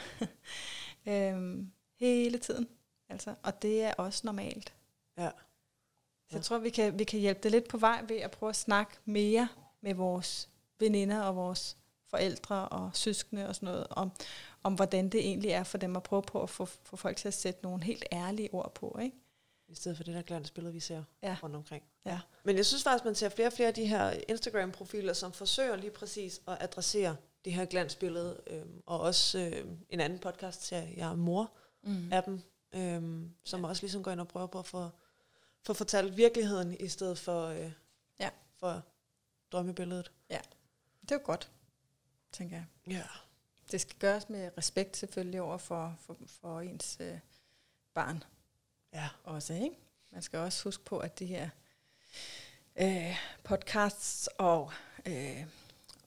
øhm, 1.12 1.72
hele 2.00 2.38
tiden. 2.38 2.68
Altså, 3.08 3.34
og 3.42 3.62
det 3.62 3.82
er 3.84 3.94
også 3.94 4.20
normalt. 4.24 4.72
Ja. 5.18 5.30
Så 6.30 6.36
jeg 6.36 6.44
tror, 6.44 6.58
vi 6.58 6.70
kan, 6.70 6.98
vi 6.98 7.04
kan 7.04 7.20
hjælpe 7.20 7.40
det 7.42 7.50
lidt 7.50 7.68
på 7.68 7.78
vej 7.78 8.04
ved 8.08 8.16
at 8.16 8.30
prøve 8.30 8.50
at 8.50 8.56
snakke 8.56 8.92
mere 9.04 9.48
med 9.80 9.94
vores 9.94 10.48
veninder 10.78 11.22
og 11.22 11.36
vores 11.36 11.76
forældre 12.12 12.68
og 12.68 12.90
søskende 12.94 13.48
og 13.48 13.54
sådan 13.54 13.66
noget, 13.66 13.86
om, 13.90 14.12
om 14.62 14.74
hvordan 14.74 15.08
det 15.08 15.20
egentlig 15.20 15.50
er 15.50 15.64
for 15.64 15.78
dem 15.78 15.96
at 15.96 16.02
prøve 16.02 16.22
på 16.22 16.42
at 16.42 16.50
få, 16.50 16.64
få 16.64 16.96
folk 16.96 17.16
til 17.16 17.28
at 17.28 17.34
sætte 17.34 17.62
nogle 17.62 17.84
helt 17.84 18.04
ærlige 18.12 18.54
ord 18.54 18.74
på. 18.74 18.98
Ikke? 19.02 19.16
I 19.68 19.74
stedet 19.74 19.96
for 19.96 20.04
det 20.04 20.14
der 20.14 20.22
glansbillede, 20.22 20.72
vi 20.74 20.80
ser 20.80 21.04
Ja. 21.22 21.36
rundt 21.42 21.56
omkring. 21.56 21.82
Ja. 22.06 22.20
Men 22.44 22.56
jeg 22.56 22.66
synes 22.66 22.82
faktisk, 22.82 23.04
man 23.04 23.14
ser 23.14 23.28
flere 23.28 23.48
og 23.48 23.52
flere 23.52 23.68
af 23.68 23.74
de 23.74 23.86
her 23.86 24.14
Instagram-profiler, 24.28 25.12
som 25.12 25.32
forsøger 25.32 25.76
lige 25.76 25.90
præcis 25.90 26.40
at 26.48 26.56
adressere 26.60 27.16
det 27.44 27.52
her 27.52 27.64
glansbillede. 27.64 28.40
Øhm, 28.46 28.82
og 28.86 29.00
også 29.00 29.38
øhm, 29.38 29.78
en 29.90 30.00
anden 30.00 30.18
podcast, 30.18 30.62
ser 30.66 30.82
jeg 30.96 31.10
er 31.10 31.14
mor 31.16 31.50
Mm. 31.84 32.12
af 32.12 32.22
dem, 32.22 32.40
øhm, 32.72 33.30
som 33.44 33.60
ja. 33.62 33.68
også 33.68 33.82
ligesom 33.82 34.02
går 34.02 34.10
ind 34.10 34.20
og 34.20 34.28
prøver 34.28 34.46
på 34.46 34.58
at 34.58 34.66
få, 34.66 34.88
få 35.62 35.72
fortalt 35.74 36.16
virkeligheden, 36.16 36.76
i 36.80 36.88
stedet 36.88 37.18
for, 37.18 37.46
øh, 37.46 37.72
Ja. 38.20 38.28
for 38.56 38.82
drømmebilledet. 39.52 40.12
Det 41.02 41.10
er 41.10 41.14
jo 41.14 41.20
godt, 41.24 41.50
tænker 42.32 42.56
jeg. 42.56 42.66
Ja. 42.86 43.02
Det 43.70 43.80
skal 43.80 43.96
gøres 43.98 44.28
med 44.28 44.50
respekt 44.58 44.96
selvfølgelig 44.96 45.40
over 45.42 45.58
for, 45.58 45.96
for, 46.00 46.16
for 46.26 46.60
ens 46.60 46.96
øh, 47.00 47.18
barn 47.94 48.22
Ja. 48.92 49.08
også. 49.24 49.54
Ikke? 49.54 49.76
Man 50.10 50.22
skal 50.22 50.38
også 50.38 50.64
huske 50.64 50.84
på, 50.84 50.98
at 50.98 51.18
de 51.18 51.26
her 51.26 51.48
øh, 52.76 53.16
podcasts 53.44 54.28
og, 54.38 54.72
øh, 55.06 55.44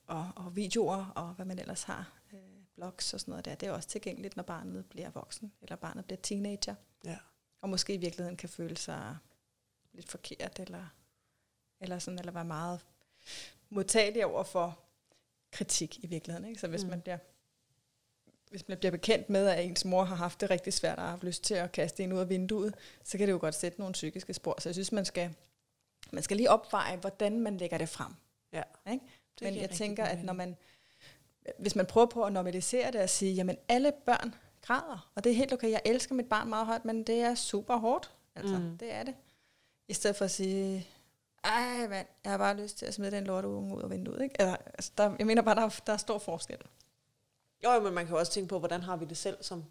og, 0.08 0.32
og 0.36 0.56
videoer 0.56 1.06
og 1.16 1.34
hvad 1.34 1.46
man 1.46 1.60
ellers 1.60 1.84
har, 1.84 2.12
øh, 2.34 2.40
blogs 2.76 3.14
og 3.14 3.20
sådan 3.20 3.32
noget 3.32 3.46
der, 3.46 3.56
det 3.56 3.68
er 3.68 3.72
også 3.72 3.90
tilgængeligt, 3.90 4.36
når 4.36 4.44
barnet 4.44 4.86
bliver 4.86 5.10
voksen, 5.10 5.52
eller 5.62 5.76
barnet 5.76 6.06
bliver 6.06 6.20
teenager, 6.22 6.76
Ja. 7.06 7.18
og 7.62 7.70
måske 7.70 7.94
i 7.94 7.98
virkeligheden 7.98 8.38
kan 8.38 8.50
føle 8.50 8.78
sig 8.78 9.18
lidt 9.94 10.10
forkert, 10.10 10.60
eller, 10.60 10.86
eller, 11.80 12.00
sådan, 12.00 12.20
eller 12.20 12.32
være 12.32 12.46
meget 12.46 12.86
modtagelig 13.70 14.26
over 14.26 14.44
for 14.44 14.80
kritik 15.56 16.04
i 16.04 16.08
virkeligheden. 16.08 16.50
Ikke? 16.50 16.62
Så 16.62 16.68
hvis 16.68 16.84
Mm. 16.84 16.90
man 16.90 17.02
bliver 17.02 17.18
hvis 18.50 18.68
man 18.68 18.78
bliver 18.78 18.92
bekendt 18.92 19.30
med, 19.30 19.48
at 19.48 19.66
ens 19.66 19.86
mor 19.86 20.04
har 20.04 20.16
haft 20.16 20.42
det 20.42 20.50
rigtig 20.50 20.74
svært 20.74 20.98
og 20.98 21.04
har 21.04 21.10
haft 21.10 21.24
lyst 21.24 21.44
til 21.44 21.54
at 21.54 21.72
kaste 21.72 22.04
en 22.04 22.14
ud 22.14 22.20
af 22.20 22.30
vinduet, 22.30 22.76
så 23.04 23.18
kan 23.18 23.28
det 23.28 23.34
jo 23.34 23.38
godt 23.38 23.56
sætte 23.56 23.80
nogle 23.80 23.94
psykiske 23.94 24.34
spor. 24.34 24.56
Så 24.60 24.70
jeg 24.70 24.76
synes, 24.76 24.92
man 24.92 25.06
skal, 25.06 25.34
man 26.12 26.24
skal 26.24 26.38
lige 26.38 26.50
opveje, 26.50 26.96
hvordan 26.98 27.40
man 27.40 27.58
lægger 27.58 27.78
det 27.78 27.90
frem. 27.90 28.12
Ja. 28.54 28.62
Ikke? 28.92 29.06
Men 29.42 29.56
jeg 29.56 29.70
tænker, 29.70 30.06
at 30.06 30.24
når 30.24 30.34
man, 30.34 30.56
hvis 31.58 31.76
man 31.76 31.86
prøver 31.86 32.08
på 32.08 32.24
at 32.24 32.34
normalisere 32.34 32.92
det 32.92 33.02
og 33.02 33.10
sige, 33.10 33.34
jamen 33.34 33.58
alle 33.68 33.92
børn 34.06 34.36
græder, 34.62 35.12
og 35.16 35.24
det 35.24 35.32
er 35.32 35.36
helt 35.36 35.54
okay, 35.54 35.72
jeg 35.72 35.82
elsker 35.86 36.16
mit 36.16 36.30
barn 36.30 36.50
meget 36.50 36.66
højt, 36.66 36.86
men 36.86 37.04
det 37.04 37.20
er 37.20 37.36
super 37.36 37.78
hårdt. 37.78 38.12
Altså, 38.36 38.58
mm. 38.58 38.78
det 38.78 38.92
er 38.94 39.04
det. 39.04 39.14
I 39.88 39.94
stedet 39.94 40.16
for 40.16 40.26
at 40.26 40.32
sige, 40.32 40.88
ej 41.46 41.88
mand, 41.88 42.08
jeg 42.24 42.32
har 42.32 42.38
bare 42.38 42.58
lyst 42.58 42.78
til 42.78 42.86
at 42.86 42.94
smide 42.94 43.12
den 43.12 43.24
lorteunge 43.24 43.76
ud 43.76 43.82
af 43.82 43.90
vinduet. 43.90 44.22
Ikke? 44.24 44.42
Altså, 44.42 44.58
altså, 44.74 44.92
der, 44.98 45.16
jeg 45.20 45.28
mener 45.28 45.42
bare, 45.42 45.56
der 45.56 45.62
er, 45.62 45.80
der 45.88 45.94
er 45.94 45.98
stor 45.98 46.18
forskel. 46.18 46.58
Jo, 47.64 47.72
jo, 47.72 47.80
men 47.80 47.94
man 47.94 48.06
kan 48.06 48.14
jo 48.14 48.20
også 48.20 48.32
tænke 48.32 48.50
på, 48.50 48.60
hvordan 48.60 48.82
har 48.82 48.96
vi 48.96 49.06
det 49.06 49.18
selv 49.18 49.38
som, 49.42 49.66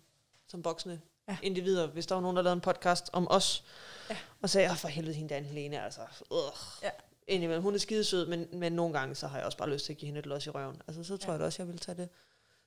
som 0.49 0.65
voksne 0.65 1.01
ja. 1.29 1.37
Individer. 1.43 1.87
Hvis 1.87 2.07
der 2.07 2.15
var 2.15 2.23
nogen, 2.23 2.37
der 2.37 2.43
lavede 2.43 2.55
en 2.55 2.61
podcast 2.61 3.11
om 3.13 3.27
os, 3.31 3.65
Ja. 4.11 4.17
og 4.43 4.51
sagde, 4.51 4.71
"Åh, 4.71 4.77
for 4.77 4.89
helvede 4.89 5.15
hende 5.15 5.35
der 5.35 5.41
Helene, 5.41 5.83
altså, 5.83 6.01
øh. 6.33 6.39
Ja. 6.83 6.91
Indimellem, 7.27 7.63
hun 7.63 7.75
er 7.75 7.79
skidesød, 7.79 8.27
men, 8.27 8.47
men 8.53 8.73
nogle 8.73 8.99
gange, 8.99 9.15
så 9.15 9.27
har 9.27 9.37
jeg 9.39 9.47
også 9.47 9.59
bare 9.59 9.71
lyst 9.71 9.85
til 9.87 9.93
at 9.93 9.97
give 9.97 10.07
hende 10.07 10.19
et 10.21 10.27
los 10.27 10.47
i 10.47 10.51
røven. 10.51 10.83
Altså, 10.89 11.05
så 11.05 11.17
tror 11.17 11.27
Ja. 11.27 11.33
jeg 11.33 11.41
da 11.41 11.45
også, 11.45 11.63
jeg 11.63 11.69
vil 11.69 11.79
tage 11.79 11.97
det, 11.97 12.09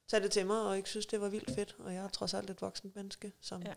tage 0.07 0.23
det 0.23 0.31
til 0.31 0.45
mig, 0.45 0.61
og 0.61 0.77
ikke 0.77 0.89
synes, 0.89 1.05
det 1.05 1.21
var 1.21 1.29
vildt 1.29 1.51
fedt. 1.55 1.75
Og 1.79 1.93
jeg 1.93 2.03
er 2.03 2.07
trods 2.09 2.33
alt 2.33 2.49
et 2.49 2.61
voksent 2.61 2.95
menneske, 2.95 3.31
som. 3.41 3.61
Ja. 3.61 3.73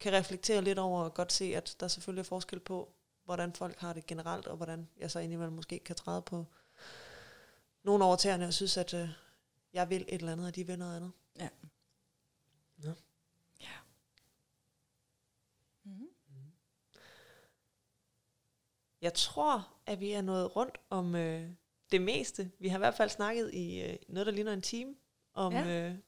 kan 0.00 0.12
reflektere 0.12 0.62
lidt 0.62 0.78
over 0.78 1.02
og 1.02 1.14
godt 1.14 1.32
se, 1.32 1.44
at 1.56 1.76
der 1.80 1.88
selvfølgelig 1.88 2.20
er 2.20 2.24
forskel 2.24 2.60
på, 2.60 2.88
hvordan 3.26 3.52
folk 3.52 3.78
har 3.78 3.92
det 3.92 4.06
generelt, 4.06 4.46
og 4.46 4.56
hvordan 4.56 4.88
jeg 4.98 5.10
så 5.10 5.18
indimellem 5.18 5.52
måske 5.52 5.78
kan 5.78 5.96
træde 5.96 6.22
på 6.22 6.46
nogle 7.82 8.04
over 8.04 8.16
tæerne 8.16 8.46
og 8.46 8.54
synes, 8.54 8.76
at 8.76 8.94
øh, 8.94 9.08
jeg 9.72 9.90
vil 9.90 10.02
et 10.08 10.14
eller 10.20 10.32
andet, 10.32 10.46
og 10.46 10.54
de 10.56 10.66
vil 10.66 10.78
noget 10.78 10.96
andet. 10.96 11.12
Ja. 11.38 11.48
Ja. 12.84 12.92
Ja. 13.60 13.76
Mm-hmm. 15.84 16.08
Jeg 19.00 19.14
tror, 19.14 19.68
at 19.86 20.00
vi 20.00 20.12
er 20.12 20.22
nået 20.22 20.56
rundt 20.56 20.78
om 20.90 21.14
øh, 21.14 21.50
det 21.92 22.00
meste. 22.02 22.50
Vi 22.58 22.68
har 22.68 22.78
i 22.78 22.84
hvert 22.84 22.94
fald 22.94 23.10
snakket 23.10 23.54
i 23.54 23.80
øh, 23.80 23.96
noget, 24.08 24.26
der 24.26 24.32
ligner 24.32 24.52
en 24.52 24.62
time, 24.62 24.94
om 25.34 25.52
Ja. 25.52 25.88
øh, 25.90 25.98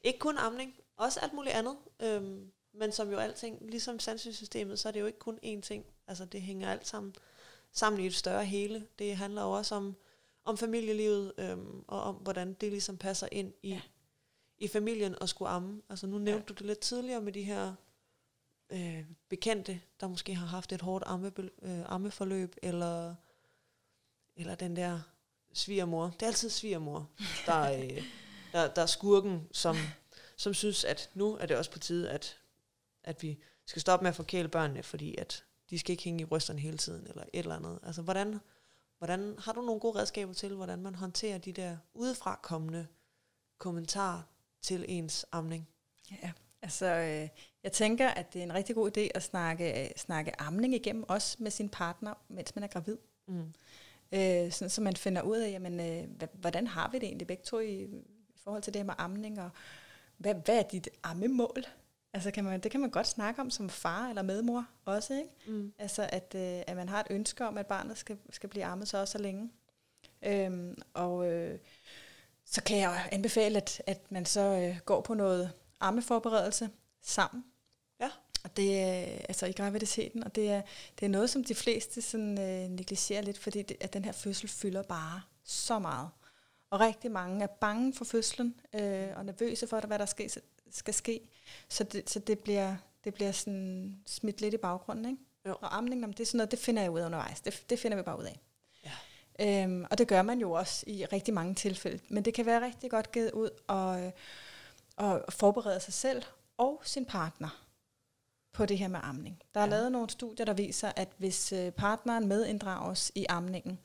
ikke 0.00 0.18
kun 0.18 0.38
amning, 0.38 0.74
også 0.96 1.20
alt 1.20 1.32
muligt 1.32 1.54
andet. 1.54 1.76
Øhm, 2.00 2.52
men 2.72 2.92
som 2.92 3.10
jo 3.10 3.18
alting, 3.18 3.70
ligesom 3.70 3.98
sandsynsystemet, 3.98 4.78
så 4.78 4.88
er 4.88 4.92
det 4.92 5.00
jo 5.00 5.06
ikke 5.06 5.18
kun 5.18 5.38
én 5.44 5.60
ting. 5.60 5.86
Altså 6.06 6.24
det 6.24 6.42
hænger 6.42 6.70
alt 6.70 6.86
sammen 6.86 7.14
sammen 7.72 8.00
i 8.00 8.06
et 8.06 8.14
større 8.14 8.44
hele. 8.44 8.86
Det 8.98 9.16
handler 9.16 9.42
jo 9.42 9.50
også 9.50 9.74
om, 9.74 9.96
om 10.44 10.58
familielivet, 10.58 11.32
øhm, 11.38 11.84
og 11.88 12.02
om 12.02 12.14
hvordan 12.14 12.54
det 12.54 12.70
ligesom 12.70 12.96
passer 12.96 13.28
ind 13.32 13.52
i, 13.62 13.68
Ja. 13.68 13.80
i 14.58 14.68
familien 14.68 15.22
og 15.22 15.28
skulle 15.28 15.48
amme. 15.48 15.82
Altså 15.88 16.06
nu 16.06 16.18
nævnte 16.18 16.44
ja. 16.44 16.48
du 16.48 16.52
det 16.52 16.66
lidt 16.66 16.78
tidligere 16.80 17.20
med 17.20 17.32
de 17.32 17.42
her 17.42 17.74
øh, 18.70 19.04
bekendte, 19.28 19.80
der 20.00 20.08
måske 20.08 20.34
har 20.34 20.46
haft 20.46 20.72
et 20.72 20.82
hårdt 20.82 21.04
amme, 21.06 21.32
øh, 21.62 21.92
ammeforløb, 21.92 22.56
eller, 22.62 23.14
eller 24.36 24.54
den 24.54 24.76
der 24.76 25.00
svigermor. 25.52 26.04
Det 26.04 26.22
er 26.22 26.26
altid 26.26 26.50
svigermor, 26.50 27.10
der, 27.46 27.72
øh, 27.78 28.02
der, 28.52 28.74
der 28.74 28.82
er 28.82 28.86
skurken, 28.86 29.48
som, 29.52 29.76
som 30.36 30.54
synes, 30.54 30.84
at 30.84 31.10
nu 31.14 31.36
er 31.36 31.46
det 31.46 31.56
også 31.56 31.70
på 31.70 31.78
tide, 31.78 32.10
at, 32.10 32.38
at 33.04 33.22
vi 33.22 33.38
skal 33.66 33.82
stoppe 33.82 34.04
med 34.04 34.08
at 34.08 34.16
forkæle 34.16 34.48
børnene, 34.48 34.82
fordi 34.82 35.16
at 35.16 35.44
de 35.72 35.78
skal 35.78 35.92
ikke 35.92 36.02
hænge 36.02 36.22
i 36.22 36.24
brysterne 36.24 36.60
hele 36.60 36.76
tiden, 36.76 37.06
eller 37.06 37.22
et 37.22 37.38
eller 37.38 37.56
andet. 37.56 37.78
Altså, 37.82 38.02
hvordan, 38.02 38.38
hvordan 38.98 39.34
har 39.38 39.52
du 39.52 39.60
nogle 39.60 39.80
gode 39.80 39.98
redskaber 39.98 40.32
til, 40.32 40.54
hvordan 40.54 40.82
man 40.82 40.94
håndterer 40.94 41.38
de 41.38 41.52
der 41.52 41.76
udefra 41.94 42.40
kommende 42.42 42.86
kommentarer 43.58 44.22
til 44.62 44.84
ens 44.88 45.26
amning? 45.32 45.68
Ja, 46.10 46.32
altså 46.62 46.86
øh, 46.86 47.28
jeg 47.62 47.72
tænker, 47.72 48.08
at 48.08 48.32
det 48.32 48.38
er 48.38 48.42
en 48.42 48.54
rigtig 48.54 48.74
god 48.74 48.96
idé 48.96 49.00
at 49.14 49.22
snakke, 49.22 49.84
øh, 49.84 49.90
snakke 49.96 50.40
amning 50.40 50.74
igennem, 50.74 51.04
også 51.08 51.36
med 51.40 51.50
sin 51.50 51.68
partner, 51.68 52.14
mens 52.28 52.54
man 52.54 52.64
er 52.64 52.68
gravid. 52.68 52.96
Mm. 53.28 53.52
Øh, 54.12 54.52
sådan, 54.52 54.70
så 54.70 54.80
man 54.80 54.96
finder 54.96 55.22
ud 55.22 55.38
af, 55.38 55.50
jamen, 55.50 55.80
øh, 55.80 56.28
hvordan 56.32 56.66
har 56.66 56.90
vi 56.90 56.98
det 56.98 57.06
egentlig 57.06 57.26
begge 57.26 57.42
to 57.44 57.58
i, 57.58 57.82
i 58.28 58.38
forhold 58.44 58.62
til 58.62 58.74
det 58.74 58.80
her 58.80 58.86
med 58.86 58.94
amning, 58.98 59.40
og 59.40 59.50
hvad, 60.16 60.34
hvad 60.34 60.58
er 60.58 60.62
dit 60.62 60.88
ammemål? 61.02 61.64
Altså 62.14 62.30
kan 62.30 62.44
man, 62.44 62.60
det 62.60 62.70
kan 62.70 62.80
man 62.80 62.90
godt 62.90 63.06
snakke 63.06 63.40
om 63.40 63.50
som 63.50 63.68
far 63.68 64.08
eller 64.08 64.22
medmor 64.22 64.66
også, 64.84 65.14
ikke? 65.14 65.28
Mm. 65.46 65.72
Altså 65.78 66.08
at, 66.12 66.34
øh, 66.36 66.62
at 66.66 66.76
man 66.76 66.88
har 66.88 67.00
et 67.00 67.06
ønske 67.10 67.46
om, 67.46 67.58
at 67.58 67.66
barnet 67.66 67.98
skal, 67.98 68.18
skal 68.30 68.48
blive 68.48 68.64
ammet 68.64 68.88
så 68.88 68.98
også 68.98 69.12
så 69.12 69.18
længe. 69.18 69.50
Øhm, 70.22 70.76
og 70.94 71.32
øh, 71.32 71.58
så 72.44 72.62
kan 72.62 72.78
jeg 72.78 73.08
anbefale, 73.12 73.56
at, 73.56 73.82
at 73.86 74.12
man 74.12 74.26
så 74.26 74.40
øh, 74.40 74.78
går 74.84 75.00
på 75.00 75.14
noget 75.14 75.52
ammeforberedelse 75.80 76.70
sammen. 77.02 77.44
Ja. 78.00 78.10
Og 78.44 78.56
det 78.56 78.80
er 78.80 79.18
altså 79.28 79.46
i 79.46 79.52
graviditeten, 79.52 80.24
og 80.24 80.34
det 80.34 80.50
er, 80.50 80.62
det 81.00 81.06
er 81.06 81.10
noget, 81.10 81.30
som 81.30 81.44
de 81.44 81.54
fleste 81.54 82.02
sådan, 82.02 82.38
øh, 82.38 82.68
negligerer 82.68 83.22
lidt, 83.22 83.38
fordi 83.38 83.62
det, 83.62 83.76
at 83.80 83.92
den 83.92 84.04
her 84.04 84.12
fødsel 84.12 84.48
fylder 84.48 84.82
bare 84.82 85.22
så 85.44 85.78
meget. 85.78 86.08
Og 86.70 86.80
rigtig 86.80 87.10
mange 87.10 87.42
er 87.42 87.46
bange 87.46 87.94
for 87.94 88.04
fødslen, 88.04 88.60
øh, 88.74 89.08
og 89.16 89.24
nervøse 89.24 89.66
for, 89.66 89.80
hvad 89.80 89.98
der 89.98 90.06
skal, 90.06 90.30
skal 90.76 90.94
ske. 90.94 91.20
Så 91.68 91.84
det, 91.84 92.10
så 92.10 92.18
det 92.18 92.38
bliver, 92.38 92.76
det 93.04 93.14
bliver 93.14 93.32
sådan 93.32 93.96
smidt 94.06 94.40
lidt 94.40 94.54
i 94.54 94.56
baggrunden. 94.56 95.04
Ikke? 95.04 95.22
Jo. 95.46 95.56
Og 95.60 95.76
amning, 95.76 96.00
jamen, 96.00 96.12
det 96.14 96.20
er 96.20 96.26
sådan 96.26 96.38
noget, 96.38 96.50
det 96.50 96.58
finder 96.58 96.82
jeg 96.82 96.90
ud 96.90 97.00
af 97.00 97.06
undervejs. 97.06 97.40
Det, 97.40 97.64
det 97.70 97.78
finder 97.78 97.96
vi 97.96 98.02
bare 98.02 98.18
ud 98.18 98.24
af. 98.24 98.40
Ja. 98.84 99.62
Øhm, 99.64 99.86
og 99.90 99.98
det 99.98 100.08
gør 100.08 100.22
man 100.22 100.38
jo 100.40 100.52
også 100.52 100.84
i 100.86 101.04
rigtig 101.04 101.34
mange 101.34 101.54
tilfælde. 101.54 102.00
Men 102.08 102.24
det 102.24 102.34
kan 102.34 102.46
være 102.46 102.64
rigtig 102.64 102.90
godt 102.90 103.12
givet 103.12 103.30
ud 103.32 103.50
og, 103.66 104.00
øh, 104.02 104.12
og 104.96 105.24
forberede 105.28 105.80
sig 105.80 105.94
selv 105.94 106.22
og 106.58 106.82
sin 106.84 107.06
partner 107.06 107.64
på 108.52 108.66
det 108.66 108.78
her 108.78 108.88
med 108.88 109.00
amning. 109.02 109.42
Der 109.54 109.60
er 109.60 109.64
Ja. 109.64 109.70
lavet 109.70 109.92
nogle 109.92 110.10
studier, 110.10 110.46
der 110.46 110.52
viser, 110.52 110.92
at 110.96 111.08
hvis 111.16 111.52
øh, 111.52 111.72
partneren 111.72 112.28
medinddrages 112.28 113.12
i 113.14 113.26
amningen, 113.28 113.78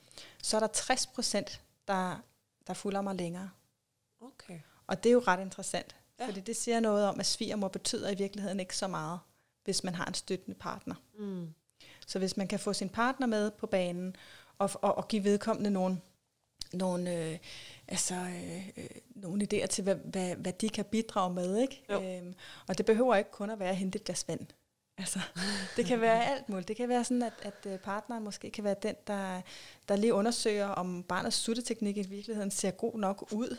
så 0.43 0.55
er 0.57 0.59
der 0.59 0.67
60 0.67 1.07
procent, 1.07 1.61
der, 1.87 2.17
der 2.67 2.73
fuldammer 2.73 3.13
længere. 3.13 3.49
Okay. 4.21 4.59
Og 4.87 5.03
det 5.03 5.09
er 5.09 5.13
jo 5.13 5.23
ret 5.27 5.39
interessant, 5.41 5.95
Ja. 6.19 6.27
fordi 6.27 6.39
det 6.39 6.55
siger 6.55 6.79
noget 6.79 7.05
om, 7.05 7.19
at 7.19 7.25
svigermor 7.25 7.67
betyder 7.67 8.09
i 8.09 8.15
virkeligheden 8.15 8.59
ikke 8.59 8.77
så 8.77 8.87
meget, 8.87 9.19
hvis 9.63 9.83
man 9.83 9.95
har 9.95 10.05
en 10.05 10.13
støttende 10.13 10.57
partner. 10.59 10.95
Mm. 11.19 11.53
Så 12.07 12.19
hvis 12.19 12.37
man 12.37 12.47
kan 12.47 12.59
få 12.59 12.73
sin 12.73 12.89
partner 12.89 13.27
med 13.27 13.51
på 13.51 13.67
banen, 13.67 14.15
og, 14.57 14.69
og, 14.73 14.97
og 14.97 15.07
give 15.07 15.23
vedkommende 15.23 15.69
nogle, 15.69 16.01
nogle, 16.73 17.15
øh, 17.15 17.37
altså, 17.87 18.15
øh, 18.15 18.67
øh, 18.77 18.89
nogle 19.15 19.47
idéer 19.53 19.65
til, 19.65 19.83
hvad, 19.83 19.95
hvad, 19.95 20.35
hvad 20.35 20.53
de 20.53 20.69
kan 20.69 20.85
bidrage 20.85 21.33
med. 21.33 21.57
Ikke? 21.57 21.83
Jo. 21.89 22.01
Øhm, 22.01 22.33
og 22.67 22.77
det 22.77 22.85
behøver 22.85 23.15
ikke 23.15 23.31
kun 23.31 23.49
at 23.49 23.59
være 23.59 23.69
at 23.69 23.77
hente 23.77 23.99
et 23.99 24.03
glas 24.03 24.27
vand. 24.27 24.47
Altså, 24.97 25.19
det 25.77 25.85
kan 25.85 26.01
være 26.01 26.25
alt 26.25 26.49
muligt. 26.49 26.67
Det 26.67 26.75
kan 26.75 26.89
være 26.89 27.03
sådan, 27.03 27.23
at, 27.23 27.33
at 27.41 27.65
øh, 27.65 27.79
partneren 27.79 28.23
måske 28.23 28.51
kan 28.51 28.63
være 28.63 28.75
den, 28.83 28.95
der, 29.07 29.41
der 29.87 29.95
lige 29.95 30.13
undersøger, 30.13 30.67
om 30.67 31.03
barnets 31.03 31.37
sutteteknik 31.37 31.97
i 31.97 32.01
virkeligheden 32.01 32.51
ser 32.51 32.71
god 32.71 32.99
nok 32.99 33.27
ud. 33.31 33.57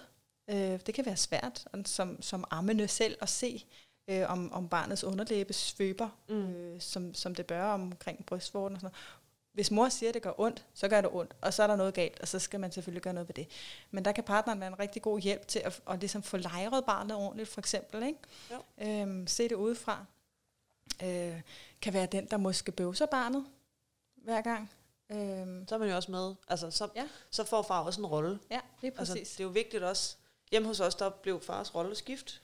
Øh, 0.48 0.80
det 0.86 0.94
kan 0.94 1.06
være 1.06 1.16
svært 1.16 1.64
som, 1.84 2.22
som 2.22 2.44
ammende 2.50 2.88
selv 2.88 3.16
at 3.20 3.28
se, 3.28 3.64
øh, 4.08 4.30
om, 4.30 4.52
om 4.52 4.68
barnets 4.68 5.04
underlæbe 5.04 5.52
svøber, 5.52 6.08
Mm. 6.28 6.34
øh, 6.54 6.80
som, 6.80 7.14
som 7.14 7.34
det 7.34 7.46
bør 7.46 7.64
omkring 7.64 8.26
brystvorten 8.26 8.76
og 8.76 8.80
sådan 8.80 8.92
noget. 8.92 9.04
Hvis 9.52 9.70
mor 9.70 9.88
siger, 9.88 10.10
at 10.10 10.14
det 10.14 10.22
gør 10.22 10.32
ondt, 10.40 10.66
så 10.74 10.88
gør 10.88 11.00
det 11.00 11.10
ondt, 11.12 11.36
og 11.42 11.54
så 11.54 11.62
er 11.62 11.66
der 11.66 11.76
noget 11.76 11.94
galt, 11.94 12.20
og 12.20 12.28
så 12.28 12.38
skal 12.38 12.60
man 12.60 12.72
selvfølgelig 12.72 13.02
gøre 13.02 13.14
noget 13.14 13.28
ved 13.28 13.34
det. 13.34 13.48
Men 13.90 14.04
der 14.04 14.12
kan 14.12 14.24
partneren 14.24 14.60
være 14.60 14.68
en 14.68 14.78
rigtig 14.78 15.02
god 15.02 15.20
hjælp 15.20 15.48
til 15.48 15.58
at, 15.58 15.82
at 15.90 16.00
ligesom 16.00 16.22
få 16.22 16.36
lejret 16.36 16.84
barnet 16.84 17.16
ordentligt, 17.16 17.48
for 17.48 17.60
eksempel. 17.60 18.02
Ikke? 18.02 18.18
Jo. 18.50 18.86
Øhm, 18.88 19.26
se 19.26 19.48
det 19.48 19.54
udefra. 19.54 20.04
Øh, 21.02 21.40
kan 21.82 21.92
være 21.92 22.06
den, 22.06 22.26
der 22.26 22.36
måske 22.36 22.72
bøvser 22.72 23.06
barnet 23.06 23.46
hver 24.16 24.40
gang. 24.40 24.70
Øhm, 25.12 25.68
Så 25.68 25.74
er 25.74 25.78
man 25.78 25.88
jo 25.88 25.96
også 25.96 26.10
med. 26.10 26.34
Altså, 26.48 26.70
så, 26.70 26.88
Ja. 26.96 27.08
så 27.30 27.44
får 27.44 27.62
far 27.62 27.80
også 27.82 28.00
en 28.00 28.06
rolle. 28.06 28.38
ja, 28.50 28.60
lige 28.82 28.90
præcis. 28.90 29.16
Altså, 29.16 29.32
det 29.32 29.40
er 29.40 29.44
jo 29.44 29.50
vigtigt 29.50 29.82
også. 29.82 30.16
Hjemme 30.50 30.68
hos 30.68 30.80
os, 30.80 30.94
der 30.94 31.10
blev 31.10 31.40
fars 31.40 31.74
rolle 31.74 31.94
skift. 31.94 32.42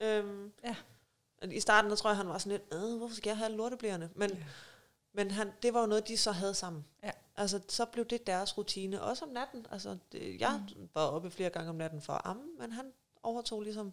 Øhm, 0.00 0.52
Ja. 0.64 0.76
I 1.50 1.60
starten, 1.60 1.90
der 1.90 1.96
tror 1.96 2.10
jeg, 2.10 2.16
han 2.16 2.28
var 2.28 2.38
sådan 2.38 2.52
lidt, 2.58 2.74
"Øh, 2.74 2.96
hvorfor 2.98 3.14
skal 3.16 3.30
jeg 3.30 3.36
have 3.38 3.52
lorteblærende? 3.52 4.10
Men, 4.14 4.30
Ja. 4.30 4.44
men 5.12 5.30
han, 5.30 5.52
det 5.62 5.74
var 5.74 5.80
jo 5.80 5.86
noget, 5.86 6.08
de 6.08 6.16
så 6.16 6.32
havde 6.32 6.54
sammen. 6.54 6.84
Ja. 7.02 7.10
Altså, 7.36 7.60
så 7.68 7.84
blev 7.84 8.04
det 8.04 8.26
deres 8.26 8.58
rutine. 8.58 9.02
Også 9.02 9.24
om 9.24 9.30
natten. 9.30 9.66
Altså, 9.70 9.98
det, 10.12 10.40
jeg 10.40 10.64
mm. 10.76 10.88
var 10.94 11.06
oppe 11.06 11.30
flere 11.30 11.50
gange 11.50 11.70
om 11.70 11.76
natten 11.76 12.02
for 12.02 12.12
at 12.12 12.20
amme, 12.24 12.42
men 12.58 12.72
han 12.72 12.92
overtog 13.22 13.60
ligesom 13.62 13.92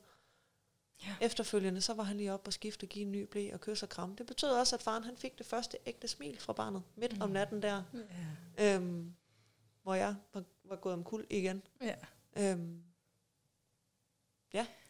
Ja. 1.06 1.16
efterfølgende, 1.22 1.82
så 1.82 1.94
var 1.94 2.04
han 2.04 2.18
lige 2.18 2.34
oppe 2.34 2.48
og 2.50 2.54
skifte, 2.54 2.86
give 2.86 3.06
en 3.06 3.12
ny 3.12 3.22
blæ 3.24 3.50
og 3.54 3.62
kysse 3.62 3.86
og 3.86 3.90
kramme. 3.90 4.16
Det 4.16 4.26
betød 4.26 4.50
også, 4.50 4.76
at 4.76 4.82
faren 4.82 5.04
han 5.04 5.18
fik 5.18 5.38
det 5.38 5.46
første 5.46 5.78
ægte 5.86 6.08
smil 6.08 6.40
fra 6.40 6.54
barnet 6.54 6.84
midt 6.96 7.16
mm. 7.16 7.22
om 7.22 7.30
natten 7.30 7.62
der, 7.62 7.84
Ja. 8.58 8.76
øhm, 8.76 9.14
hvor 9.84 9.94
jeg 9.94 10.16
var, 10.34 10.44
var 10.64 10.76
gået 10.76 10.94
om 10.94 11.04
kul 11.04 11.26
igen. 11.30 11.64
ja. 11.82 11.96
Øhm, 12.38 12.84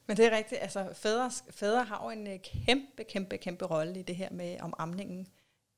Men 0.05 0.17
det 0.17 0.25
er 0.25 0.37
rigtigt, 0.37 0.61
altså 0.61 0.93
fædre, 0.93 1.31
fædre 1.49 1.83
har 1.83 2.03
jo 2.03 2.09
en 2.09 2.27
øh, 2.27 2.39
kæmpe, 2.39 3.03
kæmpe, 3.03 3.37
kæmpe 3.37 3.65
rolle 3.65 3.99
i 3.99 4.03
det 4.03 4.15
her 4.15 4.31
med, 4.31 4.59
om 4.59 4.73
amningen 4.77 5.27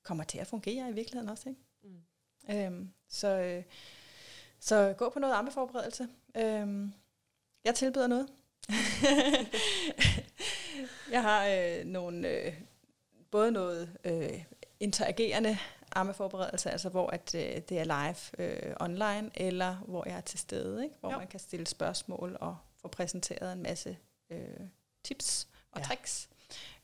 kommer 0.03 0.23
til 0.23 0.37
at 0.37 0.47
fungere 0.47 0.89
i 0.89 0.93
virkeligheden 0.93 1.29
også. 1.29 1.49
Ikke? 1.49 1.61
mm. 1.83 2.55
Øhm, 2.55 2.93
så, 3.09 3.27
øh, 3.27 3.63
så 4.59 4.93
gå 4.97 5.09
på 5.09 5.19
noget 5.19 5.33
ammeforberedelse. 5.33 6.07
Øhm, 6.37 6.93
jeg 7.63 7.75
tilbyder 7.75 8.07
noget. 8.07 8.27
jeg 11.11 11.21
har 11.21 11.47
øh, 11.47 11.85
nogle, 11.85 12.29
øh, 12.29 12.53
både 13.31 13.51
noget 13.51 13.97
øh, 14.03 14.43
interagerende 14.79 15.57
ammeforberedelse, 15.95 16.71
altså 16.71 16.89
hvor 16.89 17.07
at, 17.07 17.35
øh, 17.35 17.61
det 17.69 17.79
er 17.79 17.83
live 17.83 18.47
øh, 18.47 18.75
online, 18.79 19.31
eller 19.35 19.75
hvor 19.75 20.03
jeg 20.07 20.17
er 20.17 20.21
til 20.21 20.39
stede, 20.39 20.83
ikke? 20.83 20.95
hvor 20.99 21.11
Jo. 21.11 21.17
man 21.17 21.27
kan 21.27 21.39
stille 21.39 21.67
spørgsmål 21.67 22.37
og 22.39 22.57
få 22.85 22.89
præsenteret 22.89 23.53
en 23.53 23.63
masse 23.63 23.97
øh, 24.29 24.59
tips 25.03 25.47
og 25.71 25.79
Ja. 25.79 25.85
tricks, 25.85 26.29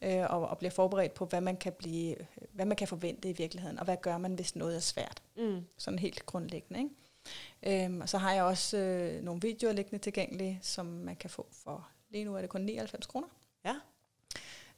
øh, 0.01 0.25
og, 0.29 0.47
og 0.49 0.57
bliver 0.57 0.71
forberedt 0.71 1.13
på, 1.13 1.25
hvad 1.25 1.41
man, 1.41 1.57
kan 1.57 1.73
blive, 1.73 2.15
hvad 2.51 2.65
man 2.65 2.77
kan 2.77 2.87
forvente 2.87 3.29
i 3.29 3.33
virkeligheden, 3.33 3.79
og 3.79 3.85
hvad 3.85 3.97
gør 4.01 4.17
man, 4.17 4.33
hvis 4.33 4.55
noget 4.55 4.75
er 4.75 4.79
svært. 4.79 5.21
Mm. 5.37 5.65
Sådan 5.77 5.99
helt 5.99 6.25
grundlæggende. 6.25 6.79
Ikke? 6.79 7.85
Øhm, 7.85 8.01
og 8.01 8.09
så 8.09 8.17
har 8.17 8.33
jeg 8.33 8.43
også 8.43 8.77
øh, 8.77 9.23
nogle 9.23 9.41
videoer 9.41 9.73
liggende 9.73 9.97
tilgængelige, 10.03 10.59
som 10.61 10.85
man 10.85 11.15
kan 11.15 11.29
få 11.29 11.47
for, 11.51 11.87
lige 12.09 12.25
nu 12.25 12.35
er 12.35 12.41
det 12.41 12.49
kun 12.49 12.61
99 12.61 13.05
kroner. 13.07 13.27
Ja. 13.65 13.75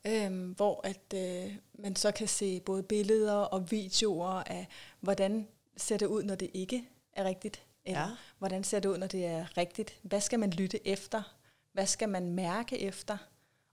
Øhm, 0.07 0.51
hvor 0.51 0.81
at 0.87 1.13
øh, 1.15 1.55
man 1.73 1.95
så 1.95 2.11
kan 2.11 2.27
se 2.27 2.59
både 2.59 2.83
billeder 2.83 3.33
og 3.35 3.71
videoer 3.71 4.29
af, 4.29 4.67
hvordan 4.99 5.47
ser 5.77 5.97
det 5.97 6.05
ud, 6.05 6.23
når 6.23 6.35
det 6.35 6.49
ikke 6.53 6.83
er 7.13 7.23
rigtigt, 7.23 7.63
Ja. 7.85 8.09
hvordan 8.37 8.63
ser 8.63 8.79
det 8.79 8.89
ud, 8.89 8.97
når 8.97 9.07
det 9.07 9.25
er 9.25 9.57
rigtigt. 9.57 9.99
Hvad 10.01 10.21
skal 10.21 10.39
man 10.39 10.49
lytte 10.49 10.87
efter? 10.87 11.35
Hvad 11.73 11.85
skal 11.85 12.09
man 12.09 12.29
mærke 12.29 12.79
efter? 12.79 13.17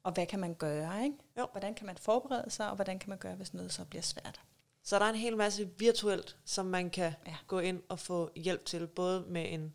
Og 0.02 0.12
hvad 0.12 0.26
kan 0.26 0.40
man 0.40 0.54
gøre? 0.54 1.04
Ikke? 1.04 1.16
Jo. 1.38 1.46
Hvordan 1.52 1.74
kan 1.74 1.86
man 1.86 1.96
forberede 1.96 2.50
sig, 2.50 2.68
og 2.70 2.74
hvordan 2.74 2.98
kan 2.98 3.08
man 3.08 3.18
gøre, 3.18 3.34
hvis 3.34 3.54
noget 3.54 3.72
så 3.72 3.84
bliver 3.84 4.02
svært? 4.02 4.40
Så 4.82 4.98
der 4.98 5.04
er 5.04 5.08
en 5.10 5.14
hel 5.16 5.36
masse 5.36 5.70
virtuelt, 5.78 6.36
som 6.44 6.66
man 6.66 6.90
kan 6.90 7.12
Ja. 7.26 7.30
ja. 7.30 7.36
gå 7.46 7.58
ind 7.58 7.82
og 7.88 7.98
få 7.98 8.30
hjælp 8.36 8.64
til, 8.64 8.86
både 8.86 9.20
med 9.28 9.52
en, 9.52 9.74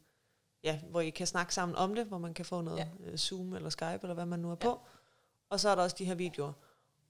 ja, 0.64 0.80
hvor 0.90 1.02
I 1.02 1.10
kan 1.10 1.28
snakke 1.28 1.54
sammen 1.54 1.76
om 1.76 1.96
det, 1.96 2.06
hvor 2.06 2.18
man 2.18 2.34
kan 2.34 2.46
få 2.46 2.62
noget 2.62 2.78
Ja. 2.78 2.88
ja. 3.12 3.18
Zoom 3.18 3.54
eller 3.54 3.70
Skype, 3.70 4.00
eller 4.02 4.14
hvad 4.14 4.26
man 4.26 4.40
nu 4.40 4.52
er 4.52 4.56
på. 4.56 4.82
Og 5.50 5.60
så 5.60 5.70
er 5.70 5.76
der 5.76 5.84
også 5.84 5.96
de 6.00 6.06
her 6.06 6.16
videoer. 6.16 6.54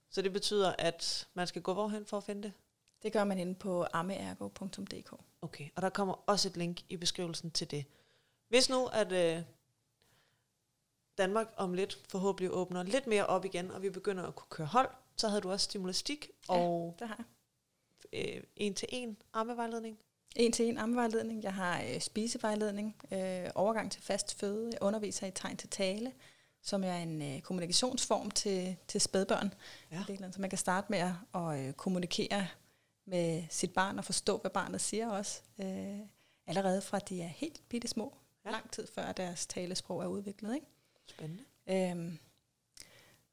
Så 0.10 0.22
det 0.22 0.34
betyder, 0.34 0.74
at 0.80 1.28
man 1.34 1.48
skal 1.48 1.62
gå 1.62 1.74
hvorhen 1.74 2.06
for 2.06 2.18
at 2.18 2.24
finde 2.24 2.44
det? 2.44 2.54
Det 3.04 3.14
gør 3.14 3.24
man 3.24 3.40
inde 3.40 3.56
på 3.56 3.86
ammeergo.dk. 3.94 5.14
Okay, 5.42 5.70
og 5.76 5.82
der 5.82 5.90
kommer 5.90 6.14
også 6.30 6.48
et 6.50 6.58
link 6.58 6.82
i 6.90 6.98
beskrivelsen 6.98 7.52
til 7.52 7.72
det. 7.72 7.86
Hvis 8.50 8.70
nu, 8.70 8.86
at 8.86 9.12
øh, 9.12 9.42
Danmark 11.18 11.48
om 11.58 11.74
lidt 11.74 12.00
forhåbentlig 12.10 12.52
åbner 12.52 12.84
lidt 12.84 13.08
mere 13.08 13.26
op 13.26 13.46
igen, 13.46 13.72
og 13.72 13.82
vi 13.82 13.90
begynder 13.90 14.24
at 14.24 14.36
kunne 14.36 14.50
køre 14.50 14.68
hold, 14.68 14.90
så 15.18 15.28
havde 15.28 15.42
du 15.42 15.52
også 15.52 15.64
stimulastik 15.64 16.30
Ja. 16.50 16.54
og 16.54 16.96
Det 17.00 17.08
har 17.08 17.26
jeg. 18.14 18.36
øh, 18.38 18.44
en-til-en 18.56 19.18
armevejledning. 19.34 20.00
En 20.36 20.52
til 20.52 20.66
en 20.70 20.78
ammevejledning. 20.78 21.44
Jeg 21.44 21.54
har 21.54 21.82
øh, 21.84 22.00
spisevejledning, 22.02 22.96
øh, 23.12 23.50
overgang 23.56 23.92
til 23.92 24.02
fast 24.02 24.40
føde. 24.40 24.70
Jeg 24.72 24.82
underviser 24.82 25.28
i 25.28 25.32
tegn 25.32 25.58
til 25.58 25.70
tale, 25.70 26.14
som 26.62 26.84
er 26.84 26.96
en 26.96 27.22
øh, 27.22 27.42
kommunikationsform 27.42 28.32
til, 28.32 28.76
til 28.88 29.02
spædbørn. 29.02 29.54
Ja. 29.92 29.96
i 29.96 29.98
virkeligheden. 29.98 30.34
Så 30.34 30.42
man 30.42 30.50
kan 30.50 30.60
starte 30.60 30.88
med 30.90 31.00
at, 31.00 31.14
at 31.36 31.60
øh, 31.68 31.74
kommunikere 31.74 32.48
med 33.06 33.44
sit 33.50 33.74
barn 33.74 33.98
og 34.00 34.06
forstå, 34.06 34.38
hvad 34.38 34.52
barnet 34.52 34.82
siger 34.82 35.10
også. 35.10 35.42
Øh, 35.62 36.00
allerede 36.48 36.82
fra 36.82 37.00
de 37.00 37.22
er 37.22 37.28
helt 37.28 37.62
bitte 37.70 37.88
små. 37.88 38.18
Ja. 38.46 38.52
Lang 38.52 38.72
tid 38.72 38.88
før 38.88 39.12
deres 39.12 39.46
talesprog 39.48 40.02
er 40.04 40.08
udviklet. 40.08 40.56
Ikke? 40.56 40.68
Spændende. 41.08 41.44
Øhm, 41.68 42.18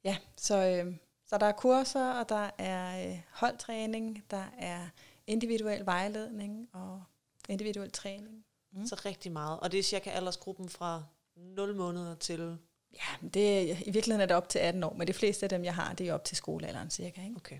ja, 0.04 0.16
så, 0.36 0.56
øh, 0.84 0.96
så 1.26 1.38
der 1.38 1.46
er 1.46 1.52
kurser, 1.52 2.12
og 2.12 2.28
der 2.28 2.50
er 2.58 3.10
øh, 3.12 3.20
holdtræning, 3.30 4.24
der 4.30 4.44
er 4.58 4.88
individuel 5.26 5.86
vejledning 5.86 6.68
og 6.72 7.02
individuel 7.48 7.90
træning. 7.90 8.44
Mm. 8.72 8.86
Så 8.86 9.02
rigtig 9.04 9.32
meget. 9.32 9.60
Og 9.60 9.72
det 9.72 9.78
er 9.78 9.82
cirka 9.82 10.10
aldersgruppen 10.10 10.68
fra 10.68 11.04
0 11.36 11.74
måneder 11.76 12.14
til... 12.14 12.58
Ja, 12.94 13.28
det, 13.34 13.70
er- 13.70 13.76
i 13.86 13.90
virkeligheden 13.90 14.20
er 14.20 14.26
det 14.26 14.36
op 14.36 14.48
til 14.48 14.58
18 14.58 14.84
år, 14.84 14.92
men 14.94 15.06
de 15.08 15.12
fleste 15.12 15.46
af 15.46 15.50
dem, 15.50 15.64
jeg 15.64 15.74
har, 15.74 15.92
det 15.94 16.08
er 16.08 16.14
op 16.14 16.24
til 16.24 16.36
skolealderen 16.36 16.90
cirka. 16.90 17.22
Ikke? 17.24 17.36
Okay. 17.36 17.58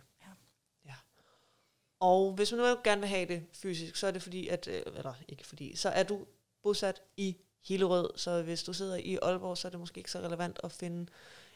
Ja. 2.03 2.07
ja. 2.07 2.13
Og 2.13 2.33
hvis 2.33 2.53
man 2.53 2.61
nu 2.61 2.77
gerne 2.85 3.01
vil 3.01 3.09
have 3.09 3.27
det 3.29 3.43
fysisk, 3.53 3.97
så 3.97 4.07
er 4.07 4.11
det 4.11 4.23
fordi, 4.23 4.49
at... 4.49 4.69
øh, 4.69 4.83
Eller 4.87 5.15
ikke 5.29 5.47
fordi, 5.47 5.77
så 5.77 5.89
er 5.89 6.03
du 6.03 6.27
bosat 6.63 7.03
i 7.17 7.37
Hillerød, 7.69 8.11
så 8.17 8.43
hvis 8.43 8.63
du 8.63 8.73
sidder 8.73 8.97
i 8.97 9.19
Aalborg, 9.23 9.59
så 9.59 9.69
er 9.69 9.71
det 9.71 9.81
måske 9.81 9.99
ikke 9.99 10.11
så 10.11 10.19
relevant 10.19 10.61
at 10.65 10.73
finde 10.73 11.07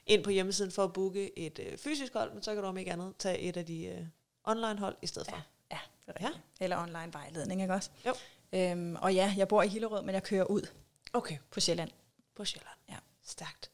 ind 0.07 0.25
på 0.25 0.31
hjemmesiden 0.31 0.71
for 0.73 0.85
at 0.85 0.93
booke 0.93 1.39
et 1.39 1.59
øh, 1.59 1.79
fysisk 1.79 2.13
hold, 2.13 2.33
men 2.33 2.43
så 2.43 2.55
kan 2.55 2.63
du 2.63 2.69
om 2.69 2.77
ikke 2.77 2.93
andet 2.93 3.15
tage 3.19 3.39
et 3.39 3.57
af 3.57 3.67
de 3.67 3.85
øh, 3.85 4.05
online 4.45 4.79
hold 4.79 4.97
i 5.03 5.07
stedet 5.07 5.29
for. 5.29 5.37
Ja, 5.71 5.79
det 6.07 6.15
er 6.17 6.25
rigtigt. 6.27 6.45
Ja. 6.61 6.65
Eller 6.65 6.83
online 6.83 7.13
vejledning, 7.13 7.63
ikke 7.63 7.75
også? 7.75 7.91
Jo. 8.07 8.15
Øhm, 8.53 8.97
og 8.97 9.15
ja, 9.15 9.35
jeg 9.37 9.49
bor 9.49 9.63
i 9.63 9.69
Hillerød, 9.69 10.03
men 10.03 10.15
jeg 10.15 10.23
kører 10.23 10.45
ud 10.45 10.63
Okay. 11.13 11.39
på 11.51 11.61
Sjælland. 11.61 11.91
På 12.35 12.45
Sjælland. 12.45 12.79
Ja. 12.89 12.97
Stærkt. 13.25 13.71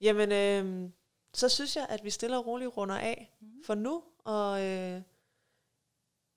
Jamen, 0.00 0.32
øh, 0.32 0.90
så 1.34 1.48
synes 1.48 1.76
jeg, 1.76 1.86
at 1.88 2.04
vi 2.04 2.10
stille 2.10 2.38
og 2.38 2.46
roligt 2.46 2.76
runder 2.76 2.98
af 2.98 3.32
mm. 3.40 3.48
for 3.66 3.74
nu. 3.74 4.02
Og 4.24 4.62
øh, 4.64 5.02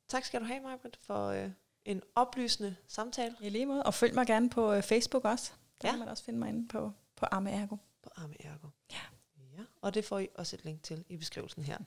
tak 0.08 0.26
skal 0.26 0.39
du 0.41 0.45
have, 0.45 0.60
Majbrit, 0.62 0.99
for 1.01 1.28
øh, 1.28 1.49
en 1.86 2.01
oplysende 2.16 2.76
samtale 2.88 3.36
I 3.41 3.49
lige 3.49 3.66
måde. 3.66 3.84
Og 3.84 3.93
følg 3.93 4.16
mig 4.16 4.28
gerne 4.28 4.49
på 4.49 4.74
øh, 4.74 4.84
Facebook 4.84 5.26
også. 5.26 5.51
Der 5.82 5.88
Ja. 5.88 5.91
kan 5.91 5.99
man 5.99 6.08
også 6.08 6.24
finde 6.24 6.39
mig 6.39 6.49
inde 6.49 6.68
på, 6.68 6.91
på 7.16 7.26
Arme 7.26 7.51
Ergo. 7.51 7.76
på 8.03 8.10
Arme 8.16 8.36
Ergo. 8.39 8.68
Ja. 8.91 8.97
ja. 9.58 9.64
Og 9.82 9.93
det 9.93 10.06
får 10.06 10.20
I 10.20 10.28
også 10.36 10.56
et 10.56 10.66
link 10.66 10.84
til 10.84 11.06
i 11.10 11.18
beskrivelsen 11.18 11.64
her. 11.64 11.78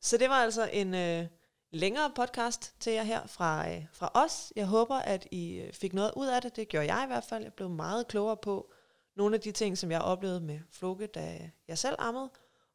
Så 0.00 0.16
det 0.16 0.28
var 0.28 0.34
altså 0.42 0.68
en 0.72 0.94
øh, 0.94 1.26
længere 1.70 2.10
podcast 2.16 2.74
til 2.80 2.92
jer 2.92 3.02
her 3.02 3.26
fra, 3.26 3.70
øh, 3.72 3.86
fra 3.92 4.10
os. 4.14 4.52
Jeg 4.56 4.66
håber, 4.66 4.96
at 4.96 5.26
I 5.30 5.54
øh, 5.54 5.72
fik 5.72 5.92
noget 5.92 6.12
ud 6.16 6.26
af 6.26 6.42
det. 6.42 6.56
Det 6.56 6.68
gjorde 6.68 6.94
jeg 6.94 7.04
i 7.04 7.06
hvert 7.06 7.24
fald. 7.24 7.42
Jeg 7.42 7.52
blev 7.52 7.68
meget 7.70 8.08
klogere 8.08 8.36
på 8.36 8.70
nogle 9.16 9.34
af 9.34 9.40
de 9.40 9.52
ting, 9.52 9.78
som 9.78 9.90
jeg 9.90 10.00
oplevede 10.00 10.40
med 10.40 10.60
Floke, 10.72 11.06
da 11.06 11.50
jeg 11.68 11.78
selv 11.78 11.96
ammede. 11.98 12.30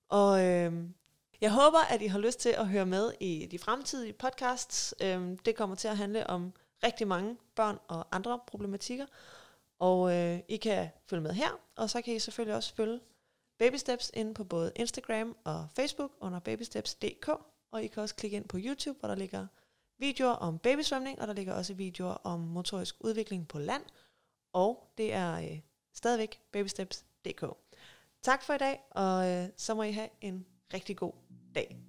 Og 0.10 0.45
øh, 0.45 0.74
jeg 1.42 1.52
håber, 1.52 1.80
at 1.80 2.02
I 2.02 2.08
har 2.08 2.20
lyst 2.20 2.40
til 2.40 2.50
at 2.50 2.68
høre 2.68 2.86
med 2.86 3.12
i 3.20 3.48
de 3.52 3.60
fremtidige 3.60 4.14
podcasts. 4.14 4.96
Øhm, 5.02 5.38
det 5.38 5.56
kommer 5.56 5.76
til 5.76 5.88
at 5.88 5.98
handle 5.98 6.28
om 6.28 6.54
rigtig 6.84 7.08
mange 7.08 7.38
børn 7.56 7.80
og 7.88 8.08
andre 8.12 8.40
problematikker. 8.48 9.06
Og 9.80 10.16
øh, 10.16 10.40
I 10.48 10.58
kan 10.58 10.90
følge 11.10 11.24
med 11.24 11.32
her, 11.32 11.50
og 11.76 11.90
så 11.90 12.02
kan 12.02 12.16
I 12.16 12.20
selvfølgelig 12.20 12.56
også 12.56 12.76
følge 12.76 13.00
Baby 13.60 13.76
Steps 13.76 14.12
inde 14.14 14.34
på 14.34 14.44
både 14.44 14.72
Instagram 14.76 15.38
og 15.44 15.68
Facebook 15.76 16.12
under 16.20 16.40
babysteps.dk. 16.40 17.30
Og 17.72 17.84
I 17.84 17.88
kan 17.88 18.04
også 18.04 18.16
klikke 18.16 18.38
ind 18.38 18.48
på 18.48 18.58
YouTube, 18.60 19.00
hvor 19.00 19.08
der 19.08 19.16
ligger 19.16 19.48
videoer 20.00 20.32
om 20.32 20.60
babysvømning, 20.60 21.22
og 21.22 21.28
der 21.28 21.34
ligger 21.34 21.54
også 21.54 21.74
videoer 21.74 22.14
om 22.14 22.40
motorisk 22.40 22.96
udvikling 23.00 23.48
på 23.48 23.60
land. 23.60 23.84
Og 24.54 24.94
det 24.98 25.14
er 25.14 25.34
øh, 25.34 25.60
stadigvæk 25.94 26.42
babysteps.dk. 26.52 27.44
Tak 28.24 28.44
for 28.44 28.54
i 28.54 28.58
dag, 28.58 28.82
og 28.92 29.30
øh, 29.30 29.50
så 29.58 29.74
må 29.74 29.84
I 29.84 29.92
have 29.92 30.10
en 30.22 30.46
rigtig 30.74 30.98
god 30.98 31.14
dag. 31.56 31.89